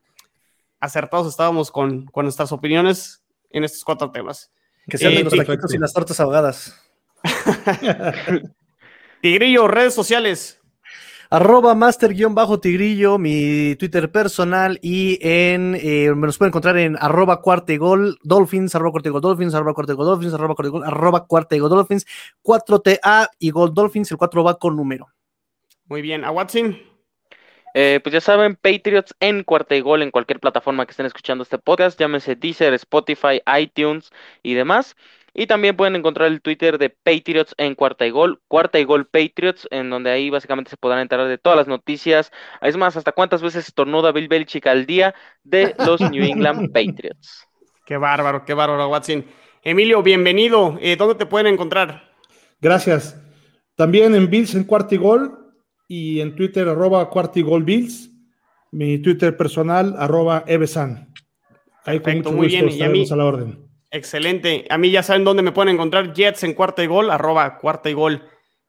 acertados 0.81 1.29
estábamos 1.29 1.71
con, 1.71 2.07
con 2.07 2.25
nuestras 2.25 2.53
opiniones 2.53 3.25
en 3.51 3.65
estos 3.65 3.85
cuatro 3.85 4.11
temas. 4.11 4.53
Que 4.89 4.99
sean 4.99 5.15
eh, 5.15 5.25
los 5.25 5.35
taquitos 5.35 5.75
y 5.75 5.79
las 5.79 5.93
tortas 5.93 6.21
ahogadas. 6.21 6.81
Tigrillo, 9.21 9.67
redes 9.67 9.95
sociales. 9.95 10.56
Arroba 11.37 11.75
master-tigrillo, 11.75 13.19
mi 13.19 13.77
Twitter 13.77 14.11
personal 14.11 14.79
y 14.81 15.19
en, 15.21 15.75
eh, 15.75 16.11
me 16.15 16.29
los 16.29 16.39
pueden 16.39 16.49
encontrar 16.49 16.79
en 16.79 16.97
arroba 16.99 17.43
cuartegol 17.43 18.19
dolphins, 18.23 18.75
arroba 18.75 18.93
cuartegol 18.93 19.21
dolphins, 19.21 19.55
arroba 19.55 19.75
cuartegol 19.75 20.07
dolphins, 20.07 20.33
arroba 20.33 20.55
cuartegol, 20.55 20.85
arroba 20.85 21.27
cuartegol 21.27 21.69
dolphins, 21.69 22.07
4TA 22.41 23.29
y 23.39 23.51
Gold 23.51 23.75
Dolphins, 23.75 24.11
el 24.13 24.17
4 24.17 24.45
va 24.45 24.59
con 24.59 24.77
número. 24.77 25.09
Muy 25.85 26.01
bien, 26.01 26.25
a 26.25 26.31
Watson. 26.31 26.79
Eh, 27.75 28.01
pues 28.03 28.15
ya 28.15 28.23
saben, 28.23 28.57
Patriots 28.57 29.15
en 29.21 29.45
cuarta 29.45 29.77
y 29.77 29.83
gol 29.83 30.01
en 30.01 30.13
cualquier 30.13 30.41
plataforma 30.41 30.87
que 30.87 30.93
estén 30.93 31.05
escuchando 31.05 31.43
este 31.43 31.59
podcast, 31.59 32.01
llámese 32.01 32.35
Deezer, 32.35 32.73
Spotify, 32.73 33.43
iTunes 33.61 34.11
y 34.43 34.55
demás. 34.55 34.97
Y 35.39 35.47
también 35.47 35.77
pueden 35.77 35.97
encontrar 35.97 36.29
el 36.29 36.41
Twitter 36.41 36.79
de 36.79 36.89
Patriots 36.89 37.55
en 37.59 37.75
Cuarta 37.75 38.07
y 38.07 38.11
Gol, 38.11 38.41
Cuarta 38.49 38.81
y 38.81 38.85
Gol 38.85 39.07
Patriots, 39.07 39.69
en 39.71 39.91
donde 39.91 40.11
ahí 40.11 40.31
básicamente 40.31 40.71
se 40.71 40.79
podrán 40.79 41.01
enterar 41.01 41.29
de 41.29 41.37
todas 41.37 41.59
las 41.59 41.69
noticias. 41.69 42.33
Es 42.63 42.79
más, 42.79 42.97
hasta 42.97 43.13
cuántas 43.13 43.43
veces 43.43 43.69
estornuda 43.69 44.13
Bill 44.13 44.29
Belichick 44.29 44.67
al 44.67 44.87
día 44.87 45.15
de 45.45 45.75
los 45.85 46.01
New 46.01 46.25
England 46.25 46.73
Patriots. 46.73 47.47
Qué 47.85 47.99
bárbaro, 47.99 48.47
qué 48.47 48.55
bárbaro, 48.55 48.89
Watson. 48.89 49.27
Emilio, 49.63 50.03
bienvenido. 50.03 50.79
Eh, 50.81 50.97
¿Dónde 50.97 51.17
te 51.17 51.27
pueden 51.27 51.53
encontrar? 51.53 52.15
Gracias. 52.63 53.23
También 53.75 54.15
en 54.15 54.31
Bills 54.31 54.55
en 54.55 54.65
Cuarta 54.65 54.95
y 54.95 54.99
Gol 54.99 55.53
y 55.87 56.21
en 56.21 56.35
Twitter 56.35 56.67
arroba 56.67 57.11
Cuarta 57.11 57.39
y 57.39 57.43
Gol 57.43 57.63
Bills. 57.63 58.11
Mi 58.73 59.01
Twitter 59.01 59.37
personal 59.37 59.97
arroba 59.99 60.45
Evesan. 60.47 61.13
Ahí 61.85 62.01
con 62.01 62.17
mucho 62.17 62.33
muy 62.33 62.49
gusto 62.49 62.91
bien. 62.91 63.13
a 63.13 63.17
la 63.17 63.25
orden. 63.27 63.66
Excelente. 63.97 64.67
A 64.69 64.77
mí 64.77 64.91
ya 64.91 65.03
saben 65.03 65.25
dónde 65.25 65.43
me 65.43 65.53
pueden 65.53 65.75
encontrar. 65.75 66.13
Jets 66.13 66.45
en 66.45 66.53
cuarta 66.53 66.85
y 66.85 66.87
gol, 66.87 67.11
arroba 67.11 67.57
cuarta 67.57 67.89
y 67.89 67.95
gol 67.95 68.23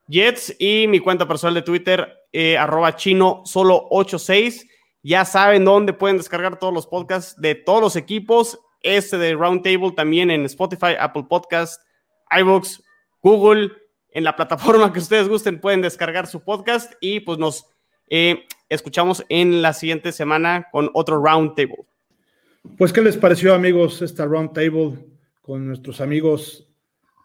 Jets. 0.06 0.56
Y 0.58 0.86
mi 0.88 1.00
cuenta 1.00 1.28
personal 1.28 1.52
de 1.52 1.60
Twitter, 1.60 2.08
eh, 2.32 2.56
arroba 2.56 2.96
chino 2.96 3.42
solo 3.44 3.88
86. 3.90 4.66
Ya 5.02 5.26
saben 5.26 5.66
dónde 5.66 5.92
pueden 5.92 6.16
descargar 6.16 6.58
todos 6.58 6.72
los 6.72 6.86
podcasts 6.86 7.38
de 7.38 7.54
todos 7.54 7.82
los 7.82 7.96
equipos. 7.96 8.58
Este 8.80 9.18
de 9.18 9.34
Roundtable 9.34 9.92
también 9.92 10.30
en 10.30 10.46
Spotify, 10.46 10.94
Apple 10.98 11.26
Podcast, 11.28 11.82
iVoox, 12.30 12.80
Google. 13.22 13.72
En 14.10 14.24
la 14.24 14.34
plataforma 14.34 14.90
que 14.94 15.00
ustedes 15.00 15.28
gusten 15.28 15.60
pueden 15.60 15.82
descargar 15.82 16.26
su 16.26 16.42
podcast 16.42 16.94
y 17.02 17.20
pues 17.20 17.38
nos 17.38 17.66
eh, 18.08 18.46
escuchamos 18.70 19.26
en 19.28 19.60
la 19.60 19.74
siguiente 19.74 20.10
semana 20.10 20.68
con 20.72 20.90
otro 20.94 21.22
Roundtable. 21.22 21.84
Pues, 22.78 22.94
¿qué 22.94 23.02
les 23.02 23.16
pareció, 23.16 23.54
amigos, 23.54 24.00
esta 24.00 24.24
roundtable 24.24 25.17
con 25.48 25.66
nuestros 25.66 26.02
amigos 26.02 26.68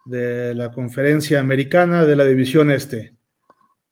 de 0.05 0.55
la 0.55 0.71
conferencia 0.71 1.41
americana 1.41 2.05
de 2.05 2.15
la 2.15 2.23
división 2.23 2.71
este? 2.71 3.17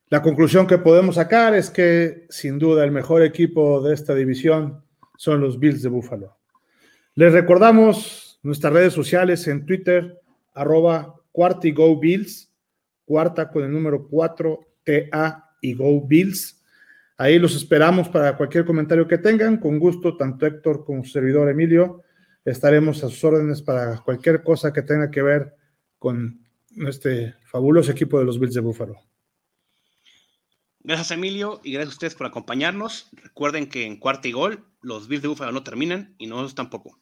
La 0.08 0.22
conclusión 0.22 0.68
que 0.68 0.78
podemos 0.78 1.16
sacar 1.16 1.54
es 1.54 1.70
que, 1.70 2.28
sin 2.30 2.58
duda, 2.58 2.86
el 2.86 2.92
mejor 2.92 3.24
equipo 3.24 3.82
de 3.82 3.94
esta 3.94 4.16
división 4.16 4.86
son 5.18 5.42
los 5.42 5.60
Bills 5.60 5.82
de 5.82 5.90
Buffalo. 5.90 6.38
Les 7.14 7.34
recordamos 7.34 8.40
nuestras 8.42 8.72
redes 8.72 8.94
sociales 8.94 9.46
en 9.50 9.66
Twitter, 9.66 10.22
arroba 10.54 11.14
cuarta 11.34 11.68
Bills, 12.00 12.50
cuarta 13.04 13.50
con 13.50 13.66
el 13.66 13.74
número 13.74 14.08
4, 14.08 14.60
TA 14.86 15.50
y 15.60 15.74
go 15.74 16.08
Bills. 16.08 16.64
Ahí 17.18 17.38
los 17.38 17.54
esperamos 17.54 18.08
para 18.08 18.38
cualquier 18.38 18.64
comentario 18.64 19.06
que 19.10 19.18
tengan. 19.18 19.58
Con 19.58 19.78
gusto, 19.78 20.16
tanto 20.16 20.46
Héctor 20.46 20.86
como 20.86 21.04
su 21.04 21.12
servidor 21.12 21.50
Emilio, 21.50 22.04
estaremos 22.46 23.04
a 23.04 23.10
sus 23.10 23.24
órdenes 23.24 23.62
para 23.62 24.00
cualquier 24.00 24.44
cosa 24.44 24.74
que 24.74 24.82
tenga 24.82 25.12
que 25.12 25.22
ver 25.22 25.56
con 26.00 26.46
este 26.88 27.36
fabuloso 27.46 27.92
equipo 27.92 28.20
de 28.20 28.26
los 28.26 28.40
Bills 28.40 28.54
de 28.54 28.62
Búfalo. 28.62 29.00
Gracias, 30.80 31.12
Emilio, 31.12 31.62
y 31.64 31.74
gracias 31.74 31.94
a 31.94 31.96
ustedes 31.96 32.16
por 32.16 32.28
acompañarnos. 32.28 33.10
Recuerden 33.14 33.70
que 33.70 33.86
en 33.86 33.98
cuarta 33.98 34.28
y 34.28 34.32
gol, 34.32 34.66
los 34.82 35.08
Bills 35.08 35.22
de 35.22 35.28
Búfalo 35.28 35.52
no 35.52 35.64
terminan 35.64 36.16
y 36.18 36.28
nosotros 36.28 36.56
tampoco. 36.56 37.00